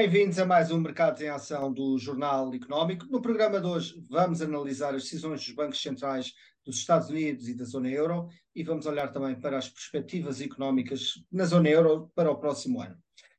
Bem-vindos 0.00 0.38
a 0.38 0.46
mais 0.46 0.70
um 0.70 0.80
Mercados 0.80 1.20
em 1.20 1.28
Ação 1.28 1.70
do 1.70 1.98
Jornal 1.98 2.54
Económico. 2.54 3.04
No 3.10 3.20
programa 3.20 3.60
de 3.60 3.66
hoje 3.66 4.02
vamos 4.08 4.40
analisar 4.40 4.94
as 4.94 5.02
decisões 5.02 5.44
dos 5.44 5.54
bancos 5.54 5.82
centrais 5.82 6.32
dos 6.64 6.78
Estados 6.78 7.10
Unidos 7.10 7.48
e 7.48 7.54
da 7.54 7.66
zona 7.66 7.90
euro 7.90 8.26
e 8.56 8.62
vamos 8.62 8.86
olhar 8.86 9.12
também 9.12 9.38
para 9.38 9.58
as 9.58 9.68
perspectivas 9.68 10.40
económicas 10.40 11.22
na 11.30 11.44
zona 11.44 11.68
euro 11.68 12.10
para 12.14 12.30
o 12.30 12.38
próximo 12.38 12.80
ano. 12.80 12.96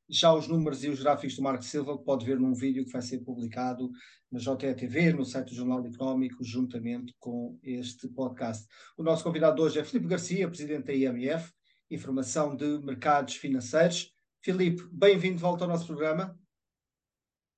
Já 0.08 0.32
os 0.36 0.48
números 0.48 0.84
e 0.84 0.90
os 0.90 1.02
gráficos 1.02 1.36
do 1.36 1.42
Marco 1.42 1.64
Silva 1.64 1.98
pode 1.98 2.28
ver 2.28 2.40
num 2.40 2.54
vídeo 2.54 2.86
que 2.86 2.92
vai 2.92 3.02
ser 3.02 3.22
publicado 3.22 3.90
na 4.32 4.38
JTV, 4.38 5.14
no 5.14 5.26
site 5.26 5.50
do 5.50 5.56
Jornal 5.56 5.84
Económico, 5.84 6.44
juntamente 6.44 7.16
com 7.18 7.58
este 7.64 8.08
podcast. 8.08 8.68
O 8.96 9.02
nosso 9.02 9.24
convidado 9.24 9.64
hoje 9.64 9.80
é 9.80 9.84
Filipe 9.84 10.08
Garcia, 10.08 10.48
presidente 10.48 10.86
da 10.86 10.94
IMF, 10.94 11.52
Informação 11.90 12.56
de 12.56 12.78
Mercados 12.84 13.34
Financeiros. 13.34 14.14
Filipe, 14.44 14.84
bem-vindo 14.92 15.38
de 15.38 15.42
volta 15.42 15.64
ao 15.64 15.70
nosso 15.70 15.88
programa. 15.88 16.40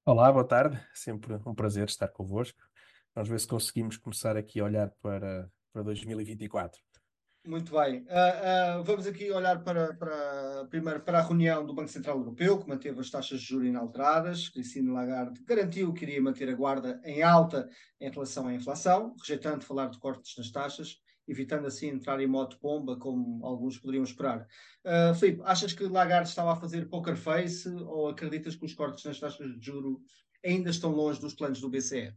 Olá, 0.05 0.30
boa 0.30 0.45
tarde. 0.45 0.77
Sempre 0.93 1.39
um 1.45 1.55
prazer 1.55 1.88
estar 1.88 2.09
convosco. 2.09 2.59
Vamos 3.16 3.30
ver 3.30 3.39
se 3.39 3.48
conseguimos 3.48 3.95
começar 3.95 4.35
aqui 4.35 4.59
a 4.59 4.66
olhar 4.66 4.91
para, 5.02 5.49
para 5.71 5.81
2024. 5.81 6.77
Muito 7.48 7.71
bem. 7.71 8.02
Uh, 8.02 8.81
uh, 8.81 8.84
vamos 8.84 9.07
aqui 9.07 9.31
olhar 9.31 9.63
para, 9.63 9.93
para, 9.93 10.67
primeiro 10.70 10.99
para 10.99 11.20
a 11.20 11.21
reunião 11.21 11.66
do 11.66 11.73
Banco 11.73 11.88
Central 11.88 12.17
Europeu, 12.17 12.59
que 12.59 12.67
manteve 12.67 12.99
as 12.99 13.09
taxas 13.09 13.39
de 13.39 13.45
juros 13.45 13.70
inalteradas. 13.70 14.49
Christine 14.49 14.91
Lagarde 14.91 15.41
garantiu 15.45 15.93
que 15.93 16.04
iria 16.04 16.21
manter 16.21 16.49
a 16.49 16.54
guarda 16.54 16.99
em 17.05 17.23
alta 17.23 17.70
em 18.01 18.12
relação 18.12 18.48
à 18.48 18.54
inflação, 18.54 19.15
rejeitando 19.21 19.63
falar 19.63 19.88
de 19.88 19.99
cortes 19.99 20.35
nas 20.38 20.51
taxas 20.51 20.98
evitando 21.27 21.68
assim 21.68 21.88
entrar 21.88 22.20
em 22.20 22.27
modo 22.27 22.57
bomba, 22.62 22.98
como 22.98 23.46
alguns 23.46 23.77
poderiam 23.77 24.04
esperar. 24.04 24.48
Uh, 24.84 25.16
Filipe, 25.16 25.41
achas 25.46 25.74
que 25.74 25.84
Lagarde 25.84 26.30
estava 26.30 26.54
a 26.54 26.55
fazer 26.55 26.90
poker 26.90 27.15
face 27.15 27.70
ou 27.70 28.10
acreditas 28.10 28.55
que 28.55 28.65
os 28.65 28.74
cortes 28.74 29.05
nas 29.05 29.20
taxas 29.20 29.57
de 29.60 29.65
juro 29.65 30.02
ainda 30.43 30.70
estão 30.70 30.91
longe 30.91 31.20
dos 31.20 31.34
planos 31.34 31.62
do 31.62 31.70
BCE? 31.70 32.13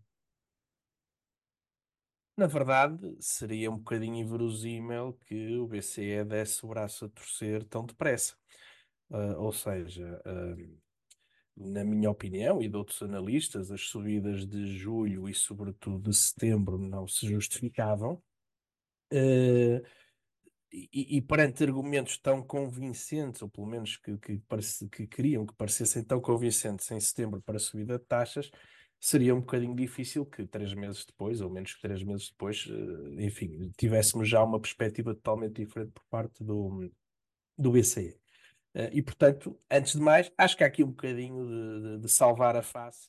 Na 2.36 2.46
verdade, 2.46 3.16
seria 3.18 3.70
um 3.70 3.78
bocadinho 3.78 4.16
inverosímil 4.16 5.14
que 5.26 5.56
o 5.56 5.66
BCE 5.66 6.22
desse 6.24 6.66
o 6.66 6.68
braço 6.68 7.06
a 7.06 7.08
torcer 7.08 7.64
tão 7.64 7.86
depressa. 7.86 8.34
Uh, 9.08 9.38
ou 9.38 9.52
seja, 9.52 10.20
uh, 10.26 10.78
na 11.56 11.82
minha 11.82 12.10
opinião 12.10 12.60
e 12.62 12.68
de 12.68 12.76
outros 12.76 13.00
analistas, 13.00 13.70
as 13.70 13.82
subidas 13.82 14.46
de 14.46 14.66
julho 14.76 15.28
e, 15.28 15.34
sobretudo, 15.34 16.10
de 16.10 16.16
setembro 16.16 16.76
não 16.76 17.08
se 17.08 17.26
justificavam. 17.26 18.22
Uh, 19.12 19.84
e, 20.72 21.16
e, 21.16 21.22
perante 21.22 21.64
argumentos 21.64 22.18
tão 22.18 22.42
convincentes, 22.42 23.40
ou 23.40 23.48
pelo 23.48 23.66
menos 23.66 23.96
que, 23.96 24.18
que, 24.18 24.38
parece, 24.48 24.88
que 24.88 25.06
queriam 25.06 25.46
que 25.46 25.54
parecessem 25.54 26.04
tão 26.04 26.20
convincentes 26.20 26.90
em 26.90 27.00
setembro 27.00 27.40
para 27.40 27.56
a 27.56 27.60
subida 27.60 27.98
de 27.98 28.04
taxas, 28.04 28.50
seria 29.00 29.34
um 29.34 29.40
bocadinho 29.40 29.74
difícil 29.74 30.26
que 30.26 30.46
três 30.46 30.74
meses 30.74 31.04
depois, 31.06 31.40
ou 31.40 31.48
menos 31.48 31.74
que 31.74 31.80
três 31.80 32.02
meses 32.02 32.30
depois, 32.30 32.66
uh, 32.66 33.20
enfim, 33.20 33.72
tivéssemos 33.76 34.28
já 34.28 34.42
uma 34.42 34.60
perspectiva 34.60 35.14
totalmente 35.14 35.64
diferente 35.64 35.92
por 35.92 36.04
parte 36.10 36.44
do, 36.44 36.90
do 37.56 37.70
BCE. 37.72 38.18
Eh, 38.74 38.90
e, 38.92 39.02
portanto, 39.02 39.58
antes 39.70 39.94
de 39.94 40.00
mais, 40.00 40.30
acho 40.36 40.56
que 40.56 40.62
há 40.62 40.66
aqui 40.66 40.84
um 40.84 40.88
bocadinho 40.88 41.46
de, 41.46 41.82
de, 41.96 41.98
de 42.02 42.08
salvar 42.10 42.56
a 42.56 42.62
face 42.62 43.08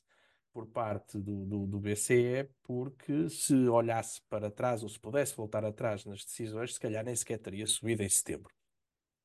por 0.52 0.66
parte 0.66 1.18
do, 1.18 1.44
do, 1.44 1.66
do, 1.66 1.78
BCE, 1.78 2.48
porque 2.62 3.28
se 3.28 3.54
olhasse 3.68 4.20
para 4.28 4.50
trás 4.50 4.82
ou 4.82 4.88
se 4.88 4.98
pudesse 4.98 5.36
voltar 5.36 5.64
atrás 5.64 6.04
nas 6.04 6.24
decisões, 6.24 6.74
se 6.74 6.80
calhar 6.80 7.04
nem 7.04 7.14
sequer 7.14 7.38
teria 7.38 7.66
subido 7.66 8.02
em 8.02 8.08
setembro. 8.08 8.52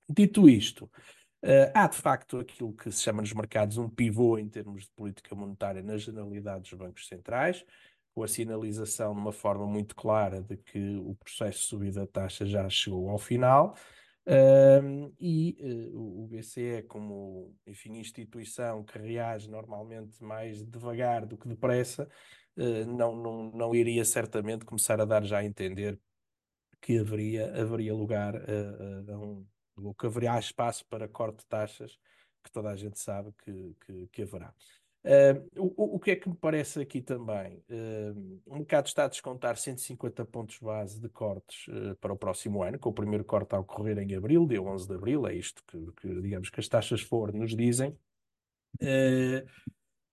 Dito 0.10 0.50
isto, 0.50 0.86
uh, 0.86 1.72
há 1.74 1.88
de 1.88 1.98
facto 1.98 2.40
aquilo 2.40 2.74
que 2.74 2.92
se 2.92 3.02
chama 3.02 3.22
nos 3.22 3.34
mercados 3.34 3.78
um 3.78 3.90
pivô 3.90 4.38
em 4.38 4.50
termos 4.50 4.84
de 4.84 4.92
política 4.92 5.34
monetária 5.34 5.82
na 5.82 5.98
generalidade 5.98 6.70
dos 6.70 6.74
bancos 6.74 7.08
centrais, 7.08 7.66
com 8.14 8.24
a 8.24 8.28
sinalização 8.28 9.14
de 9.14 9.20
uma 9.20 9.32
forma 9.32 9.66
muito 9.66 9.96
clara 9.96 10.42
de 10.42 10.58
que 10.58 10.98
o 10.98 11.16
processo 11.16 11.60
de 11.60 11.66
subida 11.66 12.02
da 12.02 12.08
taxa 12.08 12.46
já 12.46 12.70
chegou 12.70 13.10
ao 13.10 13.18
final 13.18 13.76
e 15.20 15.58
uh, 15.60 16.24
o 16.24 16.28
BCE, 16.28 16.84
como 16.84 17.56
enfim, 17.68 17.98
instituição 17.98 18.84
que 18.84 18.98
reage 18.98 19.50
normalmente 19.50 20.24
mais 20.24 20.64
devagar 20.64 21.26
do 21.26 21.38
que 21.38 21.48
depressa, 21.48 22.08
uh, 22.58 22.86
não, 22.86 23.16
não, 23.16 23.52
não 23.52 23.76
iria 23.76 24.06
certamente 24.06 24.66
começar 24.66 25.00
a 25.02 25.06
dar 25.06 25.24
já 25.24 25.40
a 25.40 25.46
entender 25.46 26.00
que 26.82 27.00
haveria, 27.00 27.54
haveria 27.62 27.94
lugar 27.94 28.36
a 28.36 29.18
um, 29.18 29.46
ou 29.76 29.94
que 29.94 30.06
haveria 30.06 30.38
espaço 30.38 30.86
para 30.88 31.08
corte 31.08 31.40
de 31.40 31.46
taxas, 31.48 31.98
que 32.44 32.52
toda 32.52 32.70
a 32.70 32.76
gente 32.76 33.00
sabe 33.00 33.32
que, 33.44 33.76
que, 33.86 34.08
que 34.12 34.22
haverá. 34.22 34.54
Uh, 35.04 35.62
o, 35.62 35.96
o, 35.96 36.00
que 36.00 36.12
é 36.12 36.16
que 36.16 36.30
me 36.30 36.36
parece 36.36 36.80
aqui 36.80 37.02
também? 37.02 37.62
Uh, 37.70 38.42
o 38.46 38.56
mercado 38.56 38.88
está 38.88 39.04
a 39.04 39.10
descontar 39.10 39.58
150 39.58 40.24
pontos 40.26 40.58
base 40.60 40.98
de 41.02 41.10
cortes 41.10 41.68
uh, 41.68 41.94
para 41.98 42.14
o 42.14 42.18
próximo 42.18 42.64
ano, 42.64 42.80
com 42.80 42.90
o 42.90 42.94
primeiro 42.94 43.26
corte 43.26 43.54
a 43.54 43.60
ocorrer 43.60 43.98
em 44.00 44.16
abril, 44.16 44.48
dia 44.48 44.62
11 44.62 44.88
de 44.88 44.94
abril, 44.94 45.28
é 45.28 45.36
isto 45.36 45.62
que, 45.68 45.92
que 45.98 46.22
digamos 46.22 46.50
que 46.50 46.60
as 46.60 46.70
taxas 46.70 47.02
for 47.02 47.34
nos 47.34 47.54
dizem. 47.54 47.98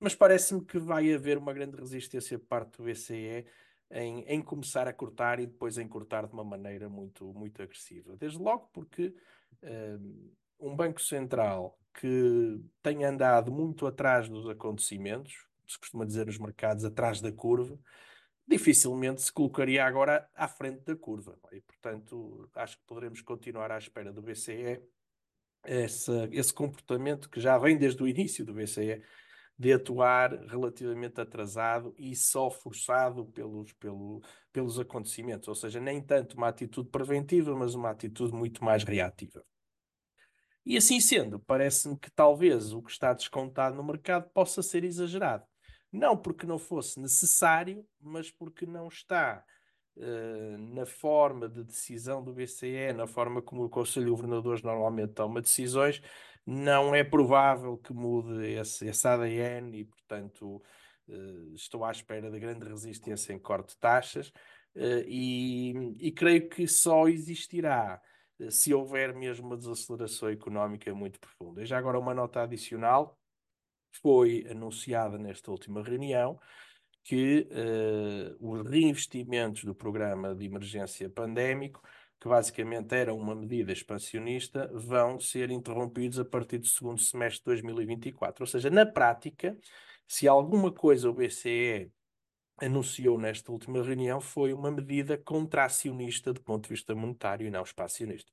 mas 0.01 0.15
parece-me 0.17 0.65
que 0.65 0.78
vai 0.78 1.15
haver 1.15 1.39
uma 1.39 1.53
grande 1.53 1.77
resistência 1.77 2.37
por 2.37 2.47
parte 2.47 2.78
do 2.78 2.84
BCE 2.84 3.47
em, 3.93 4.25
em, 4.27 4.43
começar 4.43 4.89
a 4.89 4.93
cortar 4.93 5.39
e 5.39 5.47
depois 5.47 5.78
em 5.78 5.87
cortar 5.87 6.27
de 6.27 6.33
uma 6.33 6.45
maneira 6.45 6.89
muito, 6.89 7.33
muito 7.33 7.62
agressiva. 7.62 8.17
Desde 8.17 8.39
logo 8.39 8.69
porque 8.72 9.15
um 10.59 10.75
Banco 10.75 11.01
Central 11.01 11.80
que 11.95 12.61
tem 12.83 13.05
andado 13.05 13.53
muito 13.53 13.87
atrás 13.87 14.28
dos 14.28 14.49
acontecimentos, 14.49 15.47
se 15.67 15.78
costuma 15.78 16.05
dizer 16.05 16.27
nos 16.27 16.39
mercados, 16.39 16.84
atrás 16.84 17.21
da 17.21 17.31
curva, 17.31 17.78
dificilmente 18.47 19.23
se 19.23 19.33
colocaria 19.33 19.84
agora 19.84 20.28
à 20.34 20.49
frente 20.49 20.84
da 20.84 20.97
curva. 20.97 21.39
E, 21.53 21.61
portanto, 21.61 22.49
acho 22.55 22.77
que 22.78 22.84
poderemos 22.87 23.21
continuar 23.21 23.71
à 23.71 23.78
espera 23.78 24.12
do 24.12 24.21
BCE 24.21 24.83
esse, 25.65 26.53
comportamento 26.53 27.28
que 27.28 27.41
já 27.41 27.56
vem 27.59 27.77
desde 27.77 28.03
o 28.03 28.09
início 28.09 28.45
do 28.45 28.55
BCE 28.55 29.03
de 29.59 29.72
atuar 29.75 30.33
relativamente 30.47 31.21
atrasado 31.21 31.95
e 31.99 32.17
só 32.17 32.51
forçado 32.51 33.27
pelos, 33.27 33.72
pelo, 33.75 34.22
pelos 34.51 34.78
acontecimentos, 34.78 35.49
ou 35.49 35.55
seja, 35.55 35.78
nem 35.78 36.03
tanto 36.03 36.34
uma 36.34 36.49
atitude 36.49 36.89
preventiva, 36.89 37.55
mas 37.55 37.75
uma 37.75 37.91
atitude 37.91 38.33
muito 38.33 38.65
mais 38.65 38.84
reativa. 38.84 39.45
E 40.65 40.76
assim 40.76 41.00
sendo, 41.00 41.38
parece-me 41.41 41.97
que 41.97 42.10
talvez 42.10 42.72
o 42.72 42.82
que 42.82 42.91
está 42.91 43.12
descontado 43.12 43.76
no 43.76 43.84
mercado 43.84 44.28
possa 44.31 44.62
ser 44.62 44.84
exagerado. 44.84 45.44
Não 45.91 46.16
porque 46.16 46.47
não 46.47 46.59
fosse 46.59 47.00
necessário, 47.00 47.84
mas 48.00 48.31
porque 48.31 48.66
não 48.66 48.87
está 48.88 49.43
uh, 49.97 50.59
na 50.75 50.87
forma 50.87 51.48
de 51.48 51.65
decisão 51.65 52.22
do 52.22 52.32
BCE, 52.32 52.93
na 52.94 53.06
forma 53.06 53.43
como 53.43 53.65
o 53.65 53.71
Conselho 53.71 54.06
de 54.06 54.10
Governadores 54.10 54.62
normalmente 54.62 55.15
toma 55.15 55.41
decisões, 55.41 56.00
não 56.47 56.94
é 56.94 57.03
provável 57.03 57.77
que 57.78 57.92
mude 57.92 58.47
esse, 58.47 58.87
esse 58.87 59.09
ADN 59.09 59.77
e, 59.78 59.84
portanto, 59.84 60.62
uh, 61.09 61.54
estou 61.54 61.84
à 61.84 61.91
espera 61.91 62.31
de 62.31 62.38
grande 62.38 62.69
resistência 62.69 63.32
em 63.32 63.38
corte 63.38 63.71
de 63.71 63.78
taxas 63.78 64.28
uh, 64.77 65.04
e, 65.06 65.97
e 65.98 66.12
creio 66.12 66.48
que 66.48 66.69
só 66.69 67.09
existirá 67.09 68.00
se 68.49 68.73
houver 68.73 69.15
mesmo 69.15 69.47
uma 69.47 69.56
desaceleração 69.56 70.28
económica 70.28 70.95
muito 70.95 71.19
profunda. 71.21 71.62
E 71.62 71.67
já 71.67 71.78
agora 71.78 71.99
uma 71.99 72.15
nota 72.15 72.43
adicional, 72.43 73.19
foi 74.01 74.47
anunciada 74.49 75.19
nesta 75.19 75.51
última 75.51 75.83
reunião 75.83 76.39
que 77.03 77.49
uh, 77.51 78.37
os 78.53 78.69
reinvestimentos 78.69 79.65
do 79.65 79.75
programa 79.75 80.34
de 80.34 80.45
emergência 80.45 81.09
pandémico, 81.09 81.83
que 82.21 82.28
basicamente 82.28 82.95
era 82.95 83.13
uma 83.15 83.34
medida 83.34 83.72
expansionista, 83.72 84.71
vão 84.75 85.19
ser 85.19 85.51
interrompidos 85.51 86.19
a 86.19 86.25
partir 86.25 86.59
do 86.59 86.66
segundo 86.66 87.01
semestre 87.01 87.41
de 87.41 87.45
2024. 87.47 88.42
Ou 88.42 88.47
seja, 88.47 88.69
na 88.71 88.84
prática, 88.84 89.57
se 90.07 90.28
alguma 90.28 90.71
coisa 90.71 91.09
o 91.09 91.15
BCE 91.15 91.91
anunciou 92.60 93.18
nesta 93.18 93.51
última 93.51 93.83
reunião 93.83 94.21
foi 94.21 94.53
uma 94.53 94.71
medida 94.71 95.16
contracionista 95.16 96.33
do 96.33 96.41
ponto 96.41 96.65
de 96.65 96.71
vista 96.71 96.95
monetário 96.95 97.47
e 97.47 97.51
não 97.51 97.62
expansionista. 97.62 98.30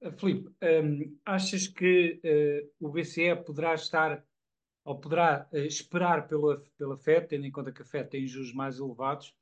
Eh, 0.00 0.12
Filipe, 0.12 0.50
um, 0.62 1.18
achas 1.24 1.68
que 1.68 2.20
uh, 2.80 2.86
o 2.86 2.90
BCE 2.90 3.36
poderá 3.44 3.74
estar 3.74 4.24
ou 4.84 4.98
poderá 4.98 5.48
uh, 5.52 5.56
esperar 5.58 6.28
pela, 6.28 6.62
pela 6.78 6.96
FED, 6.96 7.28
tendo 7.28 7.46
em 7.46 7.50
conta 7.50 7.72
que 7.72 7.82
a 7.82 7.84
FED 7.84 8.08
tem 8.10 8.26
juros 8.26 8.52
mais 8.52 8.78
elevados, 8.78 9.34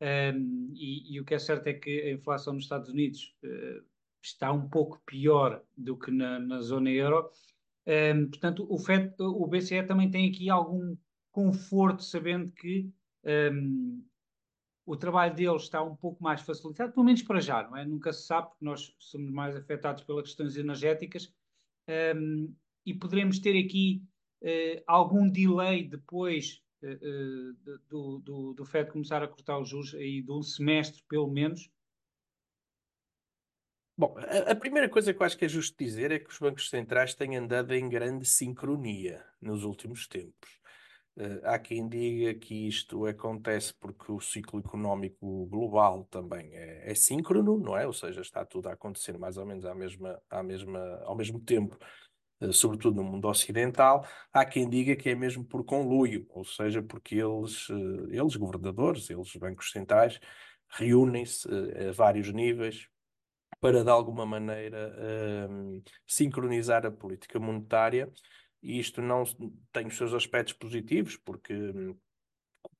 um, 0.00 0.72
e, 0.74 1.14
e, 1.14 1.20
o 1.20 1.24
que 1.24 1.34
é 1.34 1.38
certo 1.38 1.68
é 1.68 1.72
que 1.72 2.00
a 2.02 2.10
inflação 2.10 2.54
nos 2.54 2.64
Estados 2.64 2.88
Unidos 2.88 3.36
uh, 3.44 3.84
está 4.20 4.52
um 4.52 4.68
pouco 4.68 5.00
pior 5.06 5.62
do 5.76 5.96
que 5.96 6.10
na, 6.10 6.40
na 6.40 6.60
zona 6.60 6.90
euro. 6.90 7.30
Um, 7.86 8.28
portanto, 8.28 8.66
o, 8.68 8.78
FED, 8.78 9.14
o 9.20 9.46
BCE 9.46 9.84
também 9.84 10.10
tem 10.10 10.28
aqui 10.28 10.50
algum 10.50 10.96
conforto 11.32 12.04
sabendo 12.04 12.52
que 12.52 12.88
um, 13.24 14.04
o 14.86 14.96
trabalho 14.96 15.34
deles 15.34 15.62
está 15.62 15.82
um 15.82 15.96
pouco 15.96 16.22
mais 16.22 16.42
facilitado, 16.42 16.92
pelo 16.92 17.06
menos 17.06 17.22
para 17.22 17.40
já, 17.40 17.62
não 17.62 17.76
é? 17.76 17.84
Nunca 17.84 18.12
se 18.12 18.26
sabe, 18.26 18.48
porque 18.50 18.64
nós 18.64 18.94
somos 18.98 19.30
mais 19.30 19.56
afetados 19.56 20.04
pelas 20.04 20.24
questões 20.24 20.56
energéticas 20.56 21.32
um, 22.16 22.54
e 22.84 22.94
poderemos 22.94 23.38
ter 23.38 23.58
aqui 23.58 24.02
algum 24.88 25.30
delay 25.30 25.86
depois 25.86 26.60
do, 27.88 28.18
do, 28.18 28.54
do 28.54 28.64
FED 28.64 28.90
começar 28.90 29.22
a 29.22 29.28
cortar 29.28 29.58
os 29.58 29.68
juros 29.68 29.94
aí 29.94 30.20
de 30.20 30.32
um 30.32 30.42
semestre, 30.42 31.02
pelo 31.08 31.30
menos? 31.30 31.70
Bom, 33.96 34.16
a, 34.18 34.52
a, 34.52 34.56
primeira 34.56 34.88
coisa 34.88 35.12
que 35.12 35.22
eu 35.22 35.26
acho 35.26 35.36
que 35.36 35.44
é 35.44 35.48
justo 35.48 35.76
dizer 35.78 36.10
é 36.10 36.18
que 36.18 36.30
os 36.30 36.38
bancos 36.38 36.68
centrais 36.70 37.14
têm 37.14 37.36
andado 37.36 37.72
em 37.74 37.88
grande 37.88 38.24
sincronia 38.24 39.24
nos 39.40 39.64
últimos 39.64 40.08
tempos. 40.08 40.61
Uh, 41.14 41.44
há 41.44 41.58
quem 41.58 41.86
diga 41.86 42.32
que 42.32 42.66
isto 42.66 43.04
acontece 43.04 43.74
porque 43.74 44.10
o 44.10 44.18
ciclo 44.18 44.60
económico 44.60 45.44
global 45.46 46.04
também 46.10 46.54
é, 46.54 46.90
é 46.90 46.94
síncrono, 46.94 47.58
não 47.58 47.76
é? 47.76 47.86
Ou 47.86 47.92
seja, 47.92 48.22
está 48.22 48.46
tudo 48.46 48.68
a 48.68 48.72
acontecer 48.72 49.18
mais 49.18 49.36
ou 49.36 49.44
menos 49.44 49.66
à 49.66 49.74
mesma, 49.74 50.22
à 50.30 50.42
mesma, 50.42 50.80
ao 51.04 51.14
mesmo 51.14 51.38
tempo, 51.38 51.78
uh, 52.40 52.50
sobretudo 52.50 52.96
no 52.96 53.04
mundo 53.04 53.28
ocidental. 53.28 54.06
Há 54.32 54.46
quem 54.46 54.66
diga 54.66 54.96
que 54.96 55.10
é 55.10 55.14
mesmo 55.14 55.44
por 55.44 55.64
conluio, 55.64 56.26
ou 56.30 56.44
seja, 56.44 56.82
porque 56.82 57.16
eles, 57.16 57.68
uh, 57.68 58.08
eles 58.10 58.34
governadores, 58.36 59.10
eles 59.10 59.36
bancos 59.36 59.70
centrais, 59.70 60.18
reúnem-se 60.70 61.46
a 61.88 61.92
vários 61.92 62.32
níveis 62.32 62.88
para 63.60 63.84
de 63.84 63.90
alguma 63.90 64.24
maneira 64.24 64.90
sincronizar 66.06 66.86
a 66.86 66.90
política 66.90 67.38
monetária 67.38 68.10
e 68.62 68.78
isto 68.78 69.02
não 69.02 69.24
tem 69.72 69.86
os 69.86 69.96
seus 69.96 70.14
aspectos 70.14 70.54
positivos, 70.54 71.16
porque 71.16 71.52
hum, 71.52 71.96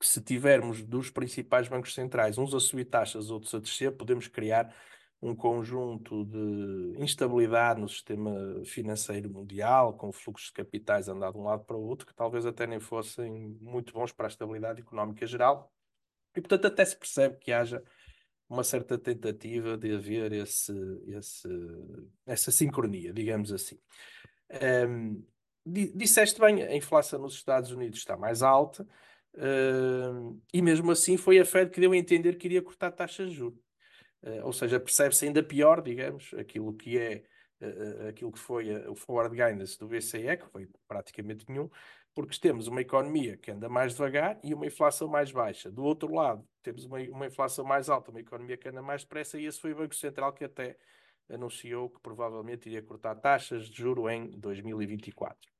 se 0.00 0.22
tivermos 0.22 0.82
dos 0.82 1.10
principais 1.10 1.68
bancos 1.68 1.94
centrais, 1.94 2.38
uns 2.38 2.54
a 2.54 2.60
subir 2.60 2.84
taxas, 2.84 3.30
outros 3.30 3.54
a 3.54 3.58
descer, 3.58 3.92
podemos 3.96 4.28
criar 4.28 4.74
um 5.20 5.36
conjunto 5.36 6.24
de 6.24 6.96
instabilidade 6.98 7.80
no 7.80 7.88
sistema 7.88 8.32
financeiro 8.64 9.30
mundial, 9.30 9.96
com 9.96 10.10
fluxos 10.10 10.48
de 10.48 10.54
capitais 10.54 11.08
andar 11.08 11.30
de 11.30 11.38
um 11.38 11.44
lado 11.44 11.64
para 11.64 11.76
o 11.76 11.82
outro, 11.82 12.06
que 12.06 12.14
talvez 12.14 12.44
até 12.44 12.66
nem 12.66 12.80
fossem 12.80 13.56
muito 13.60 13.92
bons 13.92 14.12
para 14.12 14.26
a 14.26 14.28
estabilidade 14.28 14.80
económica 14.80 15.24
geral. 15.24 15.72
E, 16.34 16.40
portanto, 16.40 16.66
até 16.66 16.84
se 16.84 16.96
percebe 16.96 17.36
que 17.36 17.52
haja 17.52 17.82
uma 18.48 18.64
certa 18.64 18.98
tentativa 18.98 19.78
de 19.78 19.94
haver 19.94 20.32
esse, 20.32 20.72
esse, 21.06 21.48
essa 22.26 22.50
sincronia, 22.50 23.12
digamos 23.12 23.52
assim. 23.52 23.78
Um, 24.88 25.24
disseste 25.66 26.40
bem, 26.40 26.62
a 26.62 26.74
inflação 26.74 27.20
nos 27.20 27.34
Estados 27.34 27.70
Unidos 27.70 27.98
está 27.98 28.16
mais 28.16 28.42
alta 28.42 28.86
uh, 29.34 30.40
e 30.52 30.60
mesmo 30.60 30.90
assim 30.90 31.16
foi 31.16 31.38
a 31.38 31.44
Fed 31.44 31.70
que 31.70 31.80
deu 31.80 31.92
a 31.92 31.96
entender 31.96 32.36
que 32.36 32.46
iria 32.46 32.62
cortar 32.62 32.90
taxas 32.90 33.30
de 33.30 33.36
juros. 33.36 33.60
Uh, 34.22 34.44
ou 34.44 34.52
seja, 34.52 34.78
percebe-se 34.78 35.24
ainda 35.24 35.42
pior, 35.42 35.82
digamos, 35.82 36.32
aquilo 36.34 36.72
que 36.74 36.98
é 36.98 37.24
uh, 37.60 38.08
aquilo 38.08 38.32
que 38.32 38.38
foi 38.38 38.72
o 38.88 38.94
forward 38.94 39.34
guidance 39.36 39.78
do 39.78 39.88
BCE, 39.88 40.36
que 40.36 40.46
foi 40.50 40.68
praticamente 40.86 41.44
nenhum, 41.48 41.68
porque 42.14 42.38
temos 42.38 42.66
uma 42.66 42.80
economia 42.80 43.36
que 43.36 43.50
anda 43.50 43.68
mais 43.68 43.92
devagar 43.92 44.38
e 44.42 44.52
uma 44.54 44.66
inflação 44.66 45.08
mais 45.08 45.32
baixa. 45.32 45.70
Do 45.70 45.82
outro 45.82 46.12
lado, 46.14 46.46
temos 46.62 46.84
uma, 46.84 46.98
uma 46.98 47.26
inflação 47.26 47.64
mais 47.64 47.88
alta, 47.88 48.10
uma 48.10 48.20
economia 48.20 48.56
que 48.56 48.68
anda 48.68 48.82
mais 48.82 49.02
depressa, 49.02 49.38
e 49.38 49.46
esse 49.46 49.60
foi 49.60 49.72
o 49.72 49.76
Banco 49.76 49.94
Central 49.94 50.32
que 50.32 50.44
até 50.44 50.76
anunciou 51.30 51.88
que 51.88 52.00
provavelmente 52.00 52.68
iria 52.68 52.82
cortar 52.82 53.14
taxas 53.16 53.68
de 53.68 53.76
juro 53.76 54.08
em 54.08 54.30
2024. 54.30 55.51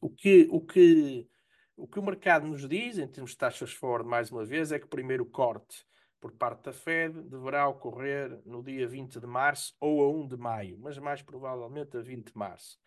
O, 0.00 0.10
que, 0.10 0.48
o, 0.50 0.60
que, 0.60 1.28
o 1.76 1.86
que 1.86 1.98
o 1.98 2.02
mercado 2.02 2.46
nos 2.46 2.68
diz, 2.68 2.98
em 2.98 3.06
termos 3.06 3.32
de 3.32 3.38
taxas 3.38 3.72
forward, 3.72 4.08
mais 4.08 4.30
uma 4.30 4.44
vez, 4.44 4.72
é 4.72 4.78
que 4.78 4.86
o 4.86 4.88
primeiro 4.88 5.24
corte 5.24 5.84
por 6.20 6.30
parte 6.32 6.62
da 6.62 6.72
Fed 6.72 7.20
deverá 7.22 7.66
ocorrer 7.66 8.40
no 8.46 8.62
dia 8.62 8.86
20 8.86 9.18
de 9.18 9.26
março 9.26 9.74
ou 9.80 10.04
a 10.04 10.08
1 10.08 10.28
de 10.28 10.36
maio, 10.36 10.78
mas 10.78 10.96
mais 10.96 11.20
provavelmente 11.20 11.96
a 11.96 12.00
20 12.00 12.26
de 12.26 12.38
março. 12.38 12.78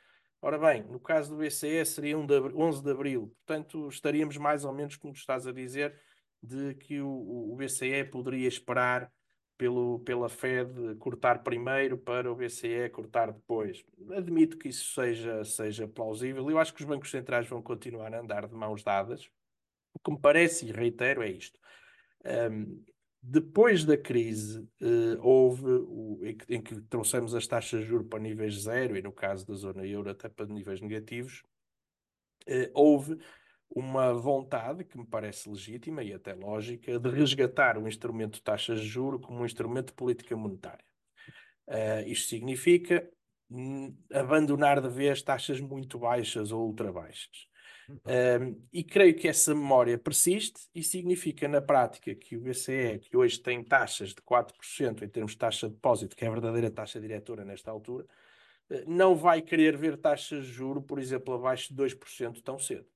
Ora 0.42 0.58
bem, 0.58 0.84
no 0.84 1.00
caso 1.00 1.32
do 1.32 1.38
BCE 1.38 1.86
seria 1.86 2.18
1 2.18 2.26
de 2.26 2.38
abril, 2.38 2.58
11 2.58 2.84
de 2.84 2.92
abril, 2.92 3.36
portanto 3.46 3.90
estaríamos 3.90 4.38
mais 4.38 4.64
ou 4.64 4.72
menos, 4.72 4.96
como 4.96 5.14
estás 5.14 5.46
a 5.48 5.52
dizer, 5.52 6.00
de 6.42 6.76
que 6.76 7.02
o, 7.02 7.52
o 7.52 7.56
BCE 7.58 8.06
poderia 8.06 8.48
esperar 8.48 9.12
pelo, 9.58 10.00
pela 10.00 10.30
Fed 10.30 10.96
cortar 11.00 11.44
primeiro 11.44 11.98
para 11.98 12.32
o 12.32 12.36
BCE 12.36 12.90
cortar 12.90 13.32
depois. 13.32 13.84
Admito 14.12 14.58
que 14.58 14.70
isso 14.70 14.94
seja, 14.94 15.44
seja 15.44 15.88
plausível. 15.88 16.50
Eu 16.50 16.60
acho 16.60 16.74
que 16.74 16.82
os 16.82 16.88
bancos 16.88 17.10
centrais 17.10 17.48
vão 17.48 17.62
continuar 17.62 18.14
a 18.14 18.20
andar 18.20 18.48
de 18.48 18.56
mãos 18.56 18.84
dadas. 18.84 19.30
O 19.94 20.00
que 20.00 20.12
me 20.12 20.20
parece, 20.20 20.66
e 20.66 20.72
reitero, 20.72 21.24
é 21.24 21.30
isto. 21.30 21.60
Um, 22.52 22.84
depois 23.22 23.84
da 23.86 23.98
crise, 23.98 24.60
uh, 24.82 25.20
houve 25.20 25.66
o, 25.66 26.20
em, 26.24 26.38
que, 26.38 26.56
em, 26.56 26.62
que, 26.62 26.80
trouxemos 26.82 27.34
as 27.34 27.48
taxas 27.48 27.82
de 27.82 27.88
juros 27.88 28.08
para 28.08 28.20
níveis 28.20 28.62
zero, 28.64 28.96
e 28.96 29.02
no 29.02 29.12
caso 29.12 29.48
da 29.48 29.56
zona 29.56 29.86
euro 29.86 30.10
até 30.10 30.30
para 30.30 30.46
níveis 30.46 30.82
negativos, 30.82 31.42
uh, 32.48 32.70
houve 32.74 33.18
uma 33.70 34.14
vontade 34.14 34.84
que 34.84 34.98
me 34.98 35.06
parece 35.06 35.50
legítima 35.50 36.04
e 36.04 36.14
até 36.14 36.34
lógica 36.34 37.00
de 37.00 37.10
resgatar 37.10 37.78
o 37.78 37.88
instrumento 37.88 38.36
de 38.36 38.42
taxas 38.42 38.80
de 38.80 38.88
juro 38.88 39.20
como 39.20 39.42
um 39.42 39.46
instrumento 39.46 39.88
de 39.88 39.94
política 39.94 40.36
monetária. 40.36 40.86
Uh, 41.68 42.08
isto 42.08 42.30
significa 42.30 43.10
hum, 43.50 43.96
abandonar 44.14 44.82
de 44.82 44.90
vez 44.90 45.22
taxas 45.22 45.60
muito 45.60 45.98
baixas 45.98 46.52
ou 46.52 46.66
ultra 46.68 46.92
baixas. 46.92 47.48
Uh, 47.90 48.60
e 48.74 48.84
creio 48.84 49.16
que 49.16 49.28
essa 49.28 49.54
memória 49.54 49.98
persiste 49.98 50.62
e 50.74 50.84
significa 50.84 51.48
na 51.48 51.62
prática 51.62 52.16
que 52.16 52.36
o 52.36 52.42
BCE, 52.42 53.00
que 53.00 53.16
hoje 53.16 53.40
tem 53.40 53.64
taxas 53.64 54.10
de 54.10 54.22
4% 54.22 55.04
em 55.04 55.10
termos 55.10 55.34
de 55.34 55.38
taxa 55.38 55.68
de 55.68 55.76
depósito, 55.76 56.16
que 56.16 56.26
é 56.26 56.28
a 56.28 56.32
verdadeira 56.32 56.72
taxa 56.72 57.00
diretora 57.00 57.46
nesta 57.46 57.70
altura, 57.72 58.06
uh, 58.70 58.84
não 58.88 59.16
vai 59.16 59.42
querer 59.42 59.76
ver 59.76 59.98
taxas 59.98 60.46
de 60.46 60.52
juro, 60.52 60.82
por 60.82 60.98
exemplo, 60.98 61.34
abaixo 61.34 61.74
de 61.74 61.76
2% 61.76 62.42
tão 62.42 62.58
cedo. 62.58 62.88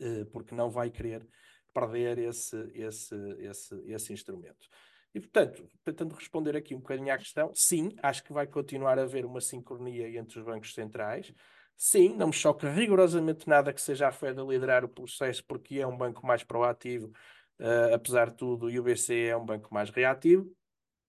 Eh, 0.00 0.24
porque 0.32 0.54
não 0.54 0.70
vai 0.70 0.90
querer 0.90 1.26
perder 1.72 2.18
esse, 2.18 2.56
esse, 2.74 3.14
esse, 3.38 3.82
esse 3.86 4.12
instrumento. 4.12 4.68
E, 5.14 5.20
portanto, 5.20 5.68
tentando 5.84 6.14
responder 6.14 6.56
aqui 6.56 6.74
um 6.74 6.80
bocadinho 6.80 7.12
à 7.12 7.18
questão, 7.18 7.52
sim, 7.54 7.94
acho 8.02 8.22
que 8.24 8.32
vai 8.32 8.46
continuar 8.46 8.98
a 8.98 9.02
haver 9.02 9.24
uma 9.24 9.40
sincronia 9.40 10.08
entre 10.18 10.38
os 10.38 10.44
bancos 10.44 10.74
centrais. 10.74 11.32
Sim, 11.76 12.14
não 12.16 12.28
me 12.28 12.32
choca 12.32 12.70
rigorosamente 12.70 13.48
nada 13.48 13.72
que 13.72 13.80
seja 13.80 14.08
a 14.08 14.12
Fed 14.12 14.38
a 14.40 14.44
liderar 14.44 14.84
o 14.84 14.88
processo, 14.88 15.44
porque 15.44 15.78
é 15.78 15.86
um 15.86 15.96
banco 15.96 16.24
mais 16.26 16.42
proativo, 16.42 17.12
uh, 17.60 17.94
apesar 17.94 18.30
de 18.30 18.36
tudo, 18.36 18.70
e 18.70 18.78
o 18.78 18.82
BCE 18.82 19.28
é 19.28 19.36
um 19.36 19.44
banco 19.44 19.72
mais 19.72 19.90
reativo. 19.90 20.52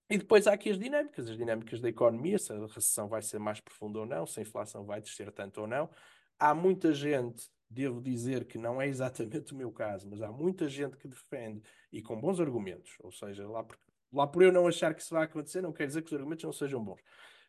E 0.09 0.17
depois 0.17 0.45
há 0.45 0.53
aqui 0.53 0.69
as 0.69 0.77
dinâmicas, 0.77 1.27
as 1.27 1.37
dinâmicas 1.37 1.79
da 1.79 1.89
economia, 1.89 2.37
se 2.37 2.53
a 2.53 2.59
recessão 2.59 3.07
vai 3.07 3.23
ser 3.23 3.39
mais 3.39 3.59
profunda 3.59 3.99
ou 3.99 4.05
não, 4.05 4.25
se 4.27 4.39
a 4.39 4.43
inflação 4.43 4.85
vai 4.85 5.01
descer 5.01 5.31
tanto 5.31 5.61
ou 5.61 5.67
não. 5.67 5.89
Há 6.37 6.53
muita 6.53 6.93
gente 6.93 7.49
devo 7.69 8.01
dizer 8.01 8.45
que 8.45 8.57
não 8.57 8.81
é 8.81 8.87
exatamente 8.87 9.53
o 9.53 9.57
meu 9.57 9.71
caso, 9.71 10.07
mas 10.09 10.21
há 10.21 10.31
muita 10.31 10.67
gente 10.67 10.97
que 10.97 11.07
defende 11.07 11.61
e 11.91 12.01
com 12.01 12.19
bons 12.19 12.39
argumentos, 12.39 12.95
ou 12.99 13.11
seja, 13.11 13.47
lá 13.47 13.63
por, 13.63 13.77
lá 14.11 14.27
por 14.27 14.43
eu 14.43 14.51
não 14.51 14.67
achar 14.67 14.93
que 14.93 15.01
isso 15.01 15.13
vai 15.13 15.25
acontecer, 15.25 15.61
não 15.61 15.73
quer 15.73 15.87
dizer 15.87 16.01
que 16.01 16.07
os 16.07 16.13
argumentos 16.13 16.43
não 16.43 16.53
sejam 16.53 16.83
bons. 16.83 17.01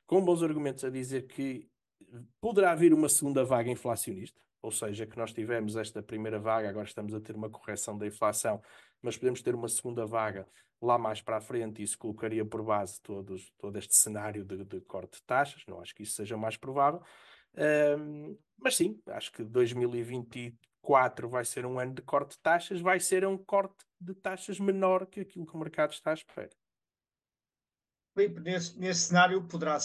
Com 0.07 0.25
bons 0.25 0.43
argumentos 0.43 0.85
a 0.85 0.91
dizer 0.91 1.27
que 1.27 1.69
poderá 2.41 2.75
vir 2.75 2.93
uma 2.93 3.09
segunda 3.09 3.45
vaga 3.45 3.71
inflacionista, 3.71 4.41
ou 4.63 4.71
seja, 4.71 5.07
que 5.07 5.17
nós 5.17 5.33
tivemos 5.33 5.77
esta 5.77 6.03
primeira 6.03 6.39
vaga, 6.39 6.69
agora 6.69 6.87
estamos 6.87 7.15
a 7.15 7.21
ter 7.21 7.37
uma 7.37 7.49
correção 7.49 7.97
da 7.97 8.07
inflação, 8.07 8.61
mas 9.01 9.17
podemos 9.17 9.41
ter 9.43 9.55
uma 9.55 9.69
segunda 9.69 10.07
vaga 10.07 10.47
lá 10.81 10.99
mais 10.99 11.21
para 11.21 11.39
a 11.39 11.41
frente, 11.41 11.81
e 11.81 11.85
isso 11.85 11.99
colocaria 11.99 12.45
por 12.45 12.63
base 12.63 13.01
todos, 13.01 13.53
todo 13.59 13.79
este 13.79 13.97
cenário 13.97 14.45
de, 14.45 14.65
de 14.65 14.81
corte 14.83 15.19
de 15.19 15.23
taxas, 15.23 15.63
não 15.67 15.81
acho 15.81 15.95
que 15.95 16.03
isso 16.03 16.15
seja 16.15 16.37
mais 16.37 16.57
provável. 16.57 17.01
Um, 17.57 18.37
mas 18.59 18.77
sim, 18.77 19.01
acho 19.07 19.33
que 19.33 19.45
2024 19.45 21.29
vai 21.29 21.45
ser 21.45 21.65
um 21.67 21.79
ano 21.79 21.95
de 21.95 22.03
corte 22.03 22.33
de 22.33 22.39
taxas, 22.39 22.81
vai 22.81 23.01
ser 23.01 23.27
um 23.27 23.39
corte 23.39 23.85
de 24.01 24.15
taxas 24.15 24.59
menor 24.59 25.07
que 25.07 25.21
aquilo 25.21 25.47
que 25.47 25.55
o 25.55 25.59
mercado 25.59 25.93
está 25.93 26.11
à 26.11 26.15
espera. 26.15 26.51
Filipe, 28.15 28.41
nesse, 28.41 28.79
nesse 28.79 29.09
cenário 29.09 29.47
poderá 29.47 29.79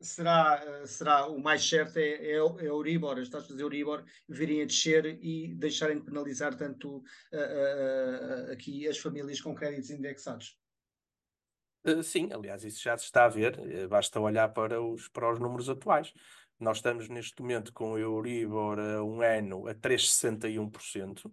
será, 0.00 0.86
será 0.86 1.26
o 1.26 1.38
mais 1.38 1.66
certo 1.66 1.98
é, 1.98 2.02
é, 2.02 2.32
é 2.32 2.36
Euribor, 2.36 3.18
as 3.18 3.28
taxas 3.28 3.56
de 3.56 3.62
Euribor 3.62 4.04
virem 4.28 4.62
a 4.62 4.64
descer 4.64 5.06
e 5.22 5.54
deixarem 5.54 5.98
de 5.98 6.04
penalizar 6.04 6.56
tanto 6.56 6.98
uh, 6.98 7.02
uh, 7.32 8.52
aqui 8.52 8.88
as 8.88 8.98
famílias 8.98 9.40
com 9.40 9.54
créditos 9.54 9.90
indexados. 9.90 10.58
Uh, 11.86 12.02
sim, 12.02 12.32
aliás, 12.32 12.64
isso 12.64 12.82
já 12.82 12.96
se 12.96 13.04
está 13.04 13.24
a 13.24 13.28
ver, 13.28 13.88
basta 13.88 14.20
olhar 14.20 14.48
para 14.52 14.82
os, 14.82 15.08
para 15.08 15.32
os 15.32 15.38
números 15.38 15.68
atuais. 15.68 16.12
Nós 16.60 16.76
estamos 16.76 17.08
neste 17.08 17.40
momento 17.40 17.72
com 17.72 17.92
o 17.92 17.98
Euribor 17.98 18.78
a 18.78 19.02
um 19.02 19.22
ano 19.22 19.66
a 19.66 19.74
3,61%. 19.74 21.24
Uh, 21.24 21.32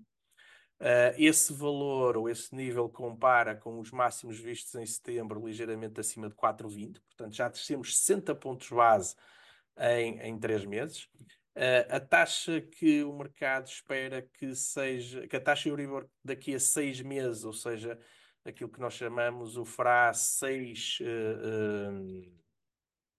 eh, 0.79 1.15
esse 1.17 1.51
valor 1.51 2.15
ou 2.15 2.29
esse 2.29 2.55
nível 2.55 2.88
compara 2.88 3.53
com 3.53 3.77
os 3.77 3.91
máximos 3.91 4.39
vistos 4.39 4.74
em 4.75 4.86
setembro, 4.86 5.46
ligeiramente 5.46 6.00
acima 6.00 6.29
de 6.29 6.36
4,20. 6.36 7.01
Portanto, 7.01 7.36
já 7.36 7.50
descemos 7.50 7.98
60 7.98 8.34
pontos 8.36 8.69
base 8.69 9.15
em, 9.77 10.17
em 10.22 10.39
3 10.39 10.63
meses. 10.63 11.10
Uh, 11.57 11.84
a 11.89 12.00
taxa 12.00 12.62
que 12.62 13.03
o 13.03 13.12
mercado 13.12 13.67
espera 13.67 14.22
que 14.22 14.55
seja, 14.55 15.27
que 15.27 15.36
a 15.36 15.41
taxa 15.41 15.67
Euribor 15.67 16.07
daqui 16.24 16.55
a 16.55 16.60
6 16.60 17.01
meses, 17.01 17.43
ou 17.43 17.51
seja, 17.51 18.00
aquilo 18.46 18.69
que 18.69 18.79
nós 18.79 18.93
chamamos 18.93 19.57
o 19.57 19.65
FRA 19.65 20.13
6, 20.13 21.00
uh, 21.01 22.46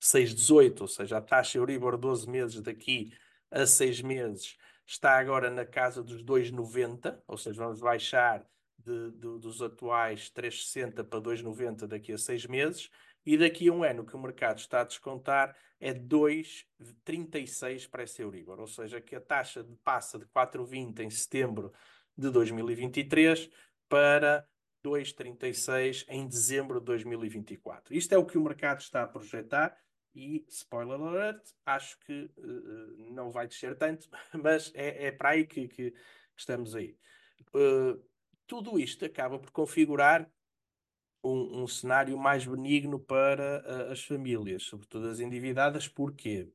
6,18, 0.00 0.81
ou 0.83 0.88
seja, 0.88 1.19
a 1.19 1.21
taxa 1.21 1.59
Euribor 1.59 1.97
12 1.97 2.28
meses 2.28 2.61
daqui 2.61 3.12
a 3.50 3.67
seis 3.67 4.00
meses 4.00 4.57
está 4.87 5.19
agora 5.19 5.50
na 5.50 5.64
casa 5.64 6.02
dos 6.02 6.23
2,90, 6.23 7.21
ou 7.26 7.37
seja, 7.37 7.62
vamos 7.62 7.81
baixar 7.81 8.47
de, 8.78 9.11
de, 9.12 9.38
dos 9.38 9.61
atuais 9.61 10.31
3,60 10.31 11.05
para 11.05 11.21
2,90 11.21 11.87
daqui 11.87 12.12
a 12.12 12.19
seis 12.19 12.47
meses, 12.47 12.90
e 13.26 13.37
daqui 13.37 13.69
a 13.69 13.73
um 13.73 13.83
ano 13.83 14.07
que 14.07 14.17
o 14.17 14.19
mercado 14.19 14.59
está 14.59 14.81
a 14.81 14.85
descontar 14.85 15.55
é 15.81 15.93
2,36 15.93 17.88
para 17.88 18.02
esse 18.02 18.23
Euribor, 18.23 18.59
ou 18.59 18.67
seja, 18.67 19.00
que 19.00 19.14
a 19.14 19.21
taxa 19.21 19.67
passa 19.85 20.19
de 20.19 20.25
4,20 20.26 21.00
em 21.00 21.11
setembro 21.11 21.73
de 22.17 22.31
2023 22.31 23.50
para 23.88 24.47
2,36 24.85 26.05
em 26.09 26.26
dezembro 26.26 26.81
de 26.81 26.87
2024. 26.87 27.95
Isto 27.95 28.14
é 28.14 28.19
o 28.19 28.25
que 28.25 28.38
o 28.38 28.43
mercado 28.43 28.81
está 28.81 29.02
a 29.02 29.09
projetar 29.09 29.76
e, 30.15 30.45
spoiler 30.49 31.00
alert, 31.00 31.43
acho 31.65 31.99
que 32.00 32.31
uh, 32.37 33.12
não 33.12 33.31
vai 33.31 33.47
descer 33.47 33.77
tanto, 33.77 34.09
mas 34.43 34.73
é, 34.75 35.07
é 35.07 35.12
para 35.12 35.31
aí 35.31 35.47
que, 35.47 35.69
que 35.69 35.95
estamos 36.37 36.75
aí. 36.75 36.97
Uh, 37.55 38.03
tudo 38.47 38.79
isto 38.79 39.05
acaba 39.05 39.38
por 39.38 39.50
configurar 39.50 40.29
um, 41.23 41.62
um 41.62 41.67
cenário 41.67 42.17
mais 42.17 42.47
benigno 42.47 42.99
para 42.99 43.62
uh, 43.67 43.93
as 43.93 44.05
famílias, 44.05 44.65
sobretudo 44.65 45.09
as 45.09 45.21
endividadas. 45.21 45.87
Porquê? 45.88 46.50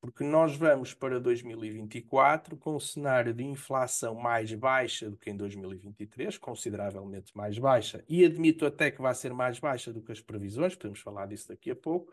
Porque 0.00 0.22
nós 0.22 0.54
vamos 0.54 0.92
para 0.92 1.18
2024 1.18 2.58
com 2.58 2.76
um 2.76 2.80
cenário 2.80 3.32
de 3.32 3.42
inflação 3.42 4.14
mais 4.14 4.52
baixa 4.52 5.10
do 5.10 5.16
que 5.16 5.30
em 5.30 5.36
2023, 5.36 6.36
consideravelmente 6.36 7.34
mais 7.34 7.58
baixa, 7.58 8.04
e 8.06 8.22
admito 8.22 8.66
até 8.66 8.90
que 8.90 9.00
vai 9.00 9.14
ser 9.14 9.32
mais 9.32 9.58
baixa 9.58 9.92
do 9.92 10.02
que 10.02 10.12
as 10.12 10.20
previsões, 10.20 10.76
podemos 10.76 11.00
falar 11.00 11.26
disso 11.26 11.48
daqui 11.48 11.70
a 11.70 11.76
pouco. 11.76 12.12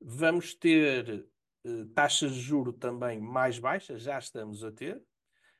Vamos 0.00 0.54
ter 0.54 1.26
uh, 1.64 1.86
taxas 1.86 2.34
de 2.34 2.40
juro 2.40 2.72
também 2.72 3.20
mais 3.20 3.58
baixas, 3.58 4.02
já 4.02 4.18
estamos 4.18 4.62
a 4.62 4.70
ter, 4.70 5.02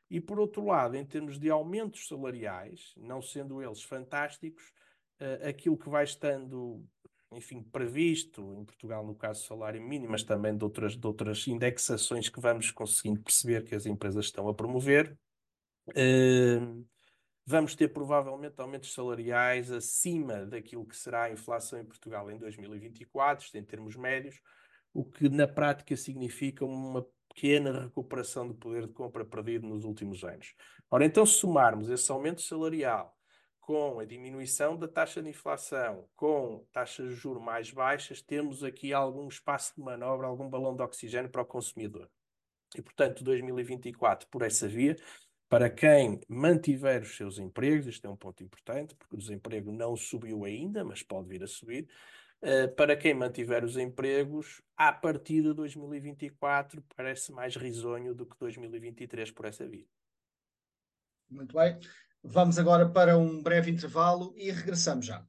e 0.08 0.20
por 0.20 0.38
outro 0.38 0.64
lado, 0.64 0.94
em 0.96 1.04
termos 1.04 1.38
de 1.38 1.50
aumentos 1.50 2.06
salariais, 2.06 2.92
não 2.96 3.20
sendo 3.20 3.62
eles 3.62 3.82
fantásticos, 3.82 4.62
uh, 5.20 5.48
aquilo 5.48 5.76
que 5.76 5.88
vai 5.88 6.04
estando, 6.04 6.84
enfim, 7.32 7.62
previsto 7.62 8.40
em 8.54 8.64
Portugal, 8.64 9.04
no 9.04 9.14
caso 9.14 9.46
salário 9.46 9.82
mínimo, 9.82 10.12
mas 10.12 10.22
também 10.22 10.56
de 10.56 10.62
outras, 10.62 10.96
de 10.96 11.06
outras 11.06 11.46
indexações 11.48 12.28
que 12.28 12.40
vamos 12.40 12.70
conseguindo 12.70 13.20
perceber 13.20 13.64
que 13.64 13.74
as 13.74 13.86
empresas 13.86 14.26
estão 14.26 14.48
a 14.48 14.54
promover, 14.54 15.18
uh, 15.88 16.86
vamos 17.46 17.76
ter 17.76 17.88
provavelmente 17.88 18.60
aumentos 18.60 18.92
salariais 18.92 19.70
acima 19.70 20.44
daquilo 20.44 20.84
que 20.84 20.96
será 20.96 21.24
a 21.24 21.30
inflação 21.30 21.78
em 21.78 21.84
Portugal 21.84 22.28
em 22.30 22.38
2024, 22.38 23.56
em 23.56 23.62
termos 23.62 23.94
médios, 23.94 24.40
o 24.92 25.04
que 25.04 25.28
na 25.28 25.46
prática 25.46 25.96
significa 25.96 26.64
uma 26.64 27.06
pequena 27.28 27.82
recuperação 27.82 28.48
do 28.48 28.54
poder 28.54 28.86
de 28.86 28.92
compra 28.92 29.24
perdido 29.24 29.66
nos 29.66 29.84
últimos 29.84 30.24
anos. 30.24 30.54
Ora, 30.90 31.04
então, 31.04 31.24
se 31.24 31.34
somarmos 31.34 31.88
esse 31.88 32.10
aumento 32.10 32.40
salarial 32.40 33.14
com 33.60 34.00
a 34.00 34.04
diminuição 34.04 34.76
da 34.76 34.88
taxa 34.88 35.22
de 35.22 35.28
inflação, 35.28 36.08
com 36.16 36.64
taxas 36.72 37.08
de 37.10 37.14
juros 37.14 37.42
mais 37.42 37.70
baixas, 37.70 38.22
temos 38.22 38.64
aqui 38.64 38.92
algum 38.92 39.28
espaço 39.28 39.74
de 39.76 39.82
manobra, 39.82 40.26
algum 40.26 40.48
balão 40.48 40.74
de 40.74 40.82
oxigênio 40.82 41.30
para 41.30 41.42
o 41.42 41.46
consumidor. 41.46 42.08
E, 42.74 42.82
portanto, 42.82 43.22
2024, 43.22 44.28
por 44.28 44.42
essa 44.42 44.66
via, 44.66 44.96
para 45.48 45.70
quem 45.70 46.20
mantiver 46.28 47.02
os 47.02 47.16
seus 47.16 47.38
empregos, 47.38 47.86
isto 47.86 48.06
é 48.06 48.10
um 48.10 48.16
ponto 48.16 48.42
importante, 48.42 48.94
porque 48.94 49.14
o 49.14 49.18
desemprego 49.18 49.72
não 49.72 49.96
subiu 49.96 50.44
ainda, 50.44 50.84
mas 50.84 51.02
pode 51.02 51.28
vir 51.28 51.42
a 51.42 51.46
subir, 51.46 51.88
Uh, 52.42 52.68
para 52.74 52.94
quem 52.94 53.14
mantiver 53.14 53.64
os 53.64 53.78
empregos, 53.78 54.60
a 54.76 54.92
partir 54.92 55.42
de 55.42 55.54
2024 55.54 56.84
parece 56.94 57.32
mais 57.32 57.56
risonho 57.56 58.14
do 58.14 58.26
que 58.26 58.38
2023 58.38 59.30
por 59.30 59.46
essa 59.46 59.66
via. 59.66 59.86
Muito 61.30 61.56
bem. 61.56 61.78
Vamos 62.22 62.58
agora 62.58 62.88
para 62.88 63.16
um 63.16 63.42
breve 63.42 63.70
intervalo 63.70 64.34
e 64.36 64.50
regressamos 64.50 65.06
já. 65.06 65.26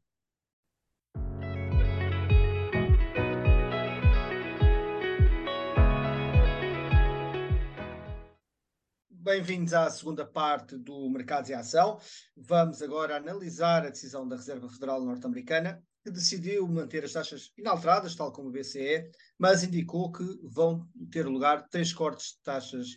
Bem-vindos 9.28 9.74
à 9.74 9.90
segunda 9.90 10.26
parte 10.26 10.78
do 10.78 11.10
Mercados 11.10 11.50
em 11.50 11.54
Ação. 11.54 12.00
Vamos 12.34 12.82
agora 12.82 13.18
analisar 13.18 13.86
a 13.86 13.90
decisão 13.90 14.26
da 14.26 14.38
Reserva 14.38 14.70
Federal 14.70 15.04
Norte-Americana 15.04 15.84
que 16.02 16.10
decidiu 16.10 16.66
manter 16.66 17.04
as 17.04 17.12
taxas 17.12 17.52
inalteradas, 17.58 18.16
tal 18.16 18.32
como 18.32 18.48
o 18.48 18.52
BCE, 18.54 19.12
mas 19.38 19.66
indicou 19.66 20.14
que 20.14 20.24
vão 20.44 20.88
ter 21.12 21.26
lugar 21.26 21.68
três 21.68 21.92
cortes 21.92 22.38
de 22.38 22.42
taxas 22.42 22.88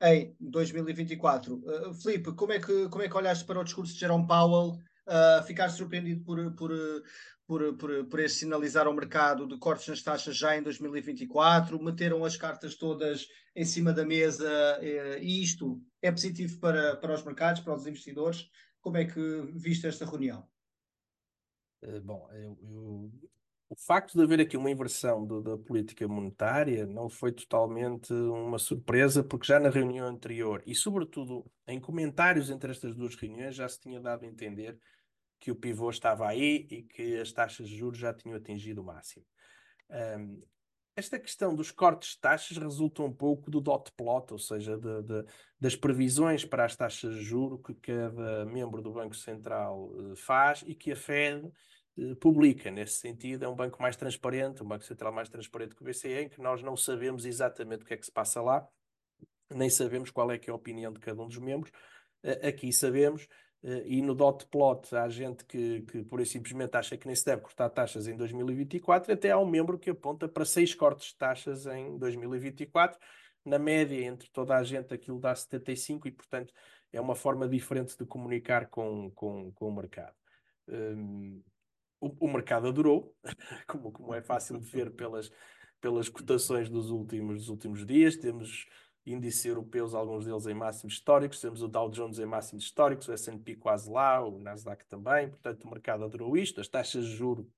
em 0.00 0.32
2024. 0.38 1.56
Uh, 1.56 1.92
Filipe, 1.94 2.36
como 2.36 2.52
é, 2.52 2.60
que, 2.60 2.88
como 2.88 3.02
é 3.02 3.08
que 3.08 3.16
olhaste 3.16 3.44
para 3.44 3.58
o 3.58 3.64
discurso 3.64 3.92
de 3.92 3.98
Jerome 3.98 4.28
Powell? 4.28 4.78
Uh, 5.10 5.42
ficaste 5.44 5.76
surpreendido 5.76 6.22
por, 6.22 6.54
por, 6.54 6.70
por, 7.44 7.76
por, 7.76 8.04
por 8.06 8.20
esse 8.20 8.36
sinalizar 8.36 8.86
ao 8.86 8.94
mercado 8.94 9.44
de 9.44 9.58
cortes 9.58 9.88
nas 9.88 10.02
taxas 10.02 10.36
já 10.36 10.56
em 10.56 10.62
2024? 10.62 11.82
Meteram 11.82 12.24
as 12.24 12.36
cartas 12.36 12.76
todas 12.76 13.26
em 13.56 13.64
cima 13.64 13.92
da 13.92 14.06
mesa 14.06 14.78
uh, 14.78 15.18
e 15.20 15.42
isto 15.42 15.82
é 16.00 16.12
positivo 16.12 16.60
para, 16.60 16.94
para 16.96 17.14
os 17.14 17.24
mercados, 17.24 17.60
para 17.60 17.74
os 17.74 17.86
investidores? 17.86 18.48
Como 18.80 18.96
é 18.96 19.04
que 19.04 19.52
viste 19.56 19.86
esta 19.86 20.06
reunião? 20.06 20.46
Eh, 21.82 22.00
bom, 22.00 22.28
eu, 22.32 22.58
eu, 22.62 23.12
o 23.68 23.76
facto 23.76 24.16
de 24.16 24.22
haver 24.22 24.40
aqui 24.40 24.56
uma 24.56 24.70
inversão 24.70 25.24
do, 25.24 25.40
da 25.40 25.56
política 25.56 26.06
monetária 26.08 26.86
não 26.86 27.08
foi 27.08 27.32
totalmente 27.32 28.12
uma 28.12 28.58
surpresa, 28.58 29.22
porque 29.22 29.46
já 29.46 29.60
na 29.60 29.70
reunião 29.70 30.06
anterior 30.06 30.62
e, 30.66 30.74
sobretudo, 30.74 31.44
em 31.66 31.80
comentários 31.80 32.50
entre 32.50 32.70
estas 32.70 32.94
duas 32.94 33.14
reuniões, 33.14 33.54
já 33.54 33.68
se 33.68 33.80
tinha 33.80 34.00
dado 34.00 34.24
a 34.24 34.28
entender 34.28 34.78
que 35.40 35.50
o 35.50 35.56
pivô 35.56 35.88
estava 35.88 36.28
aí 36.28 36.68
e 36.70 36.82
que 36.82 37.18
as 37.18 37.32
taxas 37.32 37.68
de 37.68 37.76
juros 37.76 37.98
já 37.98 38.12
tinham 38.12 38.36
atingido 38.36 38.82
o 38.82 38.84
máximo. 38.84 39.24
Um, 39.88 40.40
esta 40.94 41.18
questão 41.18 41.54
dos 41.54 41.70
cortes 41.70 42.10
de 42.10 42.20
taxas 42.20 42.58
resulta 42.58 43.02
um 43.02 43.12
pouco 43.12 43.50
do 43.50 43.58
dot 43.58 43.90
plot, 43.96 44.32
ou 44.32 44.38
seja, 44.38 44.76
de, 44.76 45.02
de, 45.02 45.24
das 45.58 45.74
previsões 45.74 46.44
para 46.44 46.64
as 46.64 46.76
taxas 46.76 47.14
de 47.14 47.22
juro 47.22 47.58
que 47.58 47.74
cada 47.74 48.44
membro 48.44 48.82
do 48.82 48.92
Banco 48.92 49.16
Central 49.16 49.86
uh, 49.86 50.14
faz 50.14 50.62
e 50.66 50.74
que 50.74 50.92
a 50.92 50.96
Fed 50.96 51.50
uh, 51.96 52.16
publica. 52.16 52.70
Nesse 52.70 52.98
sentido, 52.98 53.46
é 53.46 53.48
um 53.48 53.56
banco 53.56 53.80
mais 53.80 53.96
transparente, 53.96 54.62
um 54.62 54.68
Banco 54.68 54.84
Central 54.84 55.10
mais 55.10 55.30
transparente 55.30 55.74
que 55.74 55.82
o 55.82 55.86
BCE, 55.86 56.24
em 56.24 56.28
que 56.28 56.40
nós 56.40 56.62
não 56.62 56.76
sabemos 56.76 57.24
exatamente 57.24 57.82
o 57.82 57.86
que 57.86 57.94
é 57.94 57.96
que 57.96 58.04
se 58.04 58.12
passa 58.12 58.42
lá, 58.42 58.68
nem 59.48 59.70
sabemos 59.70 60.10
qual 60.10 60.30
é 60.30 60.38
que 60.38 60.50
é 60.50 60.52
a 60.52 60.56
opinião 60.56 60.92
de 60.92 61.00
cada 61.00 61.22
um 61.22 61.26
dos 61.26 61.38
membros. 61.38 61.72
Aqui 62.46 62.70
sabemos 62.72 63.26
e 63.62 64.00
no 64.00 64.14
dot 64.14 64.46
plot 64.46 64.94
há 64.96 65.08
gente 65.08 65.44
que, 65.44 65.82
que 65.82 66.02
por 66.02 66.24
simplesmente 66.26 66.76
acha 66.76 66.96
que 66.96 67.06
nem 67.06 67.14
se 67.14 67.24
deve 67.24 67.42
cortar 67.42 67.68
taxas 67.68 68.06
em 68.06 68.16
2024, 68.16 69.12
até 69.12 69.30
há 69.30 69.38
um 69.38 69.46
membro 69.46 69.78
que 69.78 69.90
aponta 69.90 70.26
para 70.26 70.46
seis 70.46 70.74
cortes 70.74 71.08
de 71.08 71.16
taxas 71.16 71.66
em 71.66 71.98
2024. 71.98 72.98
Na 73.44 73.58
média, 73.58 74.02
entre 74.04 74.28
toda 74.30 74.56
a 74.56 74.62
gente, 74.62 74.92
aquilo 74.94 75.18
dá 75.18 75.34
75 75.34 76.08
e, 76.08 76.10
portanto, 76.10 76.52
é 76.92 77.00
uma 77.00 77.14
forma 77.14 77.48
diferente 77.48 77.96
de 77.96 78.04
comunicar 78.04 78.66
com, 78.68 79.10
com, 79.12 79.52
com 79.52 79.68
o 79.68 79.74
mercado. 79.74 80.14
Um, 80.68 81.42
o, 82.00 82.26
o, 82.26 82.32
mercado 82.32 82.68
adorou, 82.68 83.14
como, 83.66 83.92
como 83.92 84.14
é 84.14 84.22
fácil 84.22 84.58
de 84.58 84.66
ver 84.66 84.90
pelas, 84.90 85.30
pelas 85.80 86.08
cotações 86.08 86.68
dos 86.68 86.90
últimos, 86.90 87.38
dos 87.38 87.48
últimos 87.48 87.84
dias. 87.86 88.16
Temos 88.16 88.66
índices 89.06 89.44
europeus, 89.44 89.94
alguns 89.94 90.26
deles 90.26 90.46
em 90.46 90.54
máximos 90.54 90.94
históricos, 90.94 91.40
temos 91.40 91.62
o 91.62 91.68
Dow 91.68 91.90
Jones 91.90 92.18
em 92.18 92.26
máximos 92.26 92.64
históricos, 92.64 93.08
o 93.08 93.12
S&P 93.12 93.56
quase 93.56 93.90
lá, 93.90 94.24
o 94.24 94.38
Nasdaq 94.38 94.84
também, 94.86 95.28
portanto 95.28 95.64
o 95.64 95.70
mercado 95.70 96.04
adorou 96.04 96.36
isto, 96.36 96.60
as 96.60 96.68
taxas 96.68 97.06
de 97.06 97.16
juro 97.16 97.50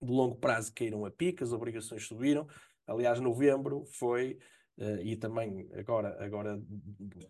de 0.00 0.10
longo 0.10 0.36
prazo 0.36 0.72
caíram 0.72 1.04
a 1.04 1.10
pico, 1.10 1.42
as 1.42 1.52
obrigações 1.52 2.06
subiram, 2.06 2.46
aliás 2.86 3.18
novembro 3.18 3.84
foi, 3.86 4.38
uh, 4.78 5.00
e 5.02 5.16
também 5.16 5.68
agora, 5.74 6.24
agora 6.24 6.62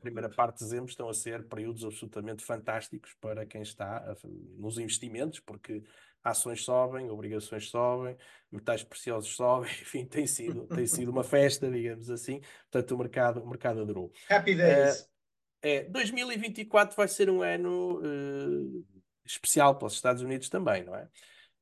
primeira 0.00 0.28
parte 0.28 0.58
de 0.58 0.64
dezembro 0.64 0.90
estão 0.90 1.08
a 1.08 1.14
ser 1.14 1.48
períodos 1.48 1.84
absolutamente 1.84 2.44
fantásticos 2.44 3.14
para 3.20 3.46
quem 3.46 3.62
está 3.62 3.98
a, 3.98 4.16
nos 4.58 4.78
investimentos, 4.78 5.40
porque 5.40 5.82
ações 6.26 6.64
sobem, 6.64 7.08
obrigações 7.10 7.68
sobem, 7.68 8.16
metais 8.50 8.82
preciosos 8.82 9.30
sobem, 9.36 9.70
enfim, 9.70 10.04
tem 10.04 10.26
sido, 10.26 10.66
tem 10.66 10.86
sido 10.86 11.10
uma 11.10 11.24
festa, 11.24 11.70
digamos 11.70 12.10
assim. 12.10 12.40
Portanto, 12.70 12.94
o 12.94 12.98
mercado, 12.98 13.42
o 13.42 13.48
mercado 13.48 13.80
adorou. 13.80 14.12
Happy 14.28 14.54
days! 14.54 15.00
Uh, 15.00 15.16
é, 15.62 15.84
2024 15.84 16.96
vai 16.96 17.08
ser 17.08 17.30
um 17.30 17.42
ano 17.42 18.00
uh, 18.00 18.84
especial 19.24 19.76
para 19.76 19.86
os 19.86 19.94
Estados 19.94 20.22
Unidos 20.22 20.48
também, 20.48 20.84
não 20.84 20.94
é? 20.94 21.08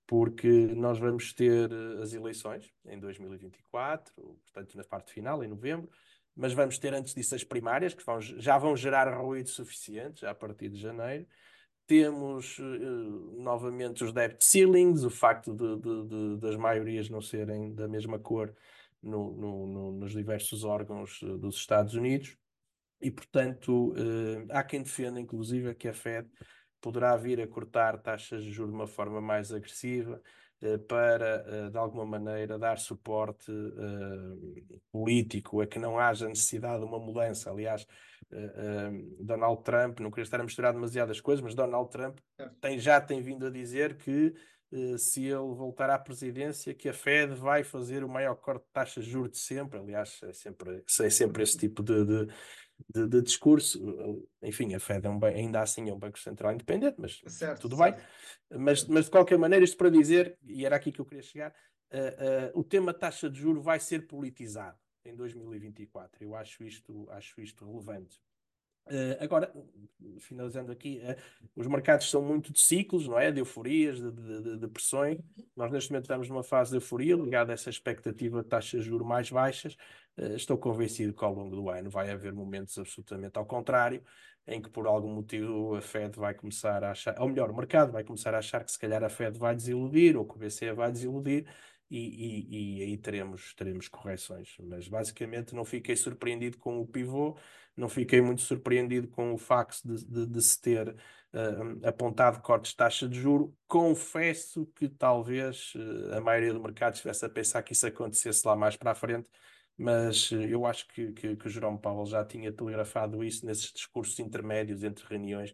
Porque 0.07 0.49
nós 0.49 0.99
vamos 0.99 1.33
ter 1.33 1.73
eh, 1.73 2.03
as 2.03 2.13
eleições 2.13 2.71
em 2.85 2.99
2024, 2.99 4.13
portanto, 4.15 4.77
na 4.77 4.85
parte 4.85 5.11
final, 5.15 5.43
em 5.43 5.49
novembro, 5.49 5.91
mas 6.37 6.53
vamos 6.53 6.77
ter 6.77 6.93
antes 6.93 7.15
disso 7.15 7.35
as 7.35 7.43
primárias, 7.43 7.95
que 7.95 8.05
vão, 8.05 8.21
já 8.21 8.59
vão 8.59 8.77
gerar 8.77 9.09
ruído 9.17 9.49
suficiente, 9.49 10.21
já 10.21 10.33
a 10.33 10.35
partir 10.35 10.69
de 10.69 10.79
janeiro 10.79 11.27
temos 11.87 12.59
uh, 12.59 13.43
novamente 13.43 14.05
os 14.05 14.13
debt 14.13 14.45
ceilings, 14.45 15.05
o 15.05 15.11
facto 15.11 15.55
de, 15.55 15.77
de, 15.77 16.09
de, 16.09 16.37
das 16.41 16.57
maiorias 16.57 17.09
não 17.09 17.21
serem 17.21 17.75
da 17.75 17.87
mesma 17.89 18.19
cor 18.19 18.55
no, 19.03 19.33
no, 19.33 19.67
no, 19.67 19.93
nos 19.93 20.13
diversos 20.13 20.65
órgãos 20.65 21.21
dos 21.23 21.57
Estados 21.57 21.95
Unidos. 21.95 22.37
E, 23.01 23.11
portanto, 23.11 23.95
há 24.51 24.63
quem 24.63 24.83
defenda, 24.83 25.21
inclusive, 25.21 25.75
que 25.75 25.89
a 25.89 25.93
Fed 25.93 26.27
poderá 26.85 27.17
vir 27.17 27.41
a 27.41 27.47
cortar 27.47 27.99
taxas 27.99 28.45
de 28.45 28.51
juros 28.51 28.73
de 28.73 28.77
uma 28.77 28.87
forma 28.87 29.21
mais 29.21 29.51
agressiva 29.53 30.21
eh, 30.21 30.44
para, 30.89 31.45
eh, 31.47 31.71
de 31.71 31.77
alguma 31.77 32.07
maneira, 32.07 32.59
dar 32.59 32.79
suporte 32.79 33.51
uh, 33.51 34.81
político 34.91 35.61
a 35.61 35.67
que 35.67 35.79
não 35.79 35.99
haja 35.99 36.29
necessidade 36.29 36.79
de 36.81 36.85
uma 36.87 36.99
mudança. 36.99 37.51
Aliás, 37.51 37.87
Donald 39.21 39.63
Trump, 39.63 40.01
não 40.01 40.11
queria 40.11 40.25
estar 40.25 40.41
a 40.41 40.45
misturar 40.45 40.73
demasiadas 40.73 41.21
coisas, 41.21 41.45
mas 41.45 41.55
Donald 41.55 41.91
Trump 41.91 42.19
tem, 42.61 42.79
já 42.79 43.01
tem 43.01 43.21
vindo 43.21 43.47
a 43.47 43.51
dizer 43.51 43.97
que 43.97 44.35
se 44.99 45.25
ele 45.25 45.55
voltar 45.55 45.89
à 45.91 45.99
presidência, 45.99 46.75
que 46.75 46.89
a 46.89 46.93
Fed 46.93 47.35
vai 47.35 47.63
fazer 47.63 48.03
o 48.03 48.09
maior 48.09 48.35
corte 48.35 48.65
de 48.65 48.73
taxas 48.73 49.05
de 49.05 49.11
juros 49.11 49.33
de 49.33 49.39
sempre. 49.39 49.79
Aliás, 49.79 50.19
é 50.25 50.33
sempre, 50.33 50.83
é 51.01 51.11
sempre 51.11 51.43
esse 51.43 51.57
tipo 51.57 51.83
de, 51.83 52.05
de 52.05 52.33
de, 52.93 53.07
de, 53.07 53.23
discurso. 53.23 54.27
Enfim, 54.43 54.75
a 54.75 54.81
Fed 54.81 55.07
é 55.07 55.11
um, 55.11 55.25
ainda 55.25 55.61
assim 55.61 55.89
é 55.89 55.93
um 55.93 55.99
banco 55.99 56.19
central 56.19 56.53
independente, 56.53 56.97
mas 56.99 57.21
certo, 57.27 57.63
tudo 57.63 57.77
certo. 57.77 57.97
bem. 57.97 58.61
Mas, 58.61 58.87
mas 58.87 59.07
de 59.07 59.11
qualquer 59.11 59.39
maneira, 59.39 59.65
isto 59.65 59.77
para 59.77 59.91
dizer, 59.91 60.39
e 60.45 60.65
era 60.65 60.77
aqui 60.77 60.93
que 60.93 61.01
eu 61.01 61.05
queria 61.05 61.23
chegar, 61.23 61.55
uh, 61.93 62.57
uh, 62.57 62.61
o 62.61 62.65
tema 62.65 62.93
taxa 62.93 63.29
de 63.29 63.39
juro 63.39 63.61
vai 63.61 63.81
ser 63.81 64.07
politizado 64.07 64.79
em 65.05 65.15
2024. 65.15 66.23
Eu 66.23 66.35
acho 66.35 66.65
isto, 66.65 67.07
acho 67.11 67.41
isto 67.41 67.65
relevante. 67.65 68.21
Uh, 68.87 69.17
agora, 69.19 69.51
finalizando 70.19 70.71
aqui, 70.71 71.01
uh, 71.03 71.17
os 71.57 71.67
mercados 71.67 72.11
são 72.11 72.21
muito 72.21 72.53
de 72.53 72.61
ciclos, 72.61 73.09
não 73.09 73.19
é? 73.19 73.33
De 73.33 73.41
euforias, 73.41 73.99
de, 73.99 74.11
de, 74.11 74.59
de, 74.59 74.69
pressões. 74.69 75.19
Nós, 75.57 75.73
neste 75.73 75.91
momento, 75.91 76.05
estamos 76.05 76.29
numa 76.29 76.43
fase 76.43 76.71
de 76.71 76.77
euforia 76.77 77.17
ligada 77.17 77.53
a 77.53 77.55
essa 77.55 77.71
expectativa 77.71 78.43
de 78.43 78.49
taxas 78.49 78.83
de 78.83 78.91
juros 78.91 79.07
mais 79.07 79.31
baixas. 79.31 79.75
Uh, 80.17 80.37
estou 80.37 80.57
convencido 80.59 81.13
que 81.13 81.25
ao 81.25 81.35
longo 81.35 81.55
do 81.57 81.69
ano 81.69 81.91
vai 81.91 82.11
haver 82.11 82.33
momentos 82.33 82.79
absolutamente 82.79 83.39
ao 83.39 83.47
contrário, 83.47 84.03
em 84.47 84.61
que 84.61 84.69
por 84.71 84.87
algum 84.87 85.13
motivo 85.15 85.75
a 85.75 85.81
Fed 85.81 86.19
vai 86.19 86.35
começar 86.35 86.85
a 86.85 86.91
achar, 86.91 87.21
ou 87.21 87.29
melhor, 87.29 87.51
o 87.51 87.57
mercado 87.57 87.93
vai 87.93 88.05
começar 88.05 88.35
a 88.35 88.39
achar 88.39 88.65
que 88.65 88.71
se 88.73 88.79
calhar 88.79 89.03
a 89.03 89.09
Fed 89.09 89.39
vai 89.39 89.55
desiludir 89.55 90.17
ou 90.17 90.27
que 90.27 90.37
o 90.37 90.39
BCE 90.39 90.73
vai 90.73 90.93
desiludir. 90.93 91.47
E, 91.91 91.99
e, 91.99 92.81
e 92.81 92.83
aí 92.83 92.99
teremos, 92.99 93.55
teremos 93.55 93.89
correções. 93.89 94.57
Mas 94.59 94.89
basicamente 94.89 95.55
não 95.55 95.65
fiquei 95.65 95.95
surpreendido 95.95 96.59
com 96.59 96.81
o 96.81 96.87
pivô 96.87 97.37
não 97.77 97.89
fiquei 97.89 98.21
muito 98.21 98.43
surpreendido 98.43 99.09
com 99.09 99.33
o 99.33 99.39
facto 99.39 99.83
de, 99.85 100.05
de, 100.07 100.27
de 100.27 100.43
se 100.43 100.61
ter 100.61 100.89
uh, 100.89 101.87
apontado 101.87 102.41
cortes 102.41 102.71
de 102.71 102.77
taxa 102.77 103.09
de 103.09 103.19
juro. 103.19 103.55
Confesso 103.67 104.67
que 104.77 104.89
talvez 104.89 105.73
uh, 105.75 106.15
a 106.15 106.21
maioria 106.21 106.53
do 106.53 106.63
mercado 106.63 106.95
estivesse 106.95 107.25
a 107.25 107.29
pensar 107.29 107.63
que 107.63 107.73
isso 107.73 107.87
acontecesse 107.87 108.47
lá 108.47 108.55
mais 108.55 108.77
para 108.77 108.93
a 108.93 108.95
frente, 108.95 109.29
mas 109.77 110.31
uh, 110.31 110.43
eu 110.43 110.67
acho 110.67 110.87
que, 110.89 111.13
que, 111.13 111.37
que 111.37 111.47
o 111.47 111.51
Jerome 111.51 111.79
Powell 111.79 112.07
já 112.07 112.25
tinha 112.25 112.53
telegrafado 112.53 113.23
isso 113.25 113.45
nesses 113.45 113.73
discursos 113.73 114.19
intermédios 114.19 114.83
entre 114.85 115.07
reuniões 115.07 115.53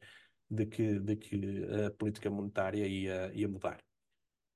de 0.48 0.66
que, 0.66 0.98
de 0.98 1.16
que 1.16 1.64
a 1.86 1.90
política 1.92 2.28
monetária 2.28 2.86
ia, 2.86 3.32
ia 3.34 3.48
mudar. 3.48 3.78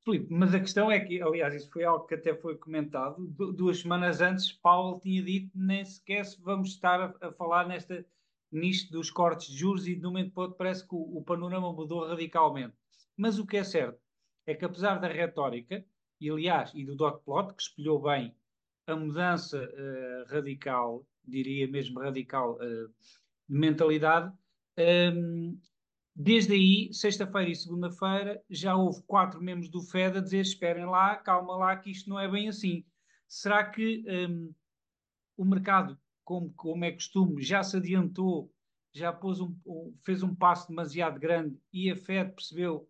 Filipe, 0.05 0.27
mas 0.31 0.55
a 0.55 0.61
questão 0.61 0.91
é 0.91 1.01
que, 1.01 1.23
aliás, 1.23 1.55
isso 1.55 1.71
foi 1.71 1.85
algo 1.85 2.07
que 2.07 2.15
até 2.15 2.35
foi 2.35 2.59
comentado, 2.59 3.27
duas 3.55 3.79
semanas 3.79 4.21
antes, 4.21 4.53
Paulo 4.53 5.01
tinha 5.01 5.23
dito 5.23 5.51
nem 5.55 5.83
sequer 5.83 6.27
se 6.27 6.39
vamos 6.43 6.71
estar 6.71 7.01
a, 7.01 7.29
a 7.29 7.33
falar 7.33 7.67
nesta, 7.67 8.05
nisto 8.53 8.93
dos 8.93 9.11
cortes 9.11 9.49
de 9.49 9.57
juros 9.57 9.89
e 9.89 9.95
de 9.95 10.07
um 10.07 10.11
momento 10.11 10.33
para 10.33 10.43
outro 10.43 10.59
parece 10.59 10.87
que 10.87 10.95
o, 10.95 11.19
o, 11.19 11.25
panorama 11.25 11.73
mudou 11.73 12.07
radicalmente. 12.07 12.75
Mas 13.17 13.39
o 13.39 13.47
que 13.47 13.57
é 13.57 13.65
certo 13.65 13.99
é 14.47 14.55
que 14.55 14.65
apesar 14.65 15.01
da 15.01 15.09
retórica, 15.09 15.83
e 16.21 16.29
aliás, 16.29 16.71
e 16.75 16.85
do 16.85 16.95
dot 16.95 17.25
plot, 17.25 17.55
que 17.55 17.63
espelhou 17.63 18.03
bem 18.03 18.35
a 18.87 18.97
mudança 18.97 19.63
uh, 19.63 20.33
radical, 20.33 21.07
diria 21.25 21.67
mesmo 21.69 22.01
radical, 22.01 22.55
uh, 22.57 22.89
de 23.49 23.59
mentalidade, 23.59 24.33
um, 24.79 25.59
Desde 26.17 26.55
aí, 26.55 26.95
sexta-feira 26.95 27.51
e 27.51 27.57
segunda-feira, 27.57 28.41
já 28.49 28.77
houve 28.77 29.03
quatro 29.03 29.43
membros 29.43 29.69
do 29.69 29.83
FED 29.83 30.19
a 30.19 30.21
dizer: 30.21 30.41
esperem 30.41 30.87
lá, 30.87 31.17
calma 31.17 31.57
lá, 31.57 31.77
que 31.77 31.91
isto 31.91 32.09
não 32.09 32.21
é 32.21 32.31
bem 32.31 32.49
assim. 32.49 32.85
Será 33.27 33.69
que 33.69 34.05
um, 34.09 34.55
o 35.37 35.45
mercado, 35.45 35.99
como, 36.23 36.53
como 36.53 36.85
é 36.85 36.93
costume, 36.93 37.43
já 37.43 37.65
se 37.65 37.79
adiantou, 37.79 38.49
já 38.93 39.13
pôs 39.13 39.41
um, 39.41 39.53
fez 40.05 40.23
um 40.23 40.33
passo 40.33 40.69
demasiado 40.69 41.19
grande 41.19 41.59
e 41.73 41.91
a 41.91 41.97
FED 41.97 42.33
percebeu 42.33 42.87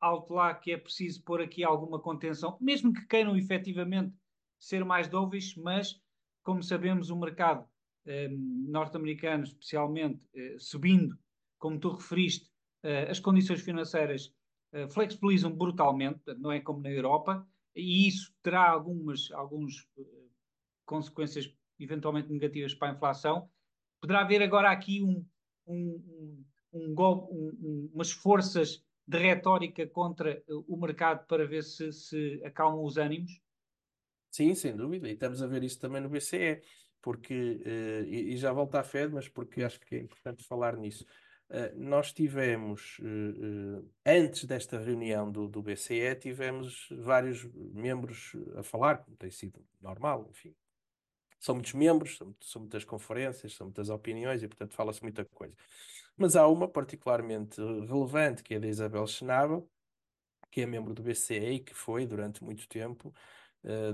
alto 0.00 0.34
lá 0.34 0.52
que 0.52 0.72
é 0.72 0.76
preciso 0.76 1.22
pôr 1.22 1.40
aqui 1.40 1.62
alguma 1.62 2.00
contenção, 2.00 2.58
mesmo 2.60 2.92
que 2.92 3.06
queiram 3.06 3.36
efetivamente 3.36 4.12
ser 4.58 4.84
mais 4.84 5.08
dóveis, 5.08 5.54
mas, 5.56 6.00
como 6.42 6.62
sabemos, 6.62 7.10
o 7.10 7.16
mercado 7.16 7.66
um, 8.06 8.66
norte-americano, 8.68 9.44
especialmente, 9.44 10.20
uh, 10.34 10.60
subindo, 10.60 11.18
como 11.58 11.78
tu 11.78 11.90
referiste, 11.90 12.50
uh, 12.84 13.10
as 13.10 13.18
condições 13.18 13.62
financeiras 13.62 14.34
uh, 14.74 14.88
flexibilizam 14.88 15.50
brutalmente, 15.50 16.20
não 16.38 16.52
é 16.52 16.60
como 16.60 16.80
na 16.80 16.90
Europa, 16.90 17.46
e 17.74 18.06
isso 18.06 18.32
terá 18.42 18.70
algumas 18.70 19.30
alguns, 19.32 19.88
uh, 19.96 20.30
consequências 20.84 21.50
eventualmente 21.78 22.30
negativas 22.30 22.74
para 22.74 22.90
a 22.90 22.94
inflação. 22.94 23.48
Poderá 24.00 24.20
haver 24.20 24.42
agora 24.42 24.70
aqui 24.70 25.02
um, 25.02 25.26
um, 25.66 26.44
um, 26.72 26.94
um 27.00 27.90
umas 27.94 28.12
forças 28.12 28.84
de 29.06 29.18
retórica 29.18 29.86
contra 29.86 30.42
o 30.68 30.76
mercado 30.76 31.26
para 31.26 31.46
ver 31.46 31.62
se, 31.62 31.92
se 31.92 32.40
acalmam 32.44 32.84
os 32.84 32.96
ânimos? 32.96 33.40
Sim, 34.34 34.52
sem 34.56 34.74
dúvida, 34.74 35.08
e 35.08 35.12
estamos 35.12 35.40
a 35.40 35.46
ver 35.46 35.62
isso 35.62 35.78
também 35.78 36.00
no 36.00 36.08
BCE, 36.08 36.60
porque, 37.00 37.62
e, 38.04 38.32
e 38.32 38.36
já 38.36 38.52
volto 38.52 38.74
à 38.74 38.82
Fed, 38.82 39.14
mas 39.14 39.28
porque 39.28 39.62
acho 39.62 39.78
que 39.78 39.94
é 39.94 40.00
importante 40.00 40.42
falar 40.42 40.76
nisso. 40.76 41.06
Eh, 41.50 41.72
nós 41.76 42.12
tivemos, 42.12 42.98
uh, 42.98 43.88
antes 44.04 44.44
desta 44.44 44.76
reunião 44.76 45.30
do, 45.30 45.46
do 45.46 45.62
BCE, 45.62 46.16
tivemos 46.16 46.88
vários 46.90 47.44
membros 47.72 48.32
a 48.56 48.64
falar, 48.64 49.04
como 49.04 49.16
tem 49.16 49.30
sido 49.30 49.64
normal, 49.80 50.26
enfim. 50.28 50.52
São 51.38 51.54
muitos 51.54 51.74
membros, 51.74 52.16
são, 52.16 52.34
são 52.40 52.62
muitas 52.62 52.84
conferências, 52.84 53.54
são 53.54 53.68
muitas 53.68 53.88
opiniões 53.88 54.42
e, 54.42 54.48
portanto, 54.48 54.74
fala-se 54.74 55.00
muita 55.00 55.24
coisa. 55.26 55.54
Mas 56.16 56.34
há 56.34 56.48
uma 56.48 56.66
particularmente 56.66 57.60
relevante, 57.60 58.42
que 58.42 58.54
é 58.54 58.58
da 58.58 58.66
Isabel 58.66 59.06
Schnabel, 59.06 59.70
que 60.50 60.62
é 60.62 60.66
membro 60.66 60.92
do 60.92 61.04
BCE 61.04 61.52
e 61.52 61.60
que 61.60 61.74
foi, 61.74 62.04
durante 62.04 62.42
muito 62.42 62.66
tempo, 62.68 63.14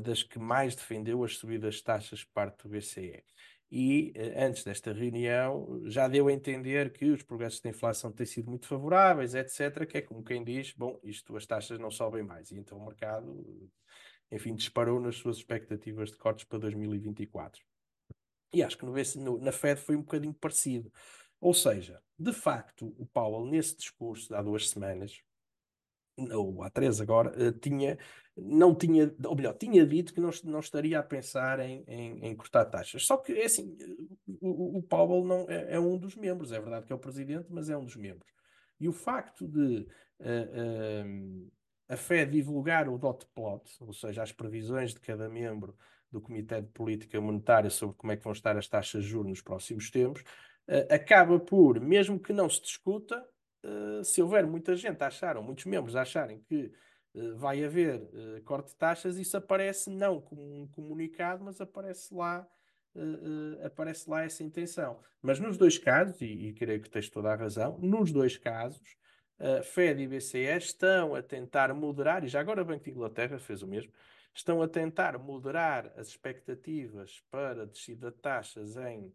das 0.02 0.22
que 0.22 0.38
mais 0.38 0.74
defendeu 0.74 1.22
as 1.22 1.36
subidas 1.36 1.76
de 1.76 1.84
taxas 1.84 2.24
parte 2.24 2.62
do 2.62 2.68
BCE 2.68 3.22
e 3.70 4.12
eh, 4.16 4.44
antes 4.44 4.64
desta 4.64 4.92
reunião 4.92 5.80
já 5.84 6.08
deu 6.08 6.26
a 6.28 6.32
entender 6.32 6.92
que 6.92 7.06
os 7.06 7.22
progressos 7.22 7.60
da 7.60 7.70
inflação 7.70 8.10
têm 8.10 8.26
sido 8.26 8.50
muito 8.50 8.66
favoráveis, 8.66 9.34
etc., 9.34 9.86
que 9.86 9.98
é 9.98 10.02
como 10.02 10.24
quem 10.24 10.42
diz, 10.42 10.72
bom, 10.72 10.98
isto 11.04 11.36
as 11.36 11.46
taxas 11.46 11.78
não 11.78 11.90
sobem 11.90 12.22
mais, 12.22 12.50
e 12.50 12.58
então 12.58 12.78
o 12.78 12.84
mercado, 12.84 13.70
enfim, 14.30 14.54
disparou 14.54 15.00
nas 15.00 15.16
suas 15.16 15.36
expectativas 15.36 16.10
de 16.10 16.16
cortes 16.16 16.44
para 16.44 16.58
2024. 16.58 17.62
E 18.52 18.62
acho 18.64 18.76
que 18.76 18.84
no, 18.84 19.38
na 19.38 19.52
Fed 19.52 19.80
foi 19.80 19.94
um 19.94 20.00
bocadinho 20.02 20.34
parecido. 20.34 20.92
Ou 21.40 21.54
seja, 21.54 22.02
de 22.18 22.32
facto, 22.32 22.92
o 22.98 23.06
Powell, 23.06 23.46
nesse 23.46 23.76
discurso 23.76 24.28
de 24.28 24.34
há 24.34 24.42
duas 24.42 24.68
semanas, 24.68 25.22
ou 26.32 26.62
há 26.64 26.68
três 26.68 27.00
agora, 27.00 27.30
uh, 27.30 27.52
tinha, 27.52 27.96
não 28.42 28.74
tinha, 28.74 29.14
ou 29.24 29.36
melhor, 29.36 29.54
tinha 29.54 29.86
dito 29.86 30.14
que 30.14 30.20
não, 30.20 30.30
não 30.44 30.60
estaria 30.60 30.98
a 30.98 31.02
pensar 31.02 31.60
em, 31.60 31.84
em, 31.86 32.26
em 32.26 32.34
cortar 32.34 32.64
taxas. 32.64 33.04
Só 33.06 33.16
que, 33.16 33.32
é 33.32 33.44
assim, 33.44 33.76
o, 34.40 34.78
o 34.78 34.82
Powell 34.82 35.24
não, 35.24 35.46
é, 35.48 35.74
é, 35.74 35.80
um 35.80 35.96
dos 35.98 36.16
membros, 36.16 36.52
é 36.52 36.60
verdade 36.60 36.86
que 36.86 36.92
é 36.92 36.96
o 36.96 36.98
presidente, 36.98 37.46
mas 37.50 37.68
é 37.68 37.76
um 37.76 37.84
dos 37.84 37.96
membros. 37.96 38.30
E 38.78 38.88
o 38.88 38.92
facto 38.92 39.46
de 39.46 39.86
uh, 40.20 41.06
uh, 41.06 41.52
a 41.88 41.96
Fed 41.96 42.32
divulgar 42.32 42.88
o 42.88 42.98
dot 42.98 43.26
plot, 43.34 43.70
ou 43.80 43.92
seja, 43.92 44.22
as 44.22 44.32
previsões 44.32 44.94
de 44.94 45.00
cada 45.00 45.28
membro 45.28 45.76
do 46.10 46.20
Comitê 46.20 46.60
de 46.60 46.68
Política 46.68 47.20
Monetária 47.20 47.70
sobre 47.70 47.96
como 47.96 48.12
é 48.12 48.16
que 48.16 48.24
vão 48.24 48.32
estar 48.32 48.56
as 48.56 48.66
taxas 48.66 49.04
de 49.04 49.10
juros 49.10 49.28
nos 49.28 49.42
próximos 49.42 49.90
tempos, 49.90 50.24
acaba 50.88 51.38
por, 51.38 51.80
mesmo 51.80 52.18
que 52.18 52.32
não 52.32 52.48
se 52.48 52.62
discuta, 52.62 53.20
uh, 53.64 54.04
se 54.04 54.22
houver 54.22 54.46
muita 54.46 54.76
gente 54.76 55.02
a 55.02 55.08
achar, 55.08 55.36
ou 55.36 55.42
muitos 55.42 55.64
membros 55.64 55.96
a 55.96 56.02
acharem 56.02 56.40
que 56.48 56.66
uh, 56.66 56.72
vai 57.36 57.64
haver 57.64 58.00
uh, 58.00 58.42
corte 58.44 58.68
de 58.68 58.76
taxas, 58.76 59.16
isso 59.16 59.36
aparece 59.36 59.90
não 59.90 60.20
como 60.20 60.62
um 60.62 60.66
comunicado, 60.68 61.44
mas 61.44 61.60
aparece 61.60 62.14
lá, 62.14 62.46
aparece 63.64 64.08
lá 64.08 64.24
essa 64.24 64.42
intenção. 64.42 64.98
Mas 65.22 65.38
nos 65.38 65.56
dois 65.56 65.78
casos, 65.78 66.20
e, 66.20 66.48
e 66.48 66.52
creio 66.52 66.80
que 66.80 66.90
tens 66.90 67.08
toda 67.08 67.32
a 67.32 67.36
razão, 67.36 67.78
nos 67.78 68.12
dois 68.12 68.36
casos, 68.36 68.96
uh, 69.38 69.62
Fed 69.62 70.02
e 70.02 70.08
BCE 70.08 70.56
estão 70.56 71.14
a 71.14 71.22
tentar 71.22 71.72
moderar, 71.74 72.24
e 72.24 72.28
já 72.28 72.40
agora 72.40 72.62
o 72.62 72.64
Banco 72.64 72.84
de 72.84 72.90
Inglaterra 72.90 73.38
fez 73.38 73.62
o 73.62 73.66
mesmo, 73.66 73.92
estão 74.34 74.62
a 74.62 74.68
tentar 74.68 75.18
moderar 75.18 75.92
as 75.96 76.08
expectativas 76.08 77.22
para 77.30 77.66
descida 77.66 78.10
de 78.10 78.18
taxas 78.18 78.76
em 78.76 79.12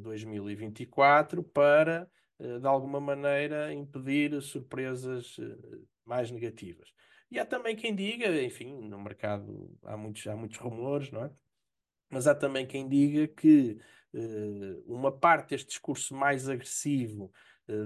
2024 0.00 1.42
para 1.42 2.02
eh, 2.02 2.06
de 2.38 2.66
alguma 2.66 3.00
maneira, 3.00 3.72
impedir 3.72 4.40
surpresas 4.42 5.36
eh, 5.38 5.78
mais 6.04 6.30
negativas. 6.30 6.92
E 7.30 7.38
há 7.38 7.46
também 7.46 7.74
quem 7.74 7.94
diga, 7.94 8.42
enfim, 8.42 8.80
no 8.88 8.98
mercado 8.98 9.76
há 9.84 9.96
muitos, 9.96 10.26
há 10.26 10.36
muitos 10.36 10.58
rumores, 10.58 11.10
não 11.10 11.24
é? 11.24 11.30
mas 12.10 12.26
há 12.26 12.34
também 12.34 12.66
quem 12.66 12.88
diga 12.88 13.26
que 13.26 13.78
uh, 14.14 14.84
uma 14.86 15.10
parte 15.10 15.50
deste 15.50 15.68
discurso 15.68 16.14
mais 16.14 16.48
agressivo 16.48 17.32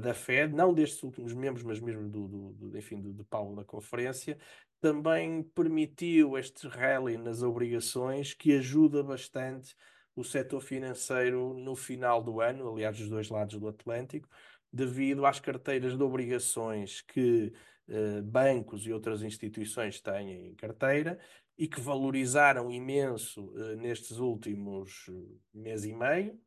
da 0.03 0.13
Fed, 0.13 0.55
não 0.55 0.75
destes 0.75 1.03
últimos 1.03 1.33
membros, 1.33 1.65
mas 1.65 1.81
mesmo 1.81 2.07
do, 2.07 2.29
do, 2.29 2.53
do 2.53 2.79
enfim, 2.79 3.01
do, 3.01 3.13
do 3.15 3.25
Paulo 3.25 3.57
na 3.57 3.65
conferência, 3.65 4.37
também 4.79 5.43
permitiu 5.43 6.37
este 6.37 6.69
rally 6.69 7.17
nas 7.17 7.43
obrigações 7.43 8.35
que 8.35 8.53
ajuda 8.57 9.03
bastante 9.03 9.75
o 10.15 10.25
setor 10.25 10.61
financeiro 10.61 11.55
no 11.55 11.75
final 11.75 12.23
do 12.23 12.41
ano, 12.41 12.69
aliás, 12.73 12.99
dos 12.99 13.09
dois 13.09 13.29
lados 13.29 13.59
do 13.59 13.69
Atlântico, 13.69 14.29
devido 14.73 15.27
às 15.27 15.41
carteiras 15.41 15.97
de 15.97 16.03
obrigações 16.03 17.01
que 17.03 17.53
eh, 17.89 18.21
bancos 18.23 18.87
e 18.87 18.93
outras 18.93 19.23
instituições 19.23 20.01
têm 20.01 20.47
em 20.47 20.55
carteira 20.55 21.19
e 21.59 21.67
que 21.67 21.81
valorizaram 21.81 22.71
imenso 22.71 23.53
eh, 23.57 23.77
nestes 23.77 24.19
últimos 24.19 25.07
eh, 25.09 25.13
mês 25.53 25.85
e 25.85 25.93
meio, 25.93 26.39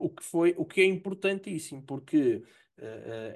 o 0.00 0.10
que 0.10 0.24
foi 0.24 0.52
o 0.58 0.64
que 0.64 0.80
é 0.80 0.84
importantíssimo, 0.84 1.80
porque 1.82 2.42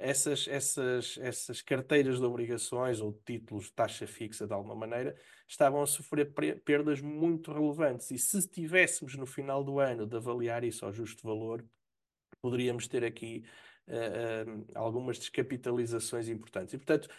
essas, 0.01 0.47
essas, 0.47 1.17
essas 1.21 1.61
carteiras 1.61 2.19
de 2.19 2.25
obrigações 2.25 2.99
ou 2.99 3.13
títulos 3.25 3.65
de 3.65 3.73
taxa 3.73 4.05
fixa, 4.05 4.45
de 4.45 4.53
alguma 4.53 4.75
maneira, 4.75 5.15
estavam 5.47 5.81
a 5.81 5.87
sofrer 5.87 6.33
perdas 6.63 7.01
muito 7.01 7.51
relevantes. 7.51 8.11
E 8.11 8.17
se 8.17 8.37
estivéssemos 8.37 9.15
no 9.15 9.25
final 9.25 9.63
do 9.63 9.79
ano 9.79 10.05
de 10.05 10.17
avaliar 10.17 10.63
isso 10.63 10.85
ao 10.85 10.93
justo 10.93 11.25
valor, 11.25 11.65
poderíamos 12.41 12.87
ter 12.87 13.03
aqui 13.03 13.43
uh, 13.87 14.65
algumas 14.75 15.17
descapitalizações 15.17 16.27
importantes. 16.29 16.73
E, 16.73 16.77
portanto, 16.77 17.09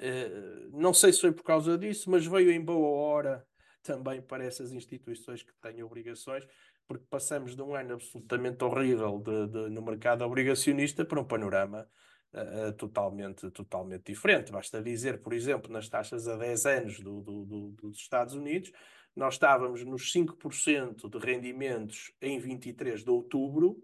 uh, 0.00 0.78
não 0.78 0.92
sei 0.94 1.12
se 1.12 1.20
foi 1.20 1.32
por 1.32 1.42
causa 1.42 1.76
disso, 1.76 2.10
mas 2.10 2.26
veio 2.26 2.50
em 2.50 2.62
boa 2.62 2.88
hora 2.88 3.46
também 3.82 4.20
para 4.20 4.44
essas 4.44 4.72
instituições 4.72 5.42
que 5.42 5.52
têm 5.60 5.82
obrigações, 5.82 6.46
porque 6.90 7.06
passamos 7.08 7.54
de 7.54 7.62
um 7.62 7.76
ano 7.76 7.94
absolutamente 7.94 8.64
horrível 8.64 9.20
de, 9.20 9.46
de, 9.46 9.70
no 9.70 9.80
mercado 9.80 10.24
obrigacionista 10.24 11.04
para 11.04 11.20
um 11.20 11.24
panorama 11.24 11.88
uh, 12.34 12.72
totalmente, 12.72 13.48
totalmente 13.52 14.06
diferente. 14.06 14.50
Basta 14.50 14.82
dizer, 14.82 15.22
por 15.22 15.32
exemplo, 15.32 15.72
nas 15.72 15.88
taxas 15.88 16.26
a 16.26 16.34
10 16.34 16.66
anos 16.66 16.98
do, 16.98 17.20
do, 17.20 17.44
do, 17.44 17.68
dos 17.80 17.96
Estados 17.96 18.34
Unidos, 18.34 18.72
nós 19.14 19.34
estávamos 19.34 19.84
nos 19.84 20.12
5% 20.12 21.08
de 21.08 21.24
rendimentos 21.24 22.12
em 22.20 22.40
23 22.40 23.04
de 23.04 23.10
outubro, 23.10 23.80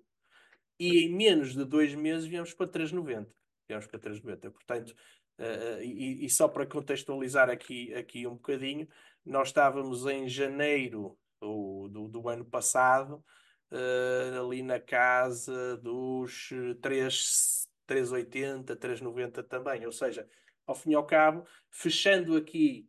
e 0.77 1.05
em 1.05 1.15
menos 1.15 1.55
de 1.55 1.65
dois 1.65 1.95
meses 1.95 2.27
viemos 2.27 2.53
para 2.55 2.67
3,90. 2.67 3.29
Viemos 3.69 3.87
para 3.87 4.01
3,90. 4.01 4.51
Portanto, 4.51 4.97
uh, 5.39 5.81
e, 5.81 6.25
e, 6.25 6.29
só 6.29 6.49
para 6.49 6.67
contextualizar 6.67 7.49
aqui, 7.51 7.95
aqui 7.95 8.27
um 8.27 8.35
bocadinho, 8.35 8.89
nós 9.25 9.47
estávamos 9.47 10.05
em 10.07 10.29
janeiro 10.29 11.17
do, 11.41 12.09
do, 12.09 12.29
ano 12.29 12.45
passado, 12.45 13.25
uh, 13.71 14.45
ali 14.45 14.63
na 14.63 14.81
casa 14.81 15.77
dos 15.79 16.51
3, 16.81 17.69
3,80, 17.87 18.77
3,90 18.77 19.43
também. 19.43 19.87
Ou 19.87 19.93
seja, 19.93 20.29
ao 20.67 20.75
fim 20.75 20.93
e 20.93 20.95
ao 20.95 21.07
cabo, 21.07 21.47
fechando 21.71 22.37
aqui 22.37 22.89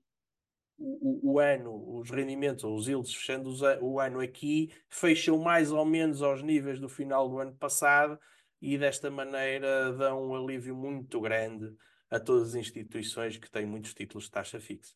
o, 0.77 1.33
o, 1.33 1.39
ano, 1.39 1.99
os 1.99 2.09
rendimentos, 2.09 2.63
ou 2.63 2.75
os 2.75 2.87
yields, 2.87 3.13
fechando 3.13 3.49
os, 3.49 3.61
o 3.81 3.99
ano 3.99 4.19
aqui, 4.19 4.71
fecham 4.89 5.37
mais 5.37 5.71
ou 5.71 5.85
menos 5.85 6.21
aos 6.21 6.43
níveis 6.43 6.79
do 6.79 6.87
final 6.87 7.27
do 7.27 7.39
ano 7.39 7.55
passado 7.55 8.19
e 8.61 8.77
desta 8.77 9.09
maneira 9.09 9.91
dão 9.93 10.29
um 10.29 10.35
alívio 10.35 10.75
muito 10.75 11.19
grande 11.19 11.73
a 12.09 12.19
todas 12.19 12.49
as 12.49 12.55
instituições 12.55 13.37
que 13.37 13.49
têm 13.49 13.65
muitos 13.65 13.93
títulos 13.93 14.25
de 14.25 14.31
taxa 14.31 14.59
fixa. 14.59 14.95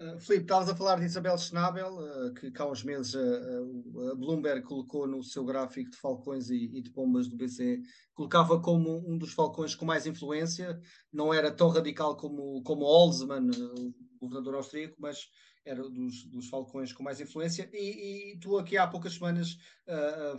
Uh, 0.00 0.18
Filipe, 0.18 0.44
estavas 0.44 0.70
a 0.70 0.74
falar 0.74 0.98
de 0.98 1.04
Isabel 1.04 1.36
Schnabel, 1.36 1.94
uh, 1.98 2.32
que 2.32 2.50
cá 2.50 2.64
há 2.64 2.70
uns 2.70 2.82
meses 2.82 3.12
uh, 3.12 4.10
a 4.10 4.14
Bloomberg 4.14 4.62
colocou 4.62 5.06
no 5.06 5.22
seu 5.22 5.44
gráfico 5.44 5.90
de 5.90 5.98
falcões 5.98 6.48
e, 6.48 6.70
e, 6.72 6.80
de 6.80 6.88
bombas 6.88 7.28
do 7.28 7.36
BCE, 7.36 7.82
colocava 8.14 8.58
como 8.62 9.06
um 9.06 9.18
dos 9.18 9.34
falcões 9.34 9.74
com 9.74 9.84
mais 9.84 10.06
influência, 10.06 10.80
não 11.12 11.34
era 11.34 11.52
tão 11.52 11.68
radical 11.68 12.16
como, 12.16 12.62
como 12.62 12.86
Olsman, 12.86 13.50
o 13.50 13.94
governador 14.18 14.54
austríaco, 14.54 14.96
mas 14.98 15.28
era 15.66 15.86
dos, 15.86 16.24
dos 16.24 16.48
falcões 16.48 16.94
com 16.94 17.02
mais 17.02 17.20
influência. 17.20 17.68
E, 17.70 18.32
e 18.32 18.38
tu 18.38 18.56
aqui 18.56 18.78
há 18.78 18.86
poucas 18.86 19.12
semanas 19.12 19.58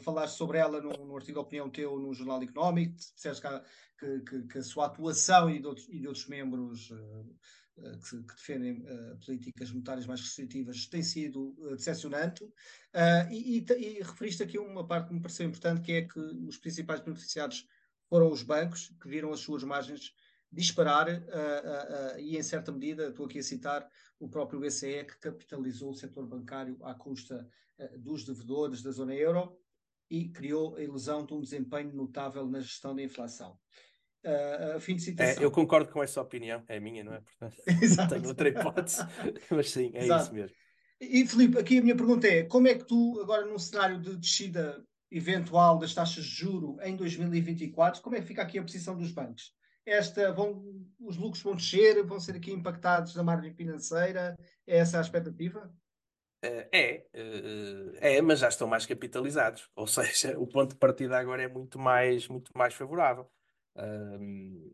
falaste 0.02 0.38
sobre 0.38 0.58
ela 0.58 0.82
num, 0.82 1.16
artigo 1.16 1.40
de 1.40 1.46
opinião 1.46 1.70
teu 1.70 2.00
no 2.00 2.12
Jornal 2.14 2.42
Económico, 2.42 2.96
disseste 2.96 3.44
que, 4.00 4.20
que, 4.22 4.48
que, 4.48 4.58
a 4.58 4.64
sua 4.64 4.88
atuação 4.88 5.48
e 5.52 5.60
de 5.60 5.68
outros, 5.68 5.88
e 5.90 6.00
de 6.00 6.08
outros 6.08 6.28
membros 6.28 6.90
eh, 6.92 7.24
que, 7.76 8.24
que, 8.24 8.36
defendem 8.36 8.82
uh, 8.82 9.18
políticas 9.26 9.72
monetárias 9.72 10.06
mais 10.06 10.22
restritivas 10.22 10.86
tem 10.86 11.02
sido 11.04 11.56
uh, 11.60 11.76
decepcionante. 11.76 12.44
Uh, 12.44 13.32
e, 13.32 13.60
e, 13.60 13.66
e, 13.74 14.02
referiste 14.02 14.44
aqui 14.44 14.58
uma 14.58 14.86
parte 14.86 15.08
que 15.08 15.14
me 15.14 15.22
pareceu 15.22 15.48
importante, 15.48 15.82
que 15.82 15.94
é 15.94 16.02
que 16.04 16.20
os 16.20 16.58
principais 16.58 17.00
beneficiados 17.02 17.68
foram 18.10 18.32
os 18.32 18.44
bancos, 18.44 18.94
que 19.02 19.08
viram 19.08 19.32
as 19.32 19.40
suas 19.40 19.64
margens 19.64 20.14
disparar 20.52 21.08
uh, 21.08 22.20
e, 22.20 22.38
em 22.38 22.44
certa 22.44 22.72
medida, 22.72 23.08
estou 23.08 23.26
aqui 23.26 23.40
a 23.40 23.44
citar 23.44 23.88
o 24.20 24.28
próprio 24.28 24.60
BCE, 24.60 25.06
que 25.06 25.18
capitalizou 25.20 25.92
o 25.92 25.96
setor 25.96 26.28
bancário 26.28 26.78
à 26.84 26.94
custa 26.94 27.48
dos 27.98 28.24
devedores 28.24 28.84
da 28.84 28.92
zona 28.92 29.16
euro 29.16 29.58
e 30.08 30.30
criou 30.30 30.76
a 30.76 30.84
ilusão 30.84 31.26
de 31.26 31.34
um 31.34 31.42
desempenho 31.42 31.96
notável 31.96 32.46
na 32.46 32.60
gestão 32.60 32.96
da 32.96 33.02
inflação 33.02 33.58
uh, 34.26 34.80
fim 34.80 34.96
de 34.96 35.04
citação. 35.04 35.42
É, 35.42 35.46
eu 35.46 35.52
concordo 35.52 35.92
com 35.92 36.04
essa 36.04 36.22
opinião, 36.22 36.64
é 36.68 36.80
minha, 36.80 37.04
não 37.04 37.14
é? 37.14 37.22
Portanto, 37.22 37.56
Exato. 37.84 38.14
tenho 38.16 38.28
outra 38.28 38.50
hipótese, 38.50 39.02
mas 39.50 39.70
sim, 39.70 39.92
é 39.94 40.04
Exato. 40.04 40.24
isso 40.24 40.34
mesmo. 40.34 40.56
E 41.00 41.26
Filipe, 41.26 41.58
aqui 41.58 41.80
a 41.80 41.82
minha 41.82 41.96
pergunta 41.96 42.28
é: 42.28 42.44
como 42.44 42.68
é 42.68 42.76
que 42.76 42.86
tu, 42.86 43.20
agora 43.22 43.46
num 43.46 43.58
cenário 43.58 44.00
de 44.00 44.16
descida 44.18 44.84
eventual 45.10 45.78
das 45.78 45.94
taxas 45.94 46.24
de 46.24 46.32
juro 46.32 46.78
em 46.82 46.96
2024, 46.96 48.02
como 48.02 48.16
é 48.16 48.22
que 48.22 48.28
fica 48.28 48.42
aqui 48.42 48.58
a 48.60 48.64
posição 48.64 48.96
dos 48.96 49.12
bancos? 49.12 49.54
Esta, 49.86 50.32
vão, 50.32 50.64
os 51.00 51.18
lucros 51.18 51.42
vão 51.42 51.56
descer, 51.56 52.04
vão 52.06 52.20
ser 52.20 52.36
aqui 52.36 52.52
impactados 52.52 53.16
na 53.16 53.24
margem 53.24 53.54
financeira? 53.54 54.38
É 54.68 54.78
essa 54.78 55.00
a 55.00 55.02
expectativa? 55.02 55.74
É, 56.44 56.68
é, 56.72 57.08
é, 58.00 58.22
mas 58.22 58.40
já 58.40 58.50
estão 58.50 58.68
mais 58.68 58.86
capitalizados. 58.86 59.70
Ou 59.76 59.86
seja, 59.88 60.38
o 60.40 60.48
ponto 60.48 60.72
de 60.72 60.80
partida 60.80 61.18
agora 61.18 61.44
é 61.44 61.48
muito 61.48 61.80
mais, 61.80 62.28
muito 62.28 62.52
mais 62.56 62.74
favorável. 62.74 63.30
Um, 63.76 64.74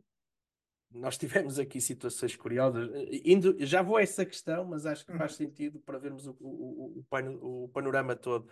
nós 0.92 1.18
tivemos 1.18 1.60
aqui 1.60 1.82
situações 1.82 2.36
curiosas. 2.36 2.90
Indo, 3.24 3.56
já 3.60 3.82
vou 3.82 3.98
a 3.98 4.02
essa 4.02 4.26
questão, 4.26 4.66
mas 4.66 4.86
acho 4.86 5.06
que 5.06 5.18
faz 5.18 5.32
uhum. 5.34 5.38
sentido 5.38 5.80
para 5.80 6.00
vermos 6.00 6.28
o, 6.28 6.36
o, 6.40 7.04
o, 7.12 7.64
o 7.66 7.70
panorama 7.70 8.16
todo. 8.16 8.50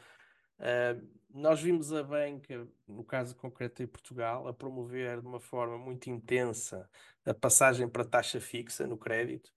Uh, 0.58 1.05
nós 1.34 1.62
vimos 1.62 1.91
a 1.91 2.01
banca, 2.01 2.65
no 2.88 3.03
caso 3.03 3.36
concreto 3.36 3.84
em 3.84 3.88
Portugal, 3.88 4.47
a 4.47 4.53
promover 4.53 5.19
de 5.21 5.27
uma 5.27 5.39
forma 5.39 5.77
muito 5.77 6.10
intensa 6.10 6.89
a 7.25 7.34
passagem 7.34 7.89
para 7.89 8.05
taxa 8.05 8.39
fixa 8.39 8.88
no 8.88 8.97
crédito, 8.97 9.51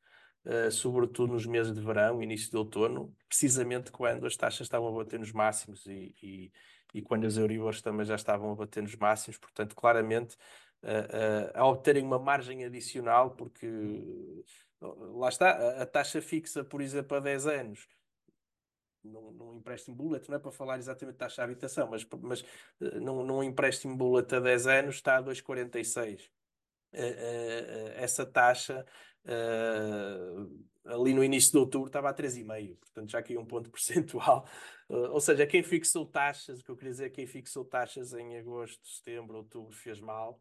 uh, 0.44 0.70
sobretudo 0.72 1.34
nos 1.34 1.46
meses 1.46 1.72
de 1.72 1.80
verão, 1.80 2.22
início 2.22 2.50
de 2.50 2.56
outono, 2.56 3.14
precisamente 3.28 3.92
quando 3.92 4.26
as 4.26 4.36
taxas 4.36 4.62
estavam 4.62 4.88
a 4.88 5.04
bater 5.04 5.20
nos 5.20 5.32
máximos 5.32 5.86
e, 5.86 6.14
e, 6.20 6.52
e 6.94 7.02
quando 7.02 7.26
as 7.26 7.36
Euribors 7.36 7.80
também 7.80 8.04
já 8.04 8.16
estavam 8.16 8.50
a 8.50 8.56
bater 8.56 8.82
nos 8.82 8.96
máximos. 8.96 9.38
Portanto, 9.38 9.76
claramente 9.76 10.36
a, 10.82 11.60
a, 11.60 11.66
obterem 11.66 12.04
uma 12.04 12.18
margem 12.18 12.64
adicional, 12.64 13.32
porque 13.32 13.66
lá 14.80 15.28
está, 15.28 15.50
a, 15.50 15.82
a, 15.82 15.86
taxa 15.86 16.22
fixa, 16.22 16.64
por 16.64 16.80
exemplo, 16.80 17.16
a 17.16 17.20
10 17.20 17.46
anos, 17.46 17.88
num, 19.02 19.32
num 19.32 19.54
empréstimo 19.54 19.96
bullet, 19.96 20.28
não 20.28 20.36
é 20.36 20.38
para 20.38 20.52
falar 20.52 20.78
exatamente 20.78 21.14
de 21.14 21.18
taxa 21.18 21.36
de 21.36 21.42
habitação, 21.42 21.88
mas, 21.88 22.06
mas 22.20 22.44
eh, 22.80 23.00
num, 23.00 23.24
num 23.24 23.42
empréstimo 23.42 23.96
bullet 23.96 24.32
a 24.34 24.40
10 24.40 24.66
anos 24.66 24.94
está 24.96 25.16
a 25.16 25.22
2,46. 25.22 26.30
Uh, 26.90 26.96
uh, 26.96 27.90
essa 27.96 28.24
taxa 28.24 28.86
ali 30.86 31.12
no 31.12 31.22
início 31.22 31.52
de 31.52 31.58
outubro 31.58 31.88
estava 31.88 32.08
a 32.08 32.14
3,5, 32.14 32.78
portanto 32.78 33.10
já 33.10 33.22
caiu 33.22 33.40
um 33.42 33.44
ponto 33.44 33.68
percentual. 33.70 34.48
ou 34.88 35.20
seja, 35.20 35.46
quem 35.46 35.62
fixou 35.62 36.06
taxas, 36.06 36.60
o 36.60 36.64
que 36.64 36.70
eu 36.70 36.76
queria 36.76 36.92
dizer 36.92 37.06
é 37.06 37.10
quem 37.10 37.26
fixou 37.26 37.62
taxas 37.62 38.14
em 38.14 38.38
agosto, 38.38 38.88
setembro, 38.88 39.36
outubro 39.36 39.76
fez 39.76 40.00
mal. 40.00 40.40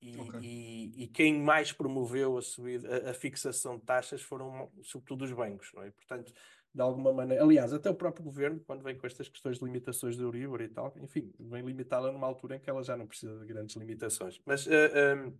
E, 0.00 0.20
okay. 0.20 0.40
e, 0.42 1.04
e, 1.04 1.06
quem 1.08 1.40
mais 1.40 1.72
promoveu 1.72 2.38
a, 2.38 2.42
subida, 2.42 3.10
a, 3.10 3.12
fixação 3.12 3.76
de 3.76 3.84
taxas 3.84 4.22
foram, 4.22 4.70
sobretudo, 4.82 5.24
os 5.24 5.32
bancos, 5.32 5.72
não 5.74 5.82
é? 5.82 5.90
Portanto, 5.90 6.32
de 6.72 6.80
alguma 6.80 7.12
maneira, 7.12 7.42
aliás, 7.42 7.72
até 7.72 7.90
o 7.90 7.94
próprio 7.94 8.24
governo, 8.24 8.60
quando 8.60 8.82
vem 8.82 8.96
com 8.96 9.06
estas 9.06 9.28
questões 9.28 9.58
de 9.58 9.64
limitações 9.64 10.16
do 10.16 10.24
Euribor 10.24 10.60
e 10.60 10.68
tal, 10.68 10.94
enfim, 11.02 11.32
vem 11.40 11.64
limitá-la 11.64 12.12
numa 12.12 12.26
altura 12.26 12.56
em 12.56 12.60
que 12.60 12.70
ela 12.70 12.82
já 12.84 12.96
não 12.96 13.06
precisa 13.08 13.36
de 13.38 13.46
grandes 13.46 13.74
limitações. 13.74 14.40
Mas 14.46 14.66
uh, 14.66 14.70
um, 15.26 15.32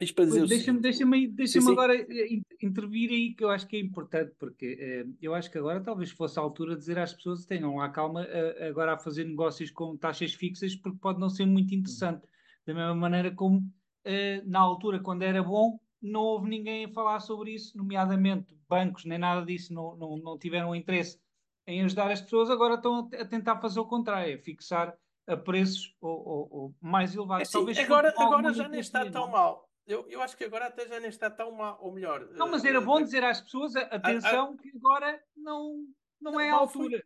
isto 0.00 0.14
para 0.16 0.24
dizer. 0.24 0.46
Deixa-me 0.48 0.80
deixa 0.80 1.04
deixa 1.28 1.70
agora 1.70 1.94
eh, 1.94 2.40
intervir 2.60 3.10
aí, 3.10 3.34
que 3.34 3.44
eu 3.44 3.50
acho 3.50 3.68
que 3.68 3.76
é 3.76 3.80
importante, 3.80 4.32
porque 4.36 5.04
uh, 5.06 5.16
eu 5.22 5.34
acho 5.34 5.48
que 5.50 5.58
agora 5.58 5.80
talvez 5.80 6.10
fosse 6.10 6.38
a 6.38 6.42
altura 6.42 6.74
de 6.74 6.80
dizer 6.80 6.98
às 6.98 7.12
pessoas 7.12 7.46
tenham 7.46 7.76
lá 7.76 7.88
calma 7.88 8.22
uh, 8.24 8.64
agora 8.68 8.94
a 8.94 8.98
fazer 8.98 9.24
negócios 9.24 9.70
com 9.70 9.96
taxas 9.96 10.34
fixas, 10.34 10.74
porque 10.74 10.98
pode 10.98 11.20
não 11.20 11.30
ser 11.30 11.46
muito 11.46 11.72
interessante. 11.72 12.26
Da 12.66 12.74
mesma 12.74 12.94
maneira 12.94 13.30
como 13.30 13.62
uh, 14.06 14.48
na 14.48 14.60
altura, 14.60 15.00
quando 15.00 15.22
era 15.22 15.42
bom, 15.42 15.78
não 16.00 16.22
houve 16.22 16.48
ninguém 16.48 16.84
a 16.84 16.92
falar 16.92 17.20
sobre 17.20 17.54
isso, 17.54 17.76
nomeadamente 17.76 18.56
bancos, 18.68 19.04
nem 19.04 19.18
nada 19.18 19.44
disso, 19.44 19.72
não, 19.72 19.96
não, 19.96 20.16
não 20.16 20.38
tiveram 20.38 20.74
interesse 20.74 21.20
em 21.66 21.82
ajudar 21.84 22.10
as 22.10 22.20
pessoas, 22.20 22.50
agora 22.50 22.74
estão 22.74 23.08
a 23.18 23.24
tentar 23.24 23.60
fazer 23.60 23.78
o 23.78 23.86
contrário, 23.86 24.42
fixar 24.42 24.96
a 25.26 25.36
preços 25.36 25.94
ou, 26.00 26.28
ou, 26.28 26.48
ou 26.50 26.74
mais 26.80 27.14
elevados. 27.14 27.54
Assim, 27.54 27.80
agora 27.80 28.12
agora 28.16 28.52
já 28.52 28.68
nem 28.68 28.80
está 28.80 29.08
tão 29.08 29.28
mal. 29.28 29.68
Eu, 29.86 30.08
eu 30.08 30.22
acho 30.22 30.36
que 30.36 30.44
agora 30.44 30.66
até 30.66 30.86
já 30.86 31.00
nem 31.00 31.08
está 31.08 31.28
tão 31.28 31.52
mal, 31.52 31.78
ou 31.80 31.92
melhor. 31.92 32.28
Não, 32.32 32.48
mas 32.48 32.64
era 32.64 32.80
uh, 32.80 32.84
bom 32.84 33.00
uh, 33.00 33.04
dizer 33.04 33.24
às 33.24 33.40
pessoas, 33.40 33.74
atenção, 33.76 34.56
que 34.56 34.70
agora 34.76 35.20
não, 35.36 35.84
não, 36.20 36.32
não 36.32 36.40
é 36.40 36.50
a 36.50 36.54
altura. 36.54 37.04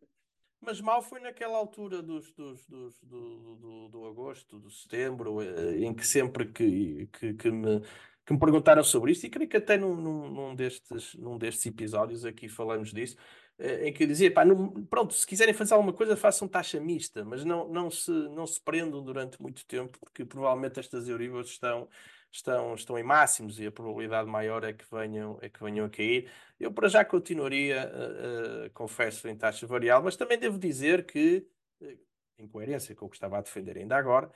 Mas 0.61 0.81
mal 0.81 1.03
foi 1.03 1.21
naquela 1.21 1.57
altura 1.57 2.03
dos, 2.03 2.33
dos, 2.33 2.67
dos 2.67 2.99
do, 3.03 3.57
do, 3.57 3.89
do, 3.89 4.07
agosto, 4.07 4.59
do 4.59 4.71
setembro, 4.71 5.39
em 5.77 5.95
que 5.95 6.07
sempre 6.07 6.47
que, 6.47 7.09
que, 7.13 7.35
que 7.35 7.51
me 7.51 7.83
que 8.27 8.33
me 8.33 8.41
perguntaram 8.41 8.83
sobre 8.83 9.13
isso, 9.13 9.25
e 9.25 9.31
creio 9.31 9.49
que 9.49 9.57
até 9.57 9.79
num, 9.79 9.95
num, 9.95 10.29
num, 10.29 10.55
destes, 10.55 11.15
num 11.15 11.39
destes 11.39 11.65
episódios 11.65 12.25
aqui 12.25 12.49
falamos 12.49 12.93
disso, 12.93 13.17
eh, 13.57 13.89
em 13.89 13.93
que 13.93 14.03
eu 14.03 14.09
dizia, 14.09 14.33
pá, 14.33 14.45
não, 14.45 14.85
pronto, 14.87 15.15
se 15.15 15.25
quiserem 15.25 15.55
fazer 15.55 15.75
alguma 15.75 15.93
coisa, 15.93 16.17
façam 16.17 16.49
taxa 16.49 16.81
mista, 16.81 17.25
mas 17.25 17.45
não, 17.45 17.69
não, 17.69 17.89
se, 17.89 18.11
não 18.11 18.45
se 18.45 18.61
prendam 18.61 19.01
durante 19.03 19.41
muito 19.41 19.65
tempo, 19.65 19.97
porque 20.01 20.25
provavelmente 20.25 20.81
estas 20.81 21.09
Euribors 21.09 21.51
estão, 21.51 21.89
estão, 22.31 22.75
estão 22.75 22.99
em 22.99 23.03
máximos 23.03 23.59
e 23.59 23.67
a 23.67 23.73
probabilidade 23.73 24.29
maior 24.29 24.65
é 24.65 24.73
que 24.73 24.85
venham, 24.91 25.39
é 25.41 25.49
que 25.49 25.63
venham 25.63 25.87
a 25.87 25.91
cair. 25.91 26.31
Eu 26.59 26.73
para 26.73 26.89
já 26.89 27.05
continuaria, 27.05 27.91
uh, 27.91 28.67
uh, 28.67 28.71
confesso, 28.73 29.29
em 29.29 29.37
taxa 29.37 29.67
variável, 29.67 30.05
mas 30.05 30.17
também 30.17 30.39
devo 30.39 30.59
dizer 30.59 31.07
que, 31.07 31.47
uh, 31.81 31.99
em 32.39 32.47
coerência 32.47 32.95
com 32.95 33.07
o 33.07 33.09
que 33.09 33.17
estava 33.17 33.39
a 33.39 33.43
defender 33.43 33.77
ainda 33.79 33.97
agora, 33.97 34.31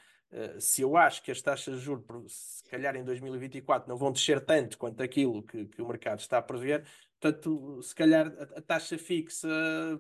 se 0.60 0.82
eu 0.82 0.96
acho 0.96 1.24
que 1.24 1.32
as 1.32 1.42
taxas 1.42 1.80
de 1.80 1.84
juros, 1.84 2.32
se 2.32 2.64
calhar 2.70 2.94
em 2.94 3.02
2024, 3.02 3.88
não 3.88 3.96
vão 3.96 4.12
descer 4.12 4.40
tanto 4.40 4.78
quanto 4.78 5.02
aquilo 5.02 5.42
que, 5.42 5.66
que 5.66 5.82
o 5.82 5.88
mercado 5.88 6.20
está 6.20 6.38
a 6.38 6.42
prever, 6.42 6.86
portanto, 7.18 7.82
se 7.82 7.92
calhar 7.92 8.28
a, 8.38 8.58
a, 8.58 8.62
taxa 8.62 8.96
fixa 8.96 9.48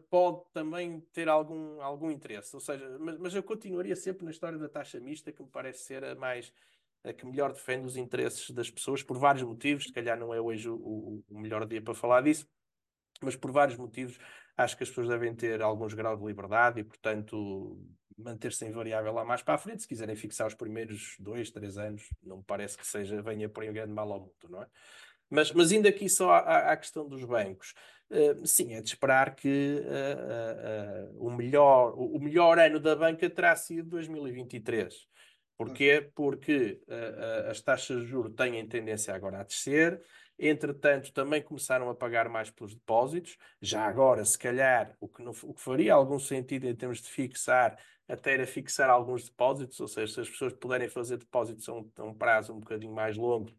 pode 0.08 0.42
também 0.52 1.00
ter 1.12 1.28
algum, 1.28 1.82
algum 1.82 2.12
interesse. 2.12 2.54
Ou 2.54 2.60
seja, 2.60 2.96
mas, 3.00 3.18
mas 3.18 3.34
eu 3.34 3.42
continuaria 3.42 3.96
sempre 3.96 4.24
na 4.24 4.30
história 4.30 4.56
da 4.56 4.68
taxa 4.68 5.00
mista, 5.00 5.32
que 5.32 5.42
me 5.42 5.48
parece 5.48 5.82
ser 5.82 6.04
a 6.04 6.14
mais 6.14 6.52
que 7.16 7.26
melhor 7.26 7.52
defende 7.52 7.86
os 7.86 7.96
interesses 7.96 8.50
das 8.50 8.70
pessoas 8.70 9.02
por 9.02 9.18
vários 9.18 9.42
motivos. 9.42 9.84
Se 9.84 9.92
calhar 9.92 10.18
não 10.18 10.34
é 10.34 10.40
hoje 10.40 10.68
o, 10.68 11.22
o, 11.28 11.40
melhor 11.40 11.66
dia 11.66 11.80
para 11.80 11.94
falar 11.94 12.22
disso, 12.22 12.46
mas 13.22 13.36
por 13.36 13.50
vários 13.50 13.78
motivos 13.78 14.18
acho 14.56 14.76
que 14.76 14.82
as 14.82 14.88
pessoas 14.88 15.08
devem 15.08 15.34
ter 15.34 15.62
alguns 15.62 15.94
graus 15.94 16.18
de 16.20 16.26
liberdade 16.26 16.80
e, 16.80 16.84
portanto, 16.84 17.80
manter-se 18.16 18.66
em 18.66 18.70
variável 18.70 19.12
lá 19.12 19.24
mais 19.24 19.42
para 19.42 19.54
a 19.54 19.58
frente. 19.58 19.82
Se 19.82 19.88
quiserem 19.88 20.14
fixar 20.14 20.46
os 20.46 20.54
primeiros 20.54 21.16
dois, 21.18 21.50
três 21.50 21.78
anos, 21.78 22.08
não 22.22 22.38
me 22.38 22.44
parece 22.46 22.76
que 22.76 22.86
seja, 22.86 23.22
venha 23.22 23.48
por 23.48 23.64
um 23.64 23.72
grande 23.72 23.92
mal 23.92 24.12
ao 24.12 24.20
mundo, 24.20 24.48
não 24.48 24.62
é? 24.62 24.66
Mas, 25.30 25.52
mas 25.52 25.70
indo 25.70 25.86
aqui 25.86 26.08
só 26.08 26.32
à, 26.32 26.72
à 26.72 26.76
questão 26.76 27.08
dos 27.08 27.24
bancos, 27.24 27.72
uh, 28.10 28.44
sim, 28.44 28.74
é 28.74 28.82
de 28.82 28.88
esperar 28.88 29.36
que 29.36 29.80
uh, 29.80 31.14
uh, 31.14 31.26
o, 31.26 31.30
melhor, 31.30 31.94
o, 31.96 32.18
melhor 32.18 32.58
ano 32.58 32.80
da 32.80 32.96
banca 32.96 33.30
terá 33.30 33.54
sido 33.54 33.90
2023. 33.90 35.06
Porquê? 35.64 36.10
Porque 36.14 36.80
as 37.48 37.60
taxas 37.60 38.02
de 38.02 38.06
juros 38.06 38.34
têm 38.34 38.66
tendência 38.66 39.14
agora 39.14 39.40
a 39.40 39.42
descer, 39.42 40.00
Entretanto, 40.42 41.12
também 41.12 41.42
começaram 41.42 41.90
a 41.90 41.94
pagar 41.94 42.26
mais 42.30 42.50
pelos 42.50 42.74
depósitos. 42.74 43.36
Já 43.60 43.84
agora, 43.84 44.24
se 44.24 44.38
calhar, 44.38 44.96
o 44.98 45.06
que, 45.06 45.22
não, 45.22 45.32
o 45.42 45.52
que 45.52 45.60
faria 45.60 45.92
algum 45.92 46.18
sentido 46.18 46.66
em 46.66 46.74
termos 46.74 47.02
de 47.02 47.10
fixar, 47.10 47.78
até 48.08 48.32
era 48.32 48.46
fixar 48.46 48.88
alguns 48.88 49.26
depósitos, 49.26 49.78
ou 49.80 49.86
seja, 49.86 50.14
se 50.14 50.20
as 50.22 50.30
pessoas 50.30 50.54
puderem 50.54 50.88
fazer 50.88 51.18
depósitos 51.18 51.68
a 51.68 51.74
um, 51.74 51.92
a 51.94 52.04
um 52.04 52.14
prazo 52.14 52.54
um 52.54 52.58
bocadinho 52.58 52.94
mais 52.94 53.18
longo, 53.18 53.52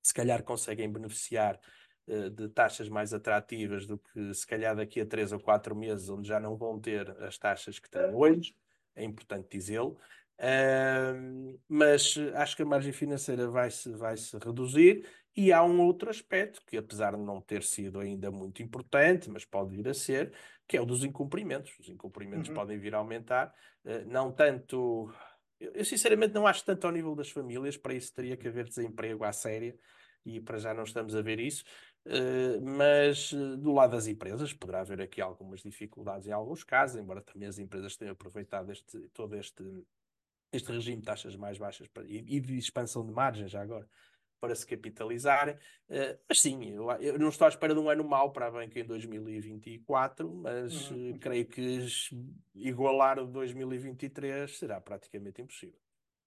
se 0.00 0.14
calhar 0.14 0.42
conseguem 0.42 0.90
beneficiar 0.90 1.60
uh, 2.08 2.30
de 2.30 2.48
taxas 2.48 2.88
mais 2.88 3.12
atrativas 3.12 3.86
do 3.86 3.98
que 3.98 4.32
se 4.32 4.46
calhar 4.46 4.74
daqui 4.74 5.02
a 5.02 5.06
três 5.06 5.32
ou 5.32 5.38
quatro 5.38 5.76
meses, 5.76 6.08
onde 6.08 6.28
já 6.28 6.40
não 6.40 6.56
vão 6.56 6.80
ter 6.80 7.10
as 7.22 7.36
taxas 7.36 7.78
que 7.78 7.90
têm 7.90 8.14
hoje. 8.14 8.56
É 8.94 9.04
importante 9.04 9.48
dizê-lo. 9.50 9.98
Uh, 10.38 11.58
mas 11.66 12.14
acho 12.34 12.56
que 12.56 12.62
a 12.62 12.66
margem 12.66 12.92
financeira 12.92 13.48
vai 13.48 13.70
se, 13.70 13.90
vai 13.92 14.16
-se 14.16 14.36
reduzir 14.36 15.06
e 15.36 15.52
há 15.52 15.62
um 15.62 15.80
outro 15.80 16.08
aspecto 16.08 16.62
que, 16.66 16.78
apesar 16.78 17.14
de 17.14 17.22
não 17.22 17.40
ter 17.40 17.62
sido 17.62 18.00
ainda 18.00 18.30
muito 18.30 18.62
importante, 18.62 19.30
mas 19.30 19.44
pode 19.44 19.76
vir 19.76 19.86
a 19.86 19.94
ser, 19.94 20.32
que 20.66 20.76
é 20.76 20.80
o 20.80 20.86
dos 20.86 21.04
incumprimentos. 21.04 21.78
Os 21.78 21.88
incumprimentos 21.88 22.48
uhum. 22.48 22.54
podem 22.54 22.78
vir 22.78 22.94
a 22.94 22.98
aumentar, 22.98 23.52
uh, 23.84 24.10
não 24.10 24.32
tanto. 24.32 25.12
Eu, 25.60 25.84
sinceramente 25.84 26.34
não 26.34 26.46
acho 26.46 26.64
tanto 26.64 26.86
ao 26.86 26.92
nível 26.92 27.14
das 27.14 27.30
famílias, 27.30 27.76
para 27.76 27.94
isso 27.94 28.14
teria 28.14 28.36
que 28.36 28.48
haver 28.48 28.66
desemprego 28.66 29.24
à 29.24 29.32
séria, 29.32 29.74
e 30.24 30.40
para 30.40 30.58
já 30.58 30.72
não 30.72 30.84
estamos 30.84 31.14
a 31.14 31.20
ver 31.20 31.38
isso. 31.38 31.64
Uh, 32.06 32.62
mas 32.62 33.32
uh, 33.32 33.56
do 33.56 33.72
lado 33.72 33.90
das 33.90 34.06
empresas 34.06 34.52
poderá 34.52 34.80
haver 34.80 35.02
aqui 35.02 35.20
algumas 35.20 35.60
dificuldades 35.60 36.26
em 36.26 36.32
alguns 36.32 36.64
casos, 36.64 36.96
embora 36.96 37.20
também 37.20 37.48
as 37.48 37.58
empresas 37.58 37.96
tenham 37.96 38.12
aproveitado 38.12 38.70
este, 38.70 38.98
todo 39.12 39.36
este, 39.36 39.62
este 40.52 40.72
regime 40.72 40.98
de 40.98 41.06
taxas 41.06 41.36
mais 41.36 41.58
baixas 41.58 41.88
para, 41.88 42.04
e, 42.04 42.24
e 42.36 42.40
de 42.40 42.56
expansão 42.56 43.04
de 43.04 43.12
margens 43.12 43.50
já 43.50 43.62
agora 43.62 43.88
para 44.40 44.54
se 44.54 44.66
capitalizarem. 44.66 45.54
Uh, 45.88 46.18
mas 46.28 46.40
sim, 46.40 46.70
eu, 46.70 46.90
eu, 47.00 47.18
não 47.18 47.28
estou 47.28 47.46
à 47.46 47.48
espera 47.48 47.74
de 47.74 47.80
um 47.80 47.88
ano 47.88 48.04
mau 48.04 48.32
para 48.32 48.46
a 48.46 48.50
banca 48.50 48.78
em 48.78 48.84
2024, 48.84 50.32
mas 50.34 50.90
uhum. 50.90 51.12
uh, 51.12 51.18
creio 51.18 51.46
que 51.46 51.86
igualar 52.54 53.18
o 53.18 53.26
2023 53.26 54.56
será 54.56 54.80
praticamente 54.80 55.42
impossível. 55.42 55.80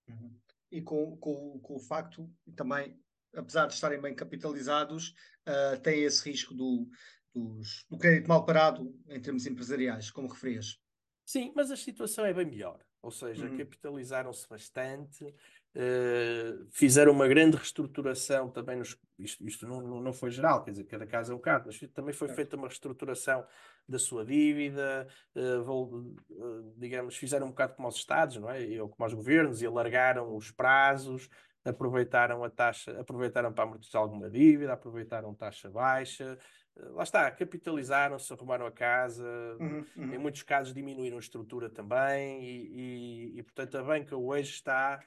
Uhum. 0.07 0.35
E 0.71 0.81
com, 0.81 1.17
com, 1.17 1.59
com 1.59 1.75
o 1.75 1.79
facto 1.79 2.29
também, 2.55 2.99
apesar 3.33 3.67
de 3.67 3.73
estarem 3.73 4.01
bem 4.01 4.15
capitalizados, 4.15 5.13
uh, 5.47 5.79
tem 5.81 6.03
esse 6.03 6.27
risco 6.29 6.53
do, 6.53 6.87
dos, 7.33 7.85
do 7.89 7.97
crédito 7.97 8.27
mal 8.27 8.45
parado 8.45 8.95
em 9.07 9.21
termos 9.21 9.45
empresariais, 9.45 10.11
como 10.11 10.27
referias. 10.27 10.79
Sim, 11.25 11.53
mas 11.55 11.69
a 11.69 11.77
situação 11.77 12.25
é 12.25 12.33
bem 12.33 12.45
melhor. 12.45 12.83
Ou 13.01 13.11
seja, 13.11 13.45
uhum. 13.45 13.57
capitalizaram-se 13.57 14.47
bastante, 14.49 15.23
uh, 15.23 16.67
fizeram 16.69 17.13
uma 17.13 17.27
grande 17.27 17.55
reestruturação 17.55 18.49
também. 18.49 18.77
Nos, 18.77 18.97
isto 19.17 19.47
isto 19.47 19.67
não, 19.67 20.01
não 20.01 20.13
foi 20.13 20.31
geral, 20.31 20.63
quer 20.63 20.71
dizer, 20.71 20.83
cada 20.83 21.07
caso 21.07 21.31
é 21.31 21.35
um 21.35 21.39
caso, 21.39 21.65
mas 21.67 21.79
também 21.93 22.13
foi 22.13 22.27
feita 22.29 22.57
uma 22.57 22.67
reestruturação 22.67 23.45
da 23.87 23.97
sua 23.97 24.25
dívida, 24.25 25.07
uh, 25.35 25.63
vou, 25.63 26.13
uh, 26.29 26.73
digamos, 26.77 27.15
fizeram 27.15 27.47
um 27.47 27.51
bocado 27.51 27.75
como 27.75 27.87
os 27.87 27.95
Estados, 27.95 28.37
não 28.37 28.49
é? 28.49 28.59
Ou 28.81 28.89
como 28.89 29.07
os 29.07 29.13
governos, 29.13 29.61
e 29.61 29.65
alargaram 29.65 30.35
os 30.35 30.51
prazos, 30.51 31.29
aproveitaram 31.63 32.43
a 32.43 32.49
taxa, 32.49 32.99
aproveitaram 32.99 33.53
para 33.53 33.63
amortizar 33.63 34.01
alguma 34.01 34.29
dívida, 34.29 34.73
aproveitaram 34.73 35.33
taxa 35.33 35.69
baixa, 35.69 36.37
lá 36.75 37.03
está, 37.03 37.29
capitalizaram-se, 37.31 38.31
arrumaram 38.31 38.65
a 38.65 38.71
casa, 38.71 39.25
uhum, 39.59 39.85
uhum. 39.97 40.13
em 40.13 40.17
muitos 40.17 40.43
casos 40.43 40.73
diminuíram 40.73 41.17
a 41.17 41.19
estrutura 41.19 41.69
também, 41.69 42.43
e, 42.43 43.33
e, 43.35 43.39
e, 43.39 43.43
portanto 43.43 43.77
a 43.77 43.83
banca 43.83 44.15
hoje 44.15 44.51
está 44.51 45.03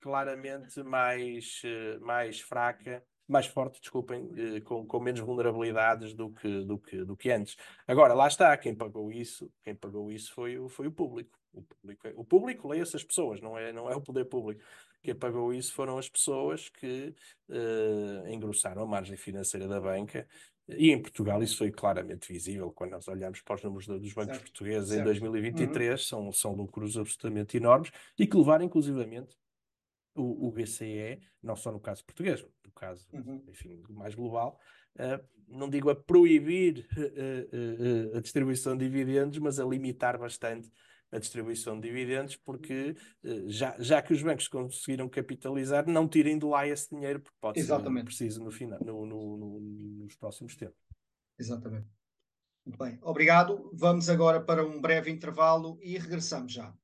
claramente 0.00 0.82
mais, 0.82 1.62
eh, 1.64 1.98
mais 2.00 2.40
fraca, 2.40 3.02
mais 3.28 3.46
forte, 3.46 3.80
desculpem, 3.80 4.30
eh, 4.36 4.60
com, 4.60 4.84
com 4.84 5.00
menos 5.00 5.20
vulnerabilidades 5.20 6.12
do 6.12 6.30
que, 6.30 6.64
do, 6.64 6.78
que, 6.78 7.04
do 7.04 7.16
que 7.16 7.30
antes. 7.30 7.56
Agora, 7.86 8.12
lá 8.12 8.26
está, 8.26 8.56
quem 8.56 8.74
pagou 8.74 9.12
isso, 9.12 9.50
quem 9.62 9.74
pagou 9.74 10.10
isso 10.10 10.32
foi, 10.34 10.58
o, 10.58 10.68
foi 10.68 10.88
o 10.88 10.92
público. 10.92 11.38
O 11.52 11.62
público, 11.62 12.08
é, 12.08 12.12
o 12.16 12.24
público 12.24 12.68
leia-se 12.68 12.96
as 12.96 13.04
pessoas, 13.04 13.40
não 13.40 13.56
é, 13.56 13.72
não 13.72 13.90
é 13.90 13.94
o 13.94 14.00
poder 14.00 14.24
público. 14.24 14.62
Quem 15.02 15.14
pagou 15.14 15.52
isso 15.52 15.72
foram 15.74 15.98
as 15.98 16.08
pessoas 16.08 16.68
que 16.68 17.14
uh, 17.48 18.28
engrossaram 18.28 18.82
a 18.82 18.86
margem 18.86 19.16
financeira 19.16 19.66
da 19.66 19.80
banca 19.80 20.26
e 20.78 20.90
em 20.90 21.00
Portugal 21.00 21.42
isso 21.42 21.58
foi 21.58 21.70
claramente 21.70 22.32
visível 22.32 22.70
quando 22.72 22.92
nós 22.92 23.08
olhamos 23.08 23.40
para 23.40 23.56
os 23.56 23.62
números 23.62 23.86
dos 23.86 24.12
bancos 24.12 24.36
certo. 24.36 24.42
portugueses 24.42 24.88
certo. 24.90 25.00
em 25.00 25.04
2023, 25.04 25.90
uhum. 25.90 25.96
são, 26.06 26.32
são 26.32 26.52
lucros 26.52 26.96
absolutamente 26.96 27.56
enormes 27.56 27.90
e 28.18 28.26
que 28.26 28.36
levaram 28.36 28.64
inclusivamente 28.64 29.36
o, 30.14 30.48
o 30.48 30.50
BCE, 30.50 31.20
não 31.42 31.56
só 31.56 31.72
no 31.72 31.80
caso 31.80 32.04
português, 32.04 32.44
no 32.64 32.72
caso 32.72 33.06
uhum. 33.12 33.42
enfim, 33.48 33.82
mais 33.88 34.14
global, 34.14 34.58
uh, 34.96 35.24
não 35.48 35.68
digo 35.68 35.90
a 35.90 35.94
proibir 35.94 36.86
uh, 36.96 38.14
uh, 38.14 38.18
a 38.18 38.20
distribuição 38.20 38.76
de 38.76 38.88
dividendos, 38.88 39.38
mas 39.38 39.58
a 39.58 39.64
limitar 39.64 40.18
bastante 40.18 40.70
a 41.12 41.18
distribuição 41.18 41.78
de 41.78 41.88
dividendos, 41.88 42.36
porque 42.36 42.96
já, 43.46 43.76
já 43.78 44.00
que 44.00 44.14
os 44.14 44.22
bancos 44.22 44.48
conseguiram 44.48 45.08
capitalizar, 45.08 45.86
não 45.86 46.08
tirem 46.08 46.38
de 46.38 46.46
lá 46.46 46.66
esse 46.66 46.88
dinheiro, 46.88 47.20
porque 47.20 47.36
pode 47.38 47.60
Exatamente. 47.60 48.00
ser 48.00 48.04
preciso 48.06 48.42
no 48.42 48.50
final, 48.50 48.80
no, 48.82 49.04
no, 49.04 49.36
no, 49.36 49.60
nos 49.60 50.16
próximos 50.16 50.56
tempos. 50.56 50.82
Exatamente. 51.38 51.86
Muito 52.64 52.78
bem, 52.78 52.98
obrigado. 53.02 53.70
Vamos 53.74 54.08
agora 54.08 54.40
para 54.40 54.66
um 54.66 54.80
breve 54.80 55.10
intervalo 55.10 55.78
e 55.82 55.98
regressamos 55.98 56.52
já. 56.52 56.74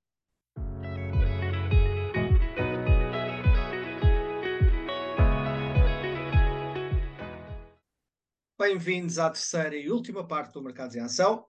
Bem-vindos 8.58 9.18
à 9.18 9.30
terceira 9.30 9.76
e 9.76 9.88
última 9.88 10.26
parte 10.26 10.52
do 10.52 10.62
Mercados 10.62 10.96
em 10.96 11.00
Ação. 11.00 11.46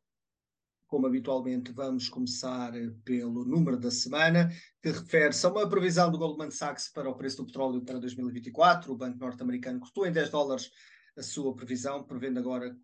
Como 0.90 1.06
habitualmente, 1.06 1.72
vamos 1.72 2.10
começar 2.10 2.74
pelo 3.06 3.46
número 3.46 3.78
da 3.78 3.92
semana, 3.92 4.52
que 4.82 4.90
refere-se 4.90 5.46
a 5.46 5.50
uma 5.52 5.70
previsão 5.70 6.10
do 6.10 6.18
Goldman 6.18 6.50
Sachs 6.50 6.92
para 6.92 7.08
o 7.08 7.14
preço 7.14 7.38
do 7.38 7.46
petróleo 7.46 7.86
para 7.86 8.00
2024. 8.00 8.92
O 8.92 8.98
Banco 8.98 9.20
Norte-Americano 9.20 9.80
cortou 9.80 10.08
em 10.08 10.12
10 10.12 10.32
dólares 10.32 10.72
a 11.16 11.22
sua 11.22 11.56
previsão, 11.56 12.04
prevendo 12.04 12.40
agora 12.40 12.76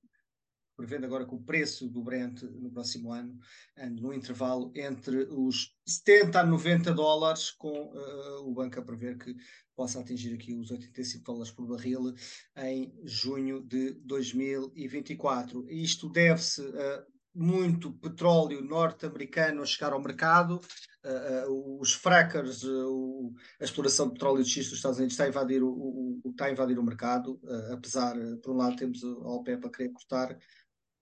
prevendo 0.76 1.06
agora 1.06 1.26
que 1.26 1.34
o 1.34 1.40
preço 1.40 1.88
do 1.90 2.04
Brent 2.04 2.44
no 2.44 2.70
próximo 2.70 3.12
ano 3.12 3.40
ande 3.78 4.02
no 4.02 4.14
intervalo 4.14 4.72
entre 4.76 5.24
os 5.32 5.74
70 5.88 6.42
a 6.42 6.46
90 6.46 6.94
dólares, 6.94 7.50
com 7.50 7.72
uh, 7.72 8.48
o 8.48 8.54
banco 8.54 8.80
a 8.80 8.84
prever 8.84 9.18
que 9.18 9.34
possa 9.76 10.00
atingir 10.02 10.34
aqui 10.36 10.54
os 10.54 10.70
85 10.70 11.24
dólares 11.24 11.52
por 11.52 11.66
barril 11.66 12.14
em 12.58 12.94
junho 13.04 13.62
de 13.62 13.94
2024. 14.02 15.66
Isto 15.70 16.10
deve-se 16.10 16.62
a 16.62 17.15
muito 17.36 17.92
petróleo 17.92 18.62
norte-americano 18.62 19.62
a 19.62 19.66
chegar 19.66 19.92
ao 19.92 20.02
mercado. 20.02 20.62
Uh, 21.04 21.52
uh, 21.52 21.82
os 21.82 21.94
frackers, 21.94 22.64
uh, 22.64 23.36
a 23.60 23.64
exploração 23.64 24.08
de 24.08 24.14
petróleo 24.14 24.44
de 24.44 24.50
xisto 24.50 24.70
dos 24.70 24.80
Estados 24.80 24.98
Unidos 24.98 25.14
está 25.14 25.26
a 25.26 25.30
invadir 25.30 25.62
o, 25.62 25.70
o, 25.70 26.22
está 26.32 26.46
a 26.46 26.52
invadir 26.52 26.80
o 26.80 26.84
mercado, 26.84 27.40
apesar, 27.72 28.16
por 28.42 28.54
um 28.54 28.58
lado, 28.58 28.76
temos 28.76 29.04
a 29.04 29.08
OPEP 29.08 29.68
a 29.68 29.70
querer 29.70 29.90
cortar, 29.90 30.38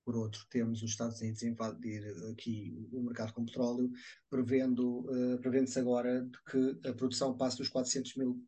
por 0.03 0.17
outro, 0.17 0.45
temos 0.49 0.83
os 0.83 0.91
Estados 0.91 1.21
Unidos 1.21 1.43
a 1.43 1.47
invadir 1.47 2.03
aqui 2.29 2.89
o 2.91 3.01
mercado 3.01 3.31
com 3.31 3.45
petróleo, 3.45 3.89
prevendo, 4.29 5.05
prevendo-se 5.41 5.79
agora 5.79 6.27
que 6.51 6.89
a 6.89 6.93
produção 6.93 7.37
passe 7.37 7.57
dos 7.57 7.69
400 7.69 8.15
mil 8.17 8.43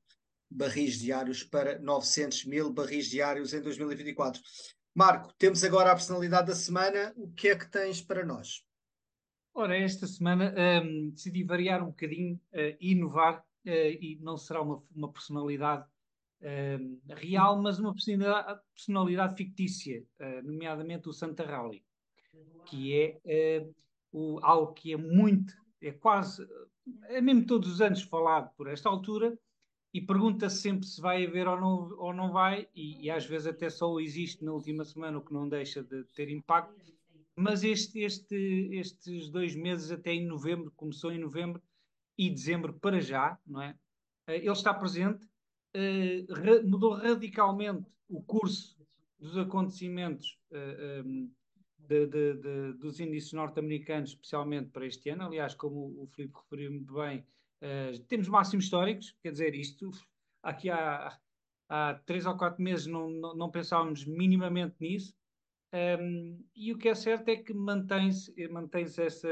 barris 0.49 0.99
diários 0.99 1.43
para 1.43 1.79
900 1.79 2.45
mil 2.45 2.71
barris 2.73 3.07
diários 3.07 3.53
em 3.53 3.61
2024. 3.61 4.41
Marco, 4.97 5.33
temos 5.37 5.61
agora 5.61 5.91
a 5.91 5.95
personalidade 5.95 6.47
da 6.47 6.55
semana. 6.55 7.13
O 7.17 7.29
que 7.29 7.49
é 7.49 7.55
que 7.57 7.69
tens 7.69 8.01
para 8.01 8.25
nós? 8.25 8.65
Ora, 9.53 9.77
esta 9.77 10.07
semana 10.07 10.55
um, 10.81 11.09
decidi 11.09 11.43
variar 11.43 11.83
um 11.83 11.87
bocadinho 11.87 12.35
uh, 12.53 12.77
inovar, 12.79 13.39
uh, 13.39 13.69
e 13.69 14.17
não 14.21 14.37
será 14.37 14.61
uma, 14.61 14.81
uma 14.95 15.11
personalidade 15.11 15.85
uh, 16.41 17.13
real, 17.13 17.61
mas 17.61 17.77
uma 17.77 17.93
personalidade, 17.93 18.61
personalidade 18.73 19.35
fictícia, 19.35 20.01
uh, 20.21 20.41
nomeadamente 20.47 21.09
o 21.09 21.13
Santa 21.13 21.43
Rally, 21.43 21.83
que 22.65 22.93
é 23.25 23.67
o, 24.13 24.39
algo 24.41 24.71
que 24.71 24.93
é 24.93 24.97
muito, 24.97 25.53
é 25.81 25.91
quase, 25.91 26.47
é 27.09 27.19
mesmo 27.19 27.45
todos 27.45 27.69
os 27.69 27.81
anos 27.81 28.01
falado 28.01 28.49
por 28.55 28.69
esta 28.69 28.87
altura, 28.87 29.37
e 29.95 30.01
pergunta-se 30.01 30.57
sempre 30.57 30.85
se 30.85 30.99
vai 30.99 31.25
haver 31.25 31.47
ou 31.47 31.57
não, 31.57 31.97
ou 31.97 32.13
não 32.13 32.29
vai, 32.29 32.67
e, 32.75 33.05
e, 33.05 33.09
às 33.09 33.25
vezes 33.25 33.47
até 33.47 33.69
só 33.69 33.97
existe 33.97 34.43
na 34.43 34.51
última 34.51 34.83
semana, 34.83 35.19
o 35.19 35.21
que 35.21 35.31
não 35.31 35.47
deixa 35.47 35.81
de 35.81 36.03
ter 36.13 36.29
impacto. 36.29 36.93
Mas 37.33 37.63
este, 37.63 38.01
este, 38.01 38.35
estes 38.73 39.29
dois 39.29 39.55
meses, 39.55 39.91
até 39.91 40.11
em 40.11 40.25
novembro, 40.25 40.69
começou 40.75 41.13
em 41.13 41.17
novembro 41.17 41.63
e 42.17 42.29
dezembro 42.29 42.73
para 42.73 42.99
já, 42.99 43.39
não 43.47 43.61
é? 43.61 43.73
Eh, 44.27 44.39
ele 44.39 44.51
está 44.51 44.73
presente, 44.73 45.25
uh, 45.25 46.69
mudou 46.69 46.95
radicalmente 46.95 47.89
o 48.09 48.21
curso 48.21 48.77
dos 49.17 49.37
acontecimentos 49.37 50.37
uh, 50.51 51.07
um, 51.07 51.31
de, 51.77 52.05
de, 52.05 52.33
de, 52.33 52.73
dos 52.73 52.99
índices 52.99 53.31
norte-americanos, 53.31 54.09
especialmente 54.09 54.71
para 54.71 54.85
este 54.85 55.09
ano. 55.09 55.23
Aliás, 55.23 55.55
como 55.55 56.03
o 56.03 56.07
Filipe 56.07 56.37
referiu 56.37 56.71
muito 56.73 56.93
bem, 56.95 57.25
Uh, 57.65 57.99
temos 58.03 58.27
máximos 58.27 58.65
históricos, 58.65 59.15
quer 59.23 59.31
dizer, 59.31 59.55
isto 59.55 59.89
aqui 60.43 60.69
há, 60.69 61.17
há 61.67 61.95
três 62.05 62.27
ou 62.27 62.37
quatro 62.37 62.61
meses 62.61 62.85
não, 62.85 63.09
não, 63.09 63.35
não 63.35 63.49
pensávamos 63.49 64.05
minimamente 64.05 64.75
nisso. 64.79 65.15
Um, 65.73 65.77
ehm, 65.77 66.39
e 66.55 66.71
o 66.71 66.77
que 66.77 66.89
é 66.89 66.93
certo 66.93 67.27
é 67.29 67.37
que 67.37 67.55
mantém-se 67.55 68.31
mantém 68.49 68.83
essa 68.83 69.27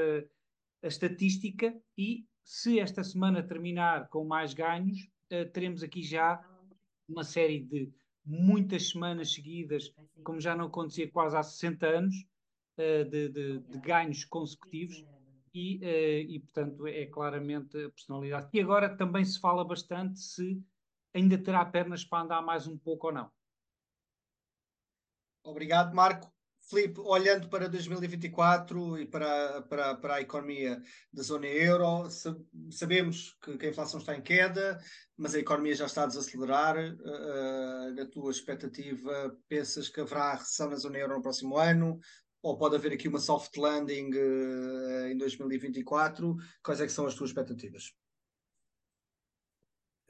a 0.82 0.88
estatística 0.88 1.80
e 1.96 2.26
se 2.43 2.80
esta 2.80 3.04
semana 3.04 3.43
terminar 3.43 4.10
com 4.10 4.26
mais 4.26 4.54
ganhos, 4.54 5.08
uh, 5.32 5.48
teremos 5.54 5.84
aqui 5.84 6.02
já 6.02 6.43
uma 7.08 7.24
série 7.24 7.60
de 7.60 7.93
muitas 8.26 8.89
semanas 8.89 9.32
seguidas, 9.32 9.93
como 10.24 10.41
já 10.41 10.56
não 10.56 10.65
acontecia 10.65 11.08
quase 11.08 11.38
há 11.38 11.43
60 11.43 11.86
anos, 11.86 12.15
uh, 12.80 13.08
de, 13.08 13.30
de, 13.30 13.60
de 13.60 13.78
ganhos 13.78 14.26
consecutivos 14.26 15.06
e, 15.54 15.78
uh, 15.78 16.32
e, 16.32 16.39
portanto, 16.39 16.88
é 16.88 17.06
claramente 17.06 17.78
a 17.78 17.89
personalidade. 17.89 18.50
E 18.54 18.60
agora 18.60 18.96
também 18.96 19.24
se 19.24 19.39
fala 19.39 19.63
bastante 19.63 20.20
se 20.20 20.62
ainda 21.13 21.38
terá 21.38 21.63
pernas 21.63 22.04
para 22.04 22.24
andar 22.24 22.42
mais 22.42 22.68
um 22.68 22.78
pouco 22.78 23.08
ou 23.08 23.13
não. 23.13 23.32
Obrigado, 25.44 25.94
Marco. 25.94 26.34
Filipe, 26.70 27.00
olhando 27.02 27.50
para 27.50 27.68
2024 27.68 28.98
e 28.98 29.06
para, 29.06 29.62
para, 29.63 29.96
para 29.96 30.16
a 30.16 30.22
economia 30.22 30.82
da 31.12 31.22
zona 31.22 31.46
euro, 31.48 32.10
sabemos 32.72 33.38
que, 33.42 33.66
a 33.66 33.70
inflação 33.70 34.00
está 34.00 34.16
em 34.16 34.22
queda, 34.22 34.80
mas 35.18 35.36
a 35.36 35.39
economia 35.39 35.76
já 35.76 35.86
está 35.86 36.04
a 36.04 36.08
desacelerar. 36.08 36.78
Uh, 36.78 37.94
na 37.94 38.06
tua 38.06 38.32
expectativa, 38.32 39.38
pensas 39.50 39.89
que 39.89 40.00
haverá 40.00 40.36
recessão 40.36 40.70
na 40.70 40.78
zona 40.78 40.98
euro 40.98 41.16
no 41.16 41.22
próximo 41.22 41.58
ano? 41.58 42.00
Ou 42.43 42.58
pode 42.58 42.75
haver 42.75 42.91
aqui 42.91 43.08
uma 43.08 43.19
soft 43.19 43.56
landing 43.56 44.12
uh, 44.13 45.08
em 45.08 45.17
2024? 45.17 46.36
Quais 46.62 46.82
é 46.82 46.86
que 46.86 46.91
são 46.91 47.08
as 47.08 47.15
tuas 47.15 47.29
expectativas? 47.29 47.95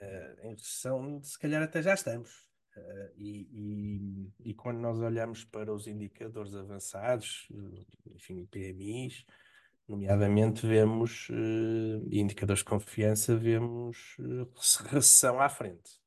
Uh, 0.02 0.48
em 0.48 0.50
recessão, 0.56 1.22
se 1.24 1.38
calhar 1.38 1.62
até 1.62 1.82
já 1.84 1.94
estamos. 1.94 2.52
Uh, 2.76 3.12
e, 3.16 3.48
e, 3.52 4.50
e, 4.50 4.54
quando 4.56 4.80
nós 4.80 4.98
olhamos 4.98 5.46
para 5.46 5.72
os 5.72 5.86
indicadores 5.86 6.56
avançados, 6.56 7.48
enfim, 8.16 8.48
PMIs, 8.48 9.24
nomeadamente 9.88 10.66
vemos 10.66 11.28
indicadores 12.10 12.62
de 12.62 12.66
confiança, 12.66 13.38
vemos 13.38 14.18
recessão 14.90 15.40
à 15.40 15.48
frente. 15.50 16.02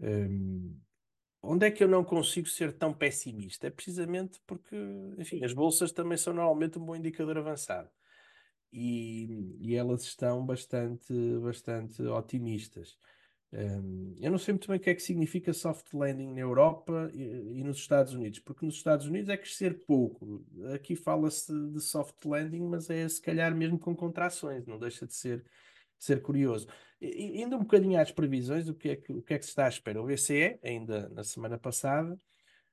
Um, 0.00 0.76
Onde 1.42 1.66
é 1.66 1.70
que 1.70 1.82
eu 1.84 1.88
não 1.88 2.04
consigo 2.04 2.48
ser 2.48 2.72
tão 2.72 2.92
pessimista? 2.92 3.66
É 3.68 3.70
precisamente 3.70 4.40
porque, 4.46 4.76
enfim, 5.18 5.44
as 5.44 5.52
bolsas 5.52 5.92
também 5.92 6.18
são 6.18 6.34
normalmente 6.34 6.78
um 6.78 6.84
bom 6.84 6.96
indicador 6.96 7.38
avançado. 7.38 7.88
E, 8.72 9.56
e 9.60 9.74
elas 9.74 10.02
estão 10.02 10.44
bastante, 10.44 11.12
bastante 11.40 12.02
otimistas. 12.02 12.98
Um, 13.52 14.14
eu 14.20 14.30
não 14.30 14.38
sei 14.38 14.52
muito 14.52 14.68
bem 14.68 14.76
o 14.76 14.80
que 14.80 14.90
é 14.90 14.94
que 14.94 15.02
significa 15.02 15.52
soft 15.52 15.94
landing 15.94 16.32
na 16.32 16.40
Europa 16.40 17.10
e, 17.14 17.60
e, 17.60 17.64
nos 17.64 17.78
Estados 17.78 18.12
Unidos, 18.12 18.40
porque 18.40 18.66
nos 18.66 18.74
Estados 18.74 19.06
Unidos 19.06 19.30
é 19.30 19.36
crescer 19.36 19.84
pouco. 19.86 20.44
Aqui 20.74 20.96
fala-se 20.96 21.52
de 21.70 21.80
soft 21.80 22.24
landing, 22.24 22.62
mas 22.62 22.90
é 22.90 23.08
se 23.08 23.22
calhar 23.22 23.54
mesmo 23.54 23.78
com 23.78 23.94
contrações, 23.94 24.66
não 24.66 24.78
deixa 24.78 25.06
de 25.06 25.14
ser, 25.14 25.44
ser 25.98 26.22
curioso. 26.22 26.66
E, 27.00 27.42
indo 27.42 27.56
um 27.56 27.60
bocadinho 27.60 28.00
às 28.00 28.10
previsões, 28.10 28.68
o 28.68 28.74
que, 28.74 28.90
é 28.90 28.96
que, 28.96 29.12
o 29.12 29.22
que 29.22 29.34
é 29.34 29.38
que 29.38 29.44
se 29.44 29.50
está 29.50 29.66
à 29.66 29.68
espera? 29.68 30.00
O 30.00 30.06
BCE, 30.06 30.58
ainda 30.62 31.08
na 31.10 31.22
semana 31.24 31.58
passada, 31.58 32.18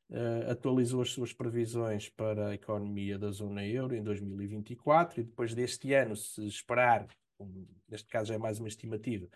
uh, 0.10 0.52
atualizou 0.52 1.02
as 1.02 1.12
suas 1.12 1.34
previsões 1.34 2.10
para 2.10 2.50
a 2.50 2.54
economia 2.54 3.18
da 3.18 3.32
zona 3.32 3.66
euro 3.66 3.96
em 3.96 4.04
2024 4.04 5.20
e 5.20 5.24
depois 5.24 5.54
deste 5.54 5.94
ano, 5.94 6.16
se 6.16 6.46
esperar, 6.46 7.08
neste 7.90 8.08
caso 8.08 8.30
já 8.30 8.36
é 8.36 8.38
mais 8.38 8.60
uma 8.60 8.68
estimativa, 8.68 9.28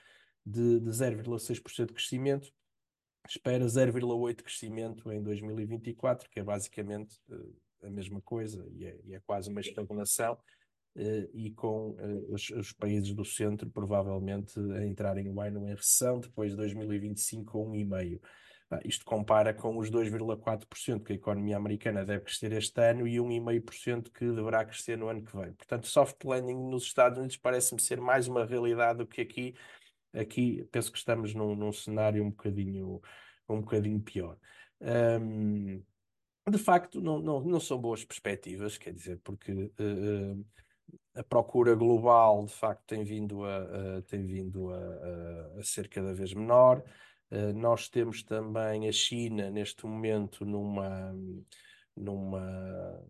de, 0.46 0.80
de 0.80 0.90
0,6% 0.90 1.88
de 1.88 1.94
crescimento, 1.94 2.52
espera 3.28 3.66
0,8% 3.66 4.38
de 4.38 4.44
crescimento 4.44 5.12
em 5.12 5.22
2024, 5.22 6.30
que 6.30 6.40
é 6.40 6.44
basicamente 6.44 7.20
uh, 7.30 7.56
a 7.84 7.90
mesma 7.90 8.22
coisa 8.22 8.66
e 8.72 8.86
é, 8.86 9.00
e 9.04 9.14
é 9.14 9.20
quase 9.20 9.50
uma 9.50 9.60
estagnação 9.60 10.38
e 11.34 11.52
com 11.52 11.92
uh, 11.92 12.34
os, 12.34 12.50
os, 12.50 12.72
países 12.74 13.14
do 13.14 13.24
centro 13.24 13.70
provavelmente 13.70 14.60
a 14.60 14.86
entrarem 14.86 15.30
um 15.30 15.40
ano 15.40 15.68
em 15.68 15.76
recessão, 15.76 16.20
depois 16.20 16.52
de 16.52 16.58
2025 16.58 17.52
com 17.52 17.72
1,5%. 17.72 18.20
Ah, 18.70 18.82
isto 18.84 19.06
compara 19.06 19.54
com 19.54 19.78
os 19.78 19.90
2,4% 19.90 21.02
que 21.02 21.14
a 21.14 21.16
economia 21.16 21.56
americana 21.56 22.04
deve 22.04 22.26
crescer 22.26 22.52
este 22.52 22.82
ano 22.82 23.08
e 23.08 23.16
1,5% 23.16 24.12
que 24.12 24.26
deverá 24.30 24.66
crescer 24.66 24.98
no 24.98 25.08
ano 25.08 25.24
que 25.24 25.36
vem. 25.38 25.54
Portanto, 25.54 25.88
soft 25.88 26.22
landing 26.26 26.70
nos 26.70 26.84
Estados 26.84 27.18
Unidos 27.18 27.38
parece-me 27.38 27.80
ser 27.80 28.02
mais 28.02 28.28
uma 28.28 28.46
realidade 28.46 28.98
do 28.98 29.08
que 29.08 29.22
aqui. 29.22 29.56
Aqui 30.14 30.68
penso 30.70 30.92
que 30.92 30.98
estamos 30.98 31.34
num, 31.34 31.56
num 31.56 31.72
cenário 31.72 32.22
um 32.24 32.30
bocadinho, 32.30 33.02
um 33.48 33.62
bocadinho 33.62 34.02
pior. 34.02 34.38
Um, 34.82 35.82
de 36.50 36.58
facto, 36.58 37.00
não, 37.00 37.20
não, 37.20 37.42
não 37.42 37.60
são 37.60 37.80
boas 37.80 38.04
perspectivas, 38.04 38.78
quer 38.78 38.94
dizer, 38.94 39.20
porque 39.24 39.52
uh, 39.52 40.46
a 41.18 41.24
procura 41.24 41.74
global 41.76 42.46
de 42.46 42.54
facto 42.54 42.84
tem 42.86 43.04
vindo 43.04 43.44
a, 43.44 43.58
a 43.98 44.02
tem 44.04 44.26
vindo 44.26 44.72
a, 44.72 45.60
a, 45.60 45.64
ser 45.64 45.88
cada 45.90 46.14
vez 46.14 46.34
menor. 46.34 46.84
Uh, 47.30 47.54
nós 47.54 47.90
temos 47.90 48.24
também 48.24 48.88
a 48.88 48.92
China 48.92 49.50
neste 49.50 49.86
momento 49.86 50.46
numa, 50.46 51.14
numa, 51.96 53.04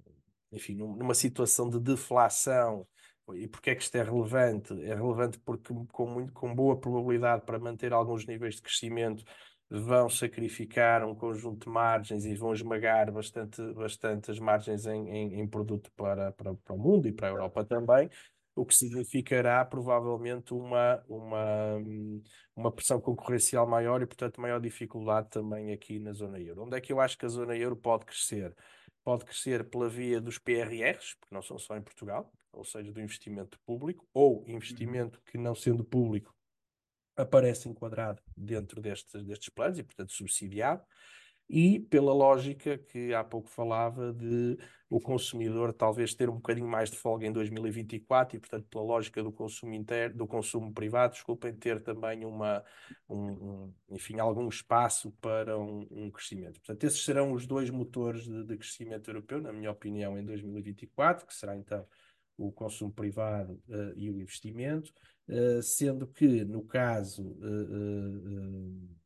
enfim, 0.51 0.76
numa 0.76 1.14
situação 1.14 1.70
de 1.70 1.80
deflação. 1.80 2.88
E 3.36 3.47
porquê 3.47 3.72
é 3.72 3.76
que 3.76 3.84
isto 3.84 3.95
é 3.95 4.03
relevante? 4.03 4.74
É 4.84 4.95
relevante 4.95 5.38
porque 5.39 5.74
com, 5.91 6.08
muito, 6.08 6.32
com 6.32 6.55
boa 6.55 6.80
probabilidade 6.80 7.45
para 7.45 7.60
manter 7.60 7.91
alguns 7.91 8.26
níveis 8.26 8.55
de 8.55 8.62
crescimento 8.62 9.24
vão 9.70 10.09
sacrificar 10.09 11.05
um 11.05 11.13
conjunto 11.13 11.65
de 11.65 11.70
margens 11.70 12.26
e 12.26 12.36
vão 12.36 12.53
esmagar 12.53 13.11
bastante, 13.11 13.61
bastante 13.74 14.32
as 14.32 14.39
margens 14.39 14.86
em, 14.86 15.09
em, 15.09 15.39
em 15.41 15.47
produto 15.47 15.91
para, 15.95 16.32
para, 16.32 16.53
para 16.53 16.76
o 16.76 16.78
mundo 16.78 17.07
e 17.07 17.11
para 17.11 17.28
a 17.28 17.32
Europa 17.32 17.65
também, 17.65 18.09
o 18.55 18.65
que 18.65 18.74
significará 18.74 19.63
provavelmente 19.65 20.53
uma, 20.53 21.03
uma, 21.07 21.76
uma 22.55 22.72
pressão 22.72 22.99
concorrencial 22.99 23.68
maior 23.68 24.01
e, 24.01 24.07
portanto, 24.07 24.41
maior 24.41 24.59
dificuldade 24.59 25.30
também 25.30 25.72
aqui 25.72 25.99
na 25.99 26.13
zona 26.13 26.39
euro. 26.39 26.63
Onde 26.63 26.78
é 26.78 26.82
que 26.82 26.91
eu 26.91 26.99
acho 26.99 27.18
que 27.18 27.26
a 27.26 27.30
zona 27.30 27.55
euro 27.55 27.76
pode 27.76 28.05
crescer? 28.05 28.55
pode 29.07 29.24
crescer 29.24 29.63
pela 29.70 29.88
via 29.88 30.20
dos 30.20 30.38
PRRs, 30.38 31.15
porque 31.18 31.34
não 31.34 31.41
são 31.41 31.57
só 31.57 31.78
em 31.78 31.82
Portugal, 31.82 32.30
ou 32.51 32.65
seja, 32.65 32.91
do 32.91 32.99
investimento 32.99 33.57
público, 33.65 34.05
ou 34.13 34.43
investimento 34.45 35.22
que, 35.26 35.38
não 35.38 35.55
sendo 35.55 35.82
público, 35.82 36.36
aparece 37.18 37.68
enquadrado 37.68 38.22
dentro 38.36 38.82
destes, 38.82 39.24
destes 39.24 39.49
planos 39.49 39.80
e, 39.80 39.84
portanto, 39.84 40.13
subsidiado 40.13 40.84
e 41.49 41.80
pela 41.80 42.13
lógica 42.13 42.78
que 42.78 43.13
há 43.13 43.24
pouco 43.24 43.49
falava 43.49 44.11
de 44.11 44.57
o 44.89 44.99
consumidor 44.99 45.74
talvez 45.74 46.13
ter 46.13 46.30
um 46.30 46.36
bocadinho 46.36 46.68
mais 46.68 46.89
de 46.89 46.97
folga 46.97 47.26
em 47.26 47.32
2024 47.32 48.36
e, 48.36 48.39
portanto, 48.39 48.68
pela 48.70 48.84
lógica 48.84 49.24
do 49.24 49.32
consumo 49.32 49.74
interno, 49.74 50.18
do 50.18 50.28
consumo 50.28 50.74
privado, 50.74 51.13
desculpem, 51.13 51.53
ter 51.53 51.82
também 51.82 52.26
uma, 52.26 52.63
um, 53.07 53.18
um, 53.18 53.74
enfim, 53.89 54.20
algum 54.20 54.47
espaço 54.47 55.11
para 55.22 55.57
um, 55.57 55.88
um, 55.91 56.11
crescimento. 56.11 56.59
Portanto, 56.59 56.84
esses 56.84 57.03
serão 57.03 57.34
os 57.34 57.45
dois 57.45 57.70
motores 57.70 58.24
de, 58.24 58.43
de, 58.43 58.57
crescimento 58.57 59.09
europeu, 59.09 59.41
na 59.41 59.51
minha 59.51 59.72
opinião, 59.72 60.18
em 60.18 60.26
2024, 60.26 61.26
que 61.26 61.34
será 61.34 61.55
então 61.55 61.86
o 62.38 62.51
consumo 62.51 62.91
privado 62.91 63.61
uh, 63.68 63.93
e 63.95 64.09
o 64.09 64.20
investimento, 64.22 64.93
uh, 65.30 65.61
sendo 65.61 66.07
que, 66.07 66.43
no 66.45 66.63
caso 66.63 67.23
uh, 67.23 68.97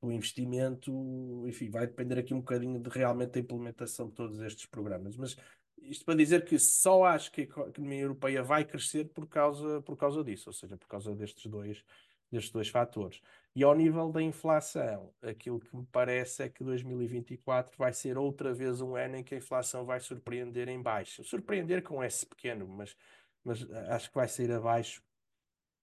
o 0.00 0.12
investimento, 0.12 1.44
enfim, 1.46 1.70
vai 1.70 1.86
depender 1.86 2.18
aqui 2.18 2.32
um 2.32 2.38
bocadinho 2.38 2.78
de 2.80 2.88
realmente 2.88 3.32
da 3.32 3.40
implementação 3.40 4.08
de 4.08 4.14
todos 4.14 4.40
estes 4.40 4.66
programas. 4.66 5.16
Mas 5.16 5.36
isto 5.82 6.04
para 6.04 6.14
dizer 6.14 6.44
que 6.44 6.58
só 6.58 7.04
acho 7.04 7.32
que 7.32 7.42
a 7.42 7.44
economia 7.68 8.02
europeia 8.02 8.42
vai 8.42 8.64
crescer 8.64 9.06
por 9.06 9.26
causa, 9.26 9.82
por 9.82 9.96
causa 9.96 10.22
disso, 10.22 10.50
ou 10.50 10.52
seja, 10.52 10.76
por 10.76 10.86
causa 10.86 11.14
destes 11.14 11.50
dois, 11.50 11.84
destes 12.30 12.52
dois 12.52 12.68
fatores. 12.68 13.20
E 13.54 13.64
ao 13.64 13.74
nível 13.74 14.12
da 14.12 14.22
inflação, 14.22 15.12
aquilo 15.20 15.58
que 15.58 15.74
me 15.76 15.86
parece 15.90 16.44
é 16.44 16.48
que 16.48 16.62
2024 16.62 17.76
vai 17.76 17.92
ser 17.92 18.16
outra 18.16 18.54
vez 18.54 18.80
um 18.80 18.94
ano 18.94 19.16
em 19.16 19.24
que 19.24 19.34
a 19.34 19.38
inflação 19.38 19.84
vai 19.84 19.98
surpreender 19.98 20.68
em 20.68 20.80
baixo. 20.80 21.24
Surpreender 21.24 21.82
com 21.82 22.02
S 22.02 22.24
pequeno, 22.24 22.68
mas, 22.68 22.96
mas 23.42 23.68
acho 23.88 24.10
que 24.10 24.14
vai 24.14 24.28
sair 24.28 24.52
abaixo 24.52 25.02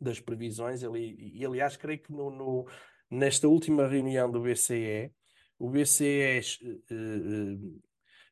das 0.05 0.19
previsões. 0.19 0.83
Ali, 0.83 1.33
e 1.33 1.45
aliás, 1.45 1.75
creio 1.75 1.99
que 1.99 2.11
no, 2.11 2.29
no 2.29 2.67
nesta 3.09 3.47
última 3.47 3.87
reunião 3.87 4.31
do 4.31 4.41
BCE, 4.41 5.11
o 5.59 5.69
BCE 5.69 6.41
uh, 6.63 6.93
uh, 6.93 7.81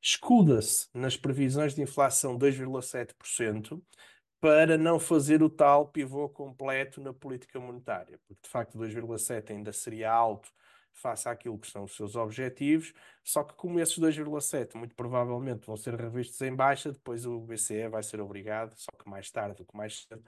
escuda-se 0.01 0.87
nas 0.93 1.15
previsões 1.15 1.73
de 1.73 1.81
inflação 1.81 2.37
2,7% 2.37 3.81
para 4.39 4.77
não 4.77 4.99
fazer 4.99 5.41
o 5.41 5.49
tal 5.49 5.87
pivô 5.87 6.27
completo 6.27 6.99
na 6.99 7.13
política 7.13 7.59
monetária, 7.59 8.19
porque 8.27 8.41
de 8.43 8.49
facto 8.49 8.77
2,7 8.77 9.51
ainda 9.51 9.71
seria 9.71 10.11
alto 10.11 10.51
face 10.91 11.27
àquilo 11.27 11.57
que 11.57 11.71
são 11.71 11.85
os 11.85 11.95
seus 11.95 12.15
objetivos, 12.15 12.93
só 13.23 13.43
que 13.43 13.53
como 13.55 13.79
esses 13.79 13.97
2,7 13.97 14.75
muito 14.75 14.95
provavelmente 14.95 15.65
vão 15.65 15.75
ser 15.75 15.95
revistos 15.95 16.39
em 16.41 16.53
baixa, 16.53 16.91
depois 16.91 17.25
o 17.25 17.39
BCE 17.39 17.87
vai 17.87 18.03
ser 18.03 18.21
obrigado, 18.21 18.75
só 18.75 18.91
que 18.91 19.09
mais 19.09 19.31
tarde 19.31 19.57
do 19.57 19.65
que 19.65 19.75
mais 19.75 20.03
cedo, 20.03 20.23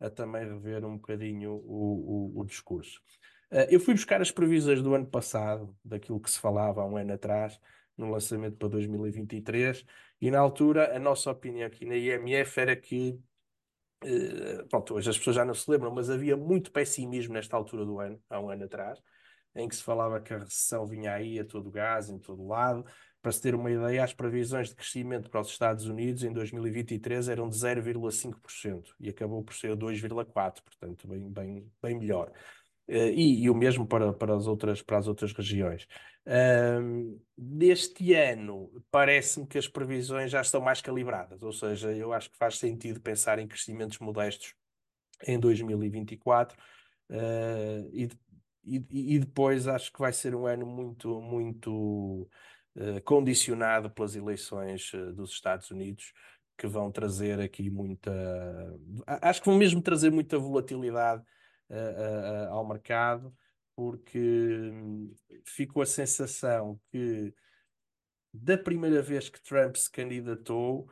a 0.00 0.10
também 0.10 0.44
rever 0.44 0.84
um 0.84 0.96
bocadinho 0.96 1.52
o, 1.52 2.32
o, 2.36 2.40
o 2.40 2.44
discurso. 2.44 3.00
Uh, 3.50 3.66
eu 3.70 3.80
fui 3.80 3.94
buscar 3.94 4.20
as 4.20 4.30
previsões 4.30 4.82
do 4.82 4.94
ano 4.94 5.06
passado, 5.06 5.76
daquilo 5.84 6.20
que 6.20 6.30
se 6.30 6.38
falava 6.38 6.82
há 6.82 6.86
um 6.86 6.96
ano 6.96 7.12
atrás, 7.12 7.58
no 7.96 8.10
lançamento 8.10 8.56
para 8.56 8.68
2023, 8.68 9.84
e 10.20 10.30
na 10.30 10.38
altura 10.38 10.94
a 10.94 10.98
nossa 10.98 11.30
opinião 11.30 11.66
aqui 11.66 11.86
na 11.86 11.96
IMF 11.96 12.60
era 12.60 12.76
que, 12.76 13.18
uh, 14.04 14.66
pronto, 14.68 14.94
hoje 14.94 15.10
as 15.10 15.18
pessoas 15.18 15.36
já 15.36 15.44
não 15.44 15.54
se 15.54 15.70
lembram, 15.70 15.94
mas 15.94 16.10
havia 16.10 16.36
muito 16.36 16.72
pessimismo 16.72 17.34
nesta 17.34 17.56
altura 17.56 17.84
do 17.84 18.00
ano, 18.00 18.20
há 18.28 18.40
um 18.40 18.50
ano 18.50 18.64
atrás, 18.64 19.00
em 19.54 19.68
que 19.68 19.76
se 19.76 19.82
falava 19.82 20.20
que 20.20 20.34
a 20.34 20.38
recessão 20.38 20.86
vinha 20.86 21.12
aí 21.14 21.38
a 21.38 21.44
todo 21.44 21.70
gás, 21.70 22.10
em 22.10 22.18
todo 22.18 22.46
lado. 22.46 22.84
Para 23.26 23.32
se 23.32 23.42
ter 23.42 23.56
uma 23.56 23.68
ideia, 23.68 24.04
as 24.04 24.14
previsões 24.14 24.68
de 24.68 24.76
crescimento 24.76 25.28
para 25.28 25.40
os 25.40 25.48
Estados 25.48 25.86
Unidos 25.86 26.22
em 26.22 26.32
2023 26.32 27.28
eram 27.28 27.48
de 27.48 27.56
0,5% 27.56 28.94
e 29.00 29.08
acabou 29.08 29.42
por 29.42 29.52
ser 29.52 29.74
2,4%, 29.74 30.62
portanto, 30.62 31.08
bem, 31.08 31.28
bem, 31.28 31.72
bem 31.82 31.98
melhor. 31.98 32.30
Uh, 32.88 33.10
e, 33.12 33.42
e, 33.42 33.50
o 33.50 33.54
mesmo 33.56 33.84
para, 33.84 34.12
para, 34.12 34.32
as 34.32 34.46
outras, 34.46 34.80
para 34.80 34.98
as 34.98 35.08
outras 35.08 35.32
regiões. 35.32 35.88
Um, 36.24 37.18
deste 37.36 38.14
ano, 38.14 38.70
parece-me 38.92 39.44
que 39.44 39.58
as 39.58 39.66
previsões 39.66 40.30
já 40.30 40.40
estão 40.40 40.60
mais 40.60 40.80
calibradas, 40.80 41.42
ou 41.42 41.52
seja, 41.52 41.90
eu 41.90 42.12
acho 42.12 42.30
que 42.30 42.38
faz 42.38 42.58
sentido 42.58 43.00
pensar 43.00 43.40
em 43.40 43.48
crescimentos 43.48 43.98
modestos 43.98 44.54
em 45.26 45.36
2024 45.36 46.56
uh, 47.10 47.90
e, 47.92 48.08
e, 48.62 49.16
e, 49.16 49.18
depois 49.18 49.66
acho 49.66 49.92
que 49.92 49.98
vai 49.98 50.12
ser 50.12 50.32
um 50.32 50.46
ano 50.46 50.64
muito, 50.64 51.20
muito 51.20 52.22
uh, 52.22 52.28
condicionado 53.04 53.90
pelas 53.90 54.14
eleições 54.14 54.92
uh, 54.92 55.12
dos 55.12 55.30
Estados 55.30 55.70
Unidos 55.70 56.12
que 56.56 56.66
vão 56.66 56.90
trazer 56.90 57.40
aqui 57.40 57.68
muita. 57.70 58.10
Acho 59.06 59.42
que 59.42 59.48
vão 59.48 59.58
mesmo 59.58 59.82
trazer 59.82 60.10
muita 60.10 60.38
volatilidade 60.38 61.22
uh, 61.70 62.50
ao 62.50 62.66
mercado, 62.66 63.34
porque 63.74 64.18
hum, 64.18 65.14
ficou 65.44 65.82
a 65.82 65.86
sensação 65.86 66.80
que 66.90 67.34
da 68.32 68.56
primeira 68.56 69.02
vez 69.02 69.28
que 69.28 69.42
Trump 69.42 69.76
se 69.76 69.90
candidatou, 69.90 70.88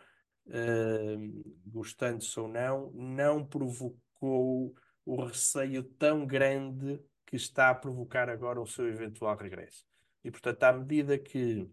uh, 0.46 1.54
gostando-se 1.66 2.38
ou 2.38 2.48
não, 2.48 2.90
não 2.92 3.44
provocou 3.44 4.74
o 5.04 5.24
receio 5.24 5.82
tão 5.82 6.26
grande 6.26 7.00
que 7.26 7.36
está 7.36 7.70
a 7.70 7.74
provocar 7.74 8.28
agora 8.28 8.60
o 8.60 8.66
seu 8.66 8.86
eventual 8.86 9.36
regresso. 9.36 9.84
E, 10.24 10.30
portanto, 10.30 10.62
à 10.62 10.72
medida 10.72 11.18
que, 11.18 11.68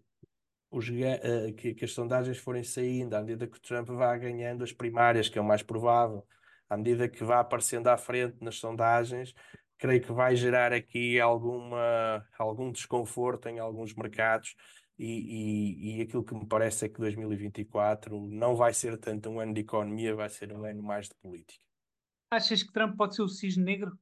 os, 0.70 0.88
uh, 0.88 1.52
que, 1.56 1.74
que, 1.74 1.84
as 1.84 1.92
sondagens 1.92 2.36
forem 2.36 2.62
saindo, 2.62 3.14
à 3.14 3.20
medida 3.20 3.46
que 3.46 3.60
Trump 3.60 3.88
vá 3.88 4.16
ganhando 4.16 4.62
as 4.62 4.72
primárias, 4.72 5.28
que 5.28 5.38
é 5.38 5.42
o 5.42 5.44
mais 5.44 5.62
provável, 5.62 6.26
à 6.68 6.76
medida 6.76 7.08
que 7.08 7.24
vá 7.24 7.40
aparecendo 7.40 7.88
à 7.88 7.96
frente 7.96 8.36
nas 8.42 8.56
sondagens, 8.56 9.34
creio 9.78 10.02
que 10.02 10.12
vai 10.12 10.36
gerar 10.36 10.72
aqui 10.72 11.18
alguma, 11.18 12.24
algum 12.38 12.70
desconforto 12.70 13.48
em 13.48 13.58
alguns 13.58 13.94
mercados. 13.94 14.54
E, 14.98 15.06
e, 15.06 15.98
e, 15.98 16.02
aquilo 16.02 16.22
que 16.22 16.34
me 16.34 16.46
parece 16.46 16.84
é 16.84 16.88
que 16.88 17.00
2024 17.00 18.28
não 18.28 18.54
vai 18.54 18.72
ser 18.72 18.96
tanto 18.98 19.30
um 19.30 19.40
ano 19.40 19.54
de 19.54 19.62
economia, 19.62 20.14
vai 20.14 20.28
ser 20.28 20.52
um 20.52 20.64
ano 20.64 20.82
mais 20.82 21.08
de 21.08 21.14
política. 21.16 21.64
Achas 22.30 22.62
que 22.62 22.72
Trump 22.72 22.96
pode 22.96 23.16
ser 23.16 23.22
o 23.22 23.28
cisne 23.28 23.64
negro? 23.64 23.98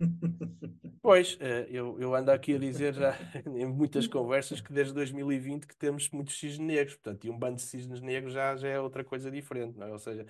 Pois, 1.00 1.36
eh, 1.38 1.66
eu, 1.68 2.00
eu 2.00 2.14
ando 2.14 2.30
aqui 2.30 2.54
a 2.54 2.58
dizer 2.58 2.94
já 2.94 3.14
em 3.46 3.66
muitas 3.66 4.06
conversas 4.06 4.62
que 4.62 4.72
desde 4.72 4.94
2020 4.94 5.66
que 5.66 5.76
temos 5.76 6.08
muitos 6.10 6.38
cisnes 6.38 6.58
negros, 6.58 6.94
portanto, 6.94 7.26
e 7.26 7.30
um 7.30 7.38
bando 7.38 7.56
de 7.56 7.62
cisnes 7.62 8.00
negros 8.00 8.32
já, 8.32 8.56
já 8.56 8.68
é 8.68 8.80
outra 8.80 9.04
coisa 9.04 9.30
diferente, 9.30 9.78
não 9.78 9.86
é? 9.86 9.92
Ou 9.92 9.98
seja, 9.98 10.26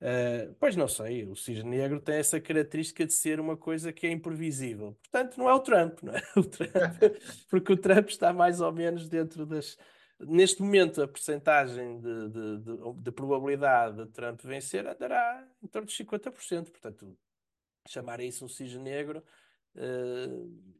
Uh, 0.00 0.54
pois 0.58 0.74
não 0.76 0.88
sei, 0.88 1.26
o 1.26 1.36
cisne 1.36 1.68
negro 1.76 2.00
tem 2.00 2.14
essa 2.14 2.40
característica 2.40 3.04
de 3.04 3.12
ser 3.12 3.38
uma 3.38 3.54
coisa 3.54 3.92
que 3.92 4.06
é 4.06 4.10
imprevisível. 4.10 4.96
Portanto, 5.02 5.36
não 5.36 5.46
é 5.46 5.52
o 5.52 5.60
Trump, 5.60 6.02
não 6.02 6.14
é? 6.14 6.22
O 6.36 6.42
Trump, 6.42 7.02
porque 7.50 7.72
o 7.74 7.76
Trump 7.76 8.08
está 8.08 8.32
mais 8.32 8.62
ou 8.62 8.72
menos 8.72 9.08
dentro 9.08 9.44
das. 9.44 9.76
Neste 10.18 10.62
momento, 10.62 11.02
a 11.02 11.08
percentagem 11.08 12.00
de, 12.00 12.28
de, 12.30 12.58
de, 12.58 12.92
de, 12.94 13.12
probabilidade 13.12 14.04
de 14.04 14.10
Trump 14.10 14.40
vencer 14.42 14.86
andará 14.86 15.46
em 15.62 15.66
torno 15.66 15.86
de 15.86 15.94
50%. 15.94 16.70
Portanto, 16.70 17.16
chamar 17.90 18.20
isso 18.20 18.44
um 18.44 18.48
cisne 18.48 18.82
negro. 18.82 19.22
Uh, 19.74 20.78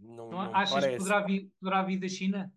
não, 0.00 0.30
não, 0.30 0.40
achas 0.54 0.74
parece. 0.74 0.92
que 0.92 0.98
poderá 0.98 1.20
vir, 1.20 1.52
poderá 1.60 1.82
vir 1.82 2.00
da 2.00 2.08
China? 2.08 2.52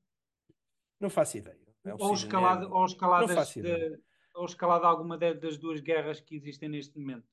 Não 0.99 1.09
faço 1.09 1.37
ideia. 1.37 1.59
É 1.83 1.93
um 1.93 1.97
ou, 1.99 2.13
escalada, 2.13 2.67
ou 2.67 2.85
escaladas 2.85 3.53
de, 3.53 3.99
ou 4.35 4.45
escalada 4.45 4.87
alguma 4.87 5.17
das 5.17 5.57
duas 5.57 5.79
guerras 5.81 6.19
que 6.19 6.35
existem 6.35 6.69
neste 6.69 6.97
momento? 6.97 7.27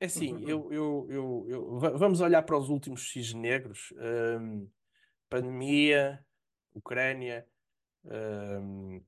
É 0.00 0.06
assim, 0.06 0.42
eu, 0.48 0.72
eu, 0.72 1.06
eu, 1.10 1.46
eu, 1.48 1.78
vamos 1.78 2.20
olhar 2.20 2.42
para 2.42 2.58
os 2.58 2.68
últimos 2.68 3.10
cisnes 3.10 3.34
negros. 3.34 3.92
Um, 4.40 4.70
pandemia, 5.28 6.24
Ucrânia, 6.74 7.46
um, 8.04 9.02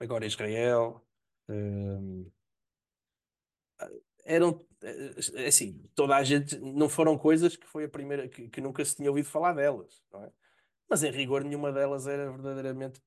agora 0.00 0.26
Israel. 0.26 1.04
Um, 1.48 2.30
eram 4.26 4.60
é 5.36 5.46
assim, 5.46 5.82
toda 5.94 6.16
a 6.16 6.22
gente 6.22 6.58
não 6.58 6.88
foram 6.88 7.16
coisas 7.16 7.56
que 7.56 7.66
foi 7.66 7.84
a 7.84 7.88
primeira 7.88 8.28
que, 8.28 8.48
que 8.48 8.60
nunca 8.60 8.84
se 8.84 8.94
tinha 8.94 9.08
ouvido 9.08 9.28
falar 9.28 9.54
delas, 9.54 10.02
é? 10.14 10.30
Mas 10.88 11.02
em 11.02 11.10
rigor 11.10 11.42
nenhuma 11.42 11.72
delas 11.72 12.06
era 12.06 12.30
verdadeiramente 12.30 13.00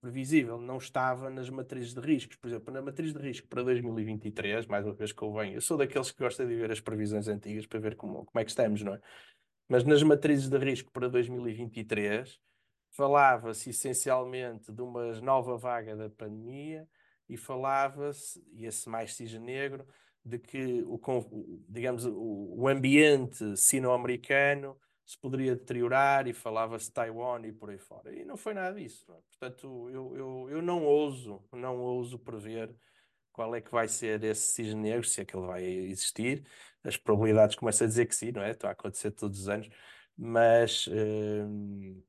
previsível, 0.00 0.60
não 0.60 0.76
estava 0.76 1.30
nas 1.30 1.48
matrizes 1.48 1.94
de 1.94 2.00
riscos. 2.00 2.36
Por 2.36 2.48
exemplo, 2.48 2.72
na 2.72 2.82
matriz 2.82 3.12
de 3.12 3.18
risco 3.18 3.48
para 3.48 3.62
2023, 3.62 4.66
mais 4.66 4.84
uma 4.84 4.92
vez 4.92 5.12
que 5.12 5.22
eu 5.22 5.32
venho, 5.32 5.54
eu 5.54 5.60
sou 5.60 5.76
daqueles 5.78 6.10
que 6.12 6.22
gosta 6.22 6.46
de 6.46 6.54
ver 6.54 6.70
as 6.70 6.80
previsões 6.80 7.26
antigas 7.26 7.66
para 7.66 7.80
ver 7.80 7.96
como, 7.96 8.24
como 8.24 8.40
é 8.40 8.44
que 8.44 8.50
estamos, 8.50 8.82
não 8.82 8.94
é? 8.94 9.00
Mas 9.68 9.82
nas 9.82 10.02
matrizes 10.02 10.48
de 10.48 10.58
risco 10.58 10.92
para 10.92 11.08
2023, 11.08 12.38
falava-se 12.90 13.70
essencialmente 13.70 14.70
de 14.70 14.82
uma 14.82 15.12
nova 15.20 15.56
vaga 15.56 15.96
da 15.96 16.10
pandemia 16.10 16.86
e 17.28 17.36
falava-se, 17.36 18.44
e 18.52 18.66
esse 18.66 18.88
mais 18.88 19.14
cisne 19.14 19.40
negro, 19.40 19.86
de 20.24 20.38
que 20.38 20.82
o, 20.86 20.98
digamos, 21.68 22.06
o, 22.06 22.66
ambiente 22.66 23.56
sino-americano 23.56 24.76
se 25.04 25.18
poderia 25.18 25.54
deteriorar 25.54 26.26
e 26.26 26.32
falava-se 26.32 26.90
Taiwan 26.90 27.46
e 27.46 27.52
por 27.52 27.68
aí 27.68 27.78
fora. 27.78 28.14
E 28.14 28.24
não 28.24 28.36
foi 28.36 28.54
nada 28.54 28.80
disso. 28.80 29.12
É? 29.12 29.16
Portanto, 29.28 29.90
eu, 29.90 30.16
eu, 30.16 30.50
eu 30.50 30.62
não 30.62 30.82
ouso, 30.82 31.44
não 31.52 31.78
ouso 31.78 32.18
prever 32.18 32.74
qual 33.30 33.54
é 33.54 33.60
que 33.60 33.70
vai 33.70 33.86
ser 33.86 34.22
esse 34.24 34.52
cisne 34.52 34.80
negro, 34.80 35.06
se 35.06 35.20
é 35.20 35.24
que 35.24 35.36
ele 35.36 35.46
vai 35.46 35.62
existir. 35.62 36.46
As 36.82 36.96
probabilidades 36.96 37.56
começam 37.56 37.84
a 37.84 37.88
dizer 37.88 38.06
que 38.06 38.14
sim, 38.14 38.32
não 38.32 38.42
é? 38.42 38.52
Está 38.52 38.68
a 38.68 38.72
acontecer 38.72 39.10
todos 39.10 39.40
os 39.40 39.48
anos, 39.48 39.68
mas 40.16 40.88
hum, 40.88 42.02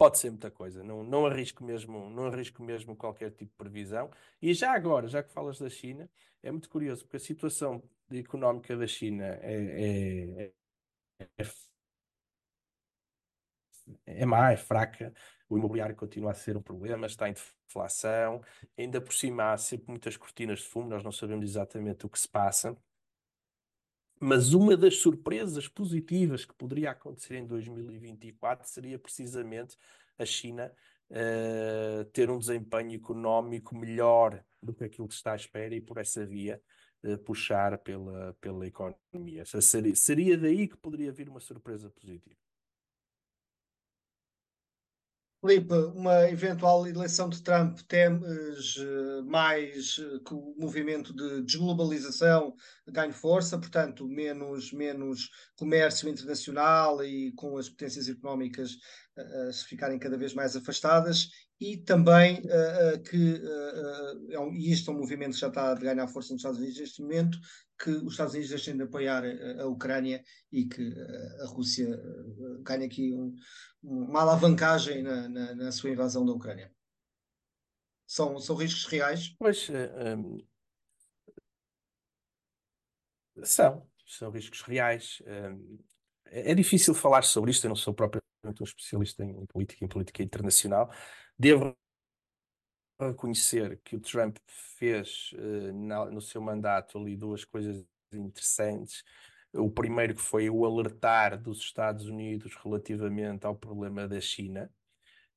pode 0.00 0.18
ser 0.18 0.30
muita 0.30 0.50
coisa. 0.50 0.82
Não, 0.82 1.04
não 1.04 1.26
arrisco 1.26 1.62
mesmo, 1.62 2.08
não 2.08 2.24
arrisco 2.24 2.62
mesmo 2.62 2.96
qualquer 2.96 3.30
tipo 3.32 3.50
de 3.52 3.56
previsão. 3.58 4.10
E 4.40 4.54
já 4.54 4.72
agora, 4.72 5.06
já 5.06 5.22
que 5.22 5.30
falas 5.30 5.58
da 5.58 5.68
China, 5.68 6.08
é 6.42 6.50
muito 6.50 6.70
curioso 6.70 7.04
porque 7.04 7.18
a 7.18 7.20
situação 7.20 7.82
económica 8.10 8.74
da 8.78 8.86
China 8.86 9.24
é, 9.42 10.46
é, 10.48 10.52
é 11.38 11.44
é 14.06 14.24
má, 14.24 14.52
é 14.52 14.56
fraca, 14.56 15.12
o 15.48 15.58
imobiliário 15.58 15.94
continua 15.96 16.30
a 16.30 16.34
ser 16.34 16.56
um 16.56 16.62
problema, 16.62 17.06
está 17.06 17.28
em 17.28 17.34
deflação, 17.66 18.40
ainda 18.78 19.00
por 19.00 19.12
cima 19.12 19.52
há 19.52 19.58
sempre 19.58 19.88
muitas 19.88 20.16
cortinas 20.16 20.60
de 20.60 20.66
fumo, 20.66 20.88
nós 20.88 21.04
não 21.04 21.12
sabemos 21.12 21.44
exatamente 21.44 22.06
o 22.06 22.08
que 22.08 22.18
se 22.18 22.28
passa. 22.28 22.74
Mas 24.22 24.52
uma 24.52 24.76
das 24.76 24.98
surpresas 24.98 25.66
positivas 25.66 26.44
que 26.44 26.54
poderia 26.54 26.90
acontecer 26.90 27.36
em 27.36 27.46
2024 27.46 28.68
seria 28.68 28.98
precisamente 28.98 29.78
a 30.18 30.26
China 30.26 30.70
uh, 31.10 32.04
ter 32.12 32.30
um 32.30 32.38
desempenho 32.38 32.94
económico 32.94 33.74
melhor 33.74 34.44
do 34.62 34.74
que 34.74 34.84
aquilo 34.84 35.08
que 35.08 35.14
está 35.14 35.32
à 35.32 35.36
espera 35.36 35.74
e 35.74 35.80
por 35.80 35.96
essa 35.96 36.26
via 36.26 36.60
uh, 37.02 37.16
puxar 37.18 37.78
pela, 37.78 38.36
pela 38.42 38.66
economia. 38.66 39.44
Seria, 39.46 39.96
seria 39.96 40.36
daí 40.36 40.68
que 40.68 40.76
poderia 40.76 41.10
vir 41.10 41.30
uma 41.30 41.40
surpresa 41.40 41.88
positiva. 41.88 42.36
Filipe, 45.40 45.72
uma 45.94 46.28
eventual 46.28 46.86
eleição 46.86 47.26
de 47.26 47.42
Trump 47.42 47.78
temes 47.88 48.76
eh, 48.76 49.22
mais 49.22 49.96
eh, 49.98 50.18
que 50.22 50.34
o 50.34 50.54
movimento 50.58 51.14
de 51.14 51.40
desglobalização 51.42 52.54
ganhe 52.86 53.12
força, 53.12 53.58
portanto, 53.58 54.06
menos, 54.06 54.70
menos 54.70 55.30
comércio 55.56 56.10
internacional 56.10 57.02
e 57.02 57.32
com 57.32 57.56
as 57.56 57.70
potências 57.70 58.06
económicas 58.06 58.72
uh, 59.16 59.50
se 59.50 59.64
ficarem 59.64 59.98
cada 59.98 60.18
vez 60.18 60.34
mais 60.34 60.54
afastadas, 60.56 61.30
e 61.60 61.76
também 61.76 62.40
uh, 62.40 63.02
que, 63.02 63.34
uh, 63.34 64.32
é 64.32 64.40
um, 64.40 64.54
e 64.54 64.72
isto 64.72 64.90
é 64.90 64.94
um 64.94 64.98
movimento 64.98 65.34
que 65.34 65.40
já 65.40 65.48
está 65.48 65.70
a 65.70 65.74
ganhar 65.74 66.08
força 66.08 66.32
nos 66.32 66.40
Estados 66.40 66.58
Unidos 66.58 66.78
neste 66.78 67.02
momento, 67.02 67.38
que 67.78 67.90
os 67.90 68.12
Estados 68.12 68.32
Unidos 68.32 68.50
deixem 68.50 68.76
de 68.76 68.82
apoiar 68.82 69.22
a, 69.24 69.62
a 69.62 69.66
Ucrânia 69.66 70.24
e 70.50 70.64
que 70.66 70.90
a 71.42 71.46
Rússia 71.46 72.00
ganhe 72.62 72.86
aqui 72.86 73.12
um, 73.14 73.34
uma 73.82 74.22
alavancagem 74.22 75.02
na, 75.02 75.28
na, 75.28 75.54
na, 75.54 75.72
sua 75.72 75.90
invasão 75.90 76.24
da 76.24 76.32
Ucrânia. 76.32 76.72
São, 78.06 78.38
são 78.38 78.56
riscos 78.56 78.86
reais? 78.86 79.34
Pois, 79.38 79.68
um, 79.70 80.38
são, 83.44 83.86
são 84.06 84.30
riscos 84.30 84.62
reais. 84.62 85.22
Um, 85.26 85.78
é, 86.26 86.52
é 86.52 86.54
difícil 86.54 86.94
falar 86.94 87.22
sobre 87.22 87.50
isto, 87.50 87.64
eu 87.64 87.68
não 87.68 87.76
sou 87.76 87.92
propriamente 87.92 88.24
um 88.60 88.64
especialista 88.64 89.24
em 89.24 89.46
política, 89.46 89.84
em 89.84 89.88
política 89.88 90.22
internacional, 90.22 90.90
Devo 91.40 91.74
reconhecer 93.00 93.80
que 93.82 93.96
o 93.96 94.00
Trump 94.00 94.36
fez 94.76 95.32
uh, 95.32 95.72
na, 95.72 96.04
no 96.04 96.20
seu 96.20 96.38
mandato 96.42 96.98
ali 96.98 97.16
duas 97.16 97.46
coisas 97.46 97.82
interessantes. 98.12 99.02
O 99.54 99.70
primeiro 99.70 100.14
que 100.14 100.20
foi 100.20 100.50
o 100.50 100.66
alertar 100.66 101.40
dos 101.40 101.60
Estados 101.60 102.04
Unidos 102.04 102.54
relativamente 102.62 103.46
ao 103.46 103.56
problema 103.56 104.06
da 104.06 104.20
China, 104.20 104.70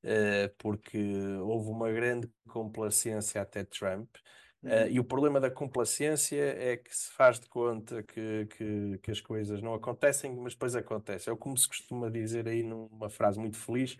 uh, 0.03 0.53
porque 0.57 0.99
houve 1.41 1.69
uma 1.69 1.89
grande 1.89 2.29
complacência 2.49 3.41
até 3.41 3.63
Trump. 3.63 4.13
Uh, 4.61 4.89
e 4.89 4.99
o 4.99 5.05
problema 5.05 5.39
da 5.39 5.49
complacência 5.49 6.35
é 6.35 6.75
que 6.75 6.93
se 6.93 7.13
faz 7.13 7.39
de 7.39 7.47
conta 7.47 8.03
que, 8.03 8.45
que, 8.47 8.97
que, 8.97 9.11
as 9.11 9.21
coisas 9.21 9.61
não 9.61 9.73
acontecem, 9.73 10.35
mas 10.35 10.51
depois 10.51 10.75
acontecem. 10.75 11.33
É 11.33 11.37
como 11.37 11.57
se 11.57 11.67
costuma 11.67 12.09
dizer 12.09 12.45
aí 12.45 12.61
numa 12.61 13.09
frase 13.09 13.39
muito 13.39 13.57
feliz: 13.57 13.97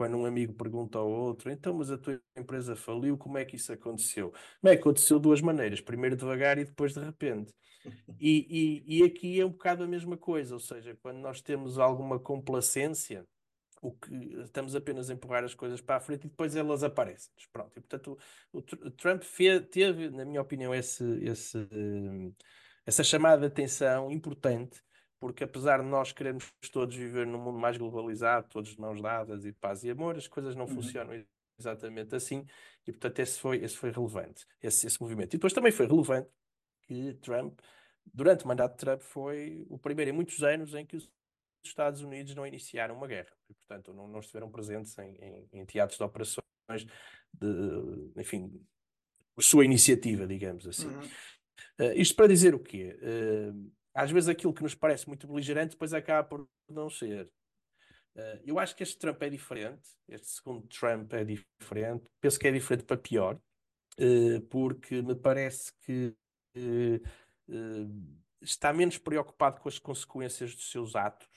quando 0.00 0.16
um 0.16 0.24
amigo 0.24 0.54
pergunta 0.54 0.96
ao 0.96 1.10
outro, 1.10 1.50
então, 1.50 1.74
mas 1.74 1.90
a 1.90 1.98
tua 1.98 2.18
empresa 2.34 2.74
faliu, 2.74 3.18
como 3.18 3.36
é 3.36 3.44
que 3.44 3.56
isso 3.56 3.70
aconteceu? 3.70 4.32
Bem, 4.62 4.72
aconteceu 4.72 5.18
de 5.18 5.24
duas 5.24 5.42
maneiras, 5.42 5.82
primeiro 5.82 6.16
devagar 6.16 6.56
e 6.56 6.64
depois 6.64 6.94
de 6.94 7.00
repente. 7.00 7.52
E, 8.18 8.84
e, 8.86 8.98
e 8.98 9.02
aqui 9.04 9.40
é 9.40 9.44
um 9.46 9.50
bocado 9.50 9.82
a 9.82 9.86
mesma 9.86 10.14
coisa, 10.14 10.52
ou 10.52 10.60
seja, 10.60 10.94
quando 11.02 11.18
nós 11.18 11.40
temos 11.40 11.78
alguma 11.78 12.18
complacência, 12.18 13.26
o 13.80 13.92
que 13.92 14.12
estamos 14.42 14.74
apenas 14.74 15.08
a 15.08 15.14
empurrar 15.14 15.44
as 15.44 15.54
coisas 15.54 15.80
para 15.80 15.96
a 15.96 16.00
frente 16.00 16.26
e 16.26 16.28
depois 16.28 16.54
elas 16.54 16.82
aparecem. 16.82 17.32
Pronto, 17.50 17.78
e 17.78 17.80
portanto 17.80 18.18
o, 18.52 18.58
o 18.58 18.90
Trump 18.90 19.22
fez, 19.22 19.66
teve, 19.70 20.10
na 20.10 20.26
minha 20.26 20.42
opinião, 20.42 20.74
esse, 20.74 21.04
esse, 21.24 21.58
essa 22.84 23.02
chamada 23.02 23.40
de 23.40 23.46
atenção 23.46 24.10
importante 24.10 24.82
porque 25.20 25.44
apesar 25.44 25.82
de 25.82 25.86
nós 25.86 26.12
queremos 26.12 26.50
todos 26.72 26.96
viver 26.96 27.26
num 27.26 27.38
mundo 27.38 27.58
mais 27.58 27.76
globalizado, 27.76 28.48
todos 28.48 28.70
de 28.70 28.80
mãos 28.80 29.00
dadas 29.00 29.44
e 29.44 29.52
de 29.52 29.58
paz 29.58 29.84
e 29.84 29.90
amor, 29.90 30.16
as 30.16 30.26
coisas 30.26 30.56
não 30.56 30.64
uhum. 30.64 30.74
funcionam 30.74 31.24
exatamente 31.58 32.14
assim, 32.16 32.46
e 32.86 32.90
portanto 32.90 33.18
esse 33.18 33.38
foi, 33.38 33.62
esse 33.62 33.76
foi 33.76 33.90
relevante, 33.90 34.46
esse, 34.62 34.86
esse 34.86 35.00
movimento. 35.00 35.34
E 35.34 35.36
depois 35.36 35.52
também 35.52 35.70
foi 35.70 35.86
relevante 35.86 36.30
que 36.82 37.12
Trump, 37.20 37.60
durante 38.12 38.44
o 38.44 38.48
mandato 38.48 38.72
de 38.72 38.78
Trump, 38.78 39.02
foi 39.02 39.66
o 39.68 39.78
primeiro 39.78 40.10
em 40.10 40.14
muitos 40.14 40.42
anos 40.42 40.74
em 40.74 40.86
que 40.86 40.96
os 40.96 41.10
Estados 41.62 42.00
Unidos 42.00 42.34
não 42.34 42.46
iniciaram 42.46 42.96
uma 42.96 43.06
guerra, 43.06 43.30
e 43.48 43.52
portanto 43.52 43.92
não, 43.92 44.08
não 44.08 44.20
estiveram 44.20 44.50
presentes 44.50 44.98
em, 44.98 45.14
em, 45.16 45.48
em 45.52 45.66
teatros 45.66 45.98
de 45.98 46.04
operações, 46.04 46.46
de, 47.34 48.12
enfim, 48.16 48.50
sua 49.38 49.66
iniciativa, 49.66 50.26
digamos 50.26 50.66
assim. 50.66 50.88
Uhum. 50.88 51.02
Uh, 51.78 51.92
isto 51.94 52.16
para 52.16 52.26
dizer 52.26 52.54
o 52.54 52.58
quê? 52.58 52.98
Uh, 53.02 53.70
às 53.94 54.10
vezes 54.10 54.28
aquilo 54.28 54.54
que 54.54 54.62
nos 54.62 54.74
parece 54.74 55.08
muito 55.08 55.26
beligerante 55.26 55.72
depois 55.72 55.92
acaba 55.92 56.26
por 56.26 56.48
não 56.68 56.88
ser. 56.88 57.30
Uh, 58.14 58.40
eu 58.44 58.58
acho 58.58 58.74
que 58.74 58.82
este 58.82 58.98
Trump 58.98 59.22
é 59.22 59.30
diferente, 59.30 59.88
este 60.08 60.26
segundo 60.28 60.66
Trump 60.66 61.12
é 61.12 61.24
diferente, 61.24 62.04
penso 62.20 62.38
que 62.38 62.48
é 62.48 62.52
diferente 62.52 62.84
para 62.84 62.96
pior, 62.96 63.36
uh, 63.36 64.40
porque 64.48 65.00
me 65.00 65.14
parece 65.14 65.72
que 65.80 66.14
uh, 66.56 68.20
está 68.42 68.72
menos 68.72 68.98
preocupado 68.98 69.60
com 69.60 69.68
as 69.68 69.78
consequências 69.78 70.54
dos 70.54 70.70
seus 70.70 70.96
atos, 70.96 71.28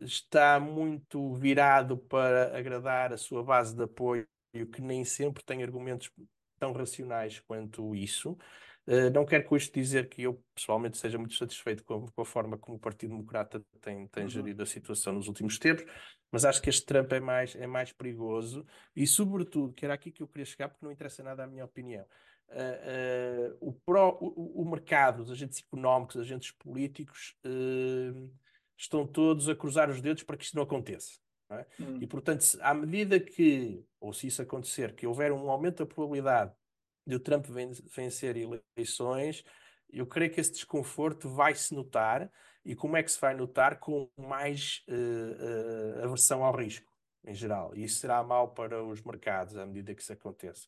está 0.00 0.58
muito 0.58 1.32
virado 1.34 1.96
para 1.96 2.58
agradar 2.58 3.12
a 3.12 3.16
sua 3.16 3.40
base 3.42 3.76
de 3.76 3.84
apoio, 3.84 4.26
que 4.72 4.80
nem 4.80 5.04
sempre 5.04 5.44
tem 5.44 5.62
argumentos 5.62 6.10
tão 6.58 6.72
racionais 6.72 7.38
quanto 7.40 7.94
isso. 7.94 8.36
Uh, 8.86 9.10
não 9.14 9.24
quero 9.24 9.44
com 9.44 9.56
isto 9.56 9.72
dizer 9.72 10.10
que 10.10 10.22
eu 10.22 10.42
pessoalmente 10.54 10.98
seja 10.98 11.16
muito 11.16 11.34
satisfeito 11.34 11.82
com, 11.84 12.06
com 12.06 12.20
a 12.20 12.24
forma 12.24 12.58
como 12.58 12.76
o 12.76 12.80
Partido 12.80 13.10
Democrata 13.10 13.64
tem, 13.80 14.06
tem 14.08 14.24
uhum. 14.24 14.28
gerido 14.28 14.62
a 14.62 14.66
situação 14.66 15.14
nos 15.14 15.26
últimos 15.26 15.58
tempos, 15.58 15.86
mas 16.30 16.44
acho 16.44 16.60
que 16.60 16.68
este 16.68 16.84
Trump 16.84 17.10
é 17.12 17.20
mais, 17.20 17.56
é 17.56 17.66
mais 17.66 17.92
perigoso 17.92 18.66
e, 18.94 19.06
sobretudo, 19.06 19.72
que 19.72 19.86
era 19.86 19.94
aqui 19.94 20.10
que 20.10 20.22
eu 20.22 20.28
queria 20.28 20.44
chegar, 20.44 20.68
porque 20.68 20.84
não 20.84 20.92
interessa 20.92 21.22
nada 21.22 21.44
a 21.44 21.46
minha 21.46 21.64
opinião. 21.64 22.04
Uh, 22.48 23.54
uh, 23.54 23.68
o, 23.68 23.72
pro, 23.72 24.18
o, 24.20 24.62
o, 24.62 24.70
mercado, 24.70 25.20
os 25.20 25.30
agentes 25.30 25.64
económicos, 25.66 26.16
os 26.16 26.20
agentes 26.20 26.50
políticos 26.50 27.34
estão 28.76 29.06
todos 29.06 29.48
a 29.48 29.54
cruzar 29.54 29.88
os 29.88 30.02
dedos 30.02 30.22
para 30.22 30.36
que 30.36 30.44
isto 30.44 30.56
não 30.56 30.62
aconteça. 30.62 31.18
Não 31.48 31.58
é? 31.58 31.66
Hum. 31.80 31.98
E, 32.02 32.06
portanto, 32.06 32.42
se, 32.42 32.60
à 32.60 32.74
medida 32.74 33.18
que, 33.18 33.82
ou 33.98 34.12
se 34.12 34.26
isso 34.26 34.42
acontecer, 34.42 34.94
que 34.94 35.06
houver 35.06 35.32
um 35.32 35.50
aumento 35.50 35.78
da 35.78 35.86
probabilidade 35.86 36.52
de 37.06 37.16
o 37.16 37.20
Trump 37.20 37.46
vencer 37.94 38.36
eleições, 38.36 39.44
eu 39.92 40.06
creio 40.06 40.30
que 40.30 40.40
esse 40.40 40.52
desconforto 40.52 41.28
vai 41.28 41.54
se 41.54 41.74
notar. 41.74 42.30
E 42.64 42.74
como 42.74 42.96
é 42.96 43.02
que 43.02 43.12
se 43.12 43.20
vai 43.20 43.34
notar? 43.34 43.78
Com 43.78 44.08
mais 44.16 44.82
uh, 44.88 46.00
uh, 46.00 46.04
aversão 46.04 46.42
ao 46.42 46.56
risco, 46.56 46.90
em 47.24 47.34
geral. 47.34 47.72
E 47.76 47.84
isso 47.84 48.00
será 48.00 48.22
mal 48.22 48.54
para 48.54 48.82
os 48.82 49.02
mercados 49.02 49.56
à 49.56 49.66
medida 49.66 49.94
que 49.94 50.02
isso 50.02 50.12
aconteça. 50.12 50.66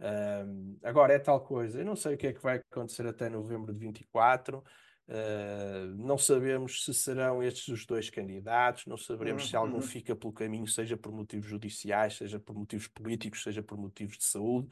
Uh, 0.00 0.78
agora, 0.82 1.12
é 1.12 1.18
tal 1.18 1.40
coisa. 1.40 1.78
Eu 1.78 1.84
não 1.84 1.94
sei 1.94 2.14
o 2.14 2.18
que 2.18 2.26
é 2.26 2.32
que 2.32 2.42
vai 2.42 2.56
acontecer 2.56 3.06
até 3.06 3.28
novembro 3.28 3.72
de 3.72 3.78
24. 3.78 4.64
Uh, 5.06 5.94
não 5.98 6.16
sabemos 6.16 6.82
se 6.82 6.94
serão 6.94 7.42
estes 7.42 7.68
os 7.68 7.84
dois 7.84 8.08
candidatos, 8.08 8.86
não 8.86 8.96
saberemos 8.96 9.42
uhum. 9.42 9.48
se 9.50 9.56
algum 9.56 9.74
uhum. 9.74 9.82
fica 9.82 10.16
pelo 10.16 10.32
caminho, 10.32 10.66
seja 10.66 10.96
por 10.96 11.12
motivos 11.12 11.46
judiciais, 11.46 12.16
seja 12.16 12.40
por 12.40 12.56
motivos 12.56 12.88
políticos, 12.88 13.42
seja 13.42 13.62
por 13.62 13.76
motivos 13.76 14.16
de 14.16 14.24
saúde 14.24 14.68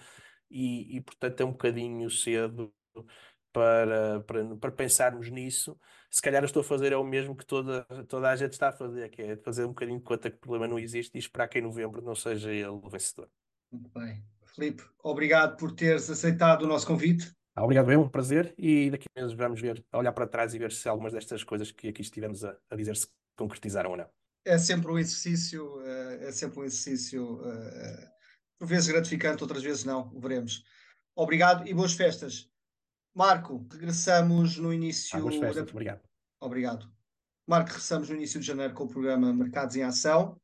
e, 0.53 0.97
e 0.97 1.01
portanto 1.01 1.41
é 1.41 1.45
um 1.45 1.53
bocadinho 1.53 2.11
cedo 2.11 2.73
para, 3.53 4.21
para, 4.21 4.57
para 4.57 4.73
pensarmos 4.73 5.31
nisso. 5.31 5.79
Se 6.11 6.21
calhar 6.21 6.43
eu 6.43 6.47
estou 6.47 6.61
a 6.61 6.65
fazer 6.65 6.93
é 6.93 6.97
o 6.97 7.05
mesmo 7.05 7.35
que 7.35 7.45
toda, 7.45 7.85
toda 8.07 8.29
a 8.29 8.37
gente 8.37 8.53
está 8.53 8.69
a 8.69 8.73
fazer, 8.73 9.09
que 9.11 9.23
é 9.23 9.37
fazer 9.37 9.65
um 9.65 9.69
bocadinho 9.69 9.99
de 9.99 10.05
conta 10.05 10.31
que 10.31 10.37
o 10.37 10.41
problema 10.41 10.69
não 10.69 10.79
existe 10.79 11.15
e 11.15 11.19
esperar 11.19 11.49
que 11.49 11.59
em 11.59 11.63
novembro 11.63 12.03
não 12.03 12.15
seja 12.15 12.53
ele 12.53 12.67
o 12.67 12.89
vencedor. 12.89 13.29
Muito 13.71 13.91
bem. 13.99 14.23
Filipe, 14.45 14.83
obrigado 15.03 15.57
por 15.57 15.73
teres 15.73 16.11
aceitado 16.11 16.63
o 16.63 16.67
nosso 16.67 16.87
convite. 16.87 17.35
Ah, 17.55 17.65
obrigado, 17.65 17.91
é 17.91 17.97
um 17.97 18.09
prazer. 18.09 18.55
E 18.59 18.91
daqui 18.91 19.07
a 19.15 19.21
meses 19.21 19.37
vamos 19.37 19.61
ver, 19.61 19.85
olhar 19.93 20.13
para 20.13 20.27
trás 20.27 20.55
e 20.55 20.59
ver 20.59 20.73
se 20.73 20.89
algumas 20.89 21.13
destas 21.13 21.43
coisas 21.43 21.71
que 21.71 21.89
aqui 21.89 22.03
estivemos 22.03 22.45
a, 22.45 22.57
a 22.71 22.77
dizer 22.77 22.97
se 22.97 23.09
concretizaram 23.37 23.91
ou 23.91 23.97
não. 23.97 24.09
É 24.45 24.59
sempre 24.59 24.91
um 24.91 24.99
exercício, 24.99 25.81
é 25.87 26.33
sempre 26.33 26.61
um 26.61 26.65
exercício, 26.65 27.41
por 28.63 28.69
vezes 28.69 28.87
gratificante, 28.87 29.43
outras 29.43 29.61
vezes 29.61 29.83
não, 29.83 30.09
veremos. 30.21 30.63
Obrigado 31.17 31.67
e 31.67 31.75
boas 31.75 31.95
festas. 31.95 32.49
Marco, 33.13 33.67
regressamos 33.69 34.57
no 34.57 34.73
início. 34.73 35.19
Ah, 35.19 35.21
boas 35.21 35.35
festas, 35.35 35.67
da... 35.67 35.73
obrigado. 35.73 36.01
Obrigado. 36.41 36.93
Marco, 37.45 37.71
regressamos 37.71 38.09
no 38.09 38.15
início 38.15 38.39
de 38.39 38.47
janeiro 38.47 38.73
com 38.73 38.85
o 38.85 38.89
programa 38.89 39.35
Mercados 39.35 39.75
em 39.75 39.83
Ação. 39.83 40.41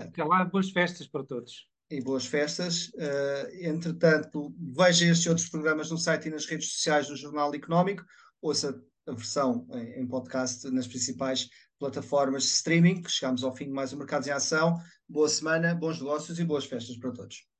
Até 0.00 0.24
lá, 0.24 0.44
boas 0.46 0.72
festas 0.72 1.06
para 1.06 1.22
todos. 1.22 1.68
E 1.88 2.02
boas 2.02 2.26
festas. 2.26 2.88
Uh, 2.88 3.54
entretanto, 3.60 4.52
veja 4.58 5.06
estes 5.06 5.28
outros 5.28 5.48
programas 5.48 5.92
no 5.92 5.96
site 5.96 6.26
e 6.26 6.30
nas 6.32 6.44
redes 6.44 6.72
sociais 6.72 7.06
do 7.06 7.14
Jornal 7.14 7.54
Económico. 7.54 8.04
Ouça 8.42 8.82
a 9.06 9.12
versão 9.12 9.64
em, 9.74 10.00
em 10.00 10.06
podcast 10.08 10.68
nas 10.72 10.88
principais 10.88 11.48
plataformas 11.78 12.42
de 12.44 12.48
streaming. 12.50 13.02
Chegamos 13.06 13.44
ao 13.44 13.54
fim 13.54 13.66
de 13.66 13.72
mais 13.72 13.92
um 13.92 13.98
Mercados 13.98 14.26
em 14.26 14.32
Ação. 14.32 14.76
Boa 15.08 15.28
semana, 15.28 15.74
bons 15.74 15.98
negócios 16.00 16.38
e 16.38 16.44
boas 16.44 16.66
festas 16.66 16.96
para 16.96 17.12
todos. 17.12 17.57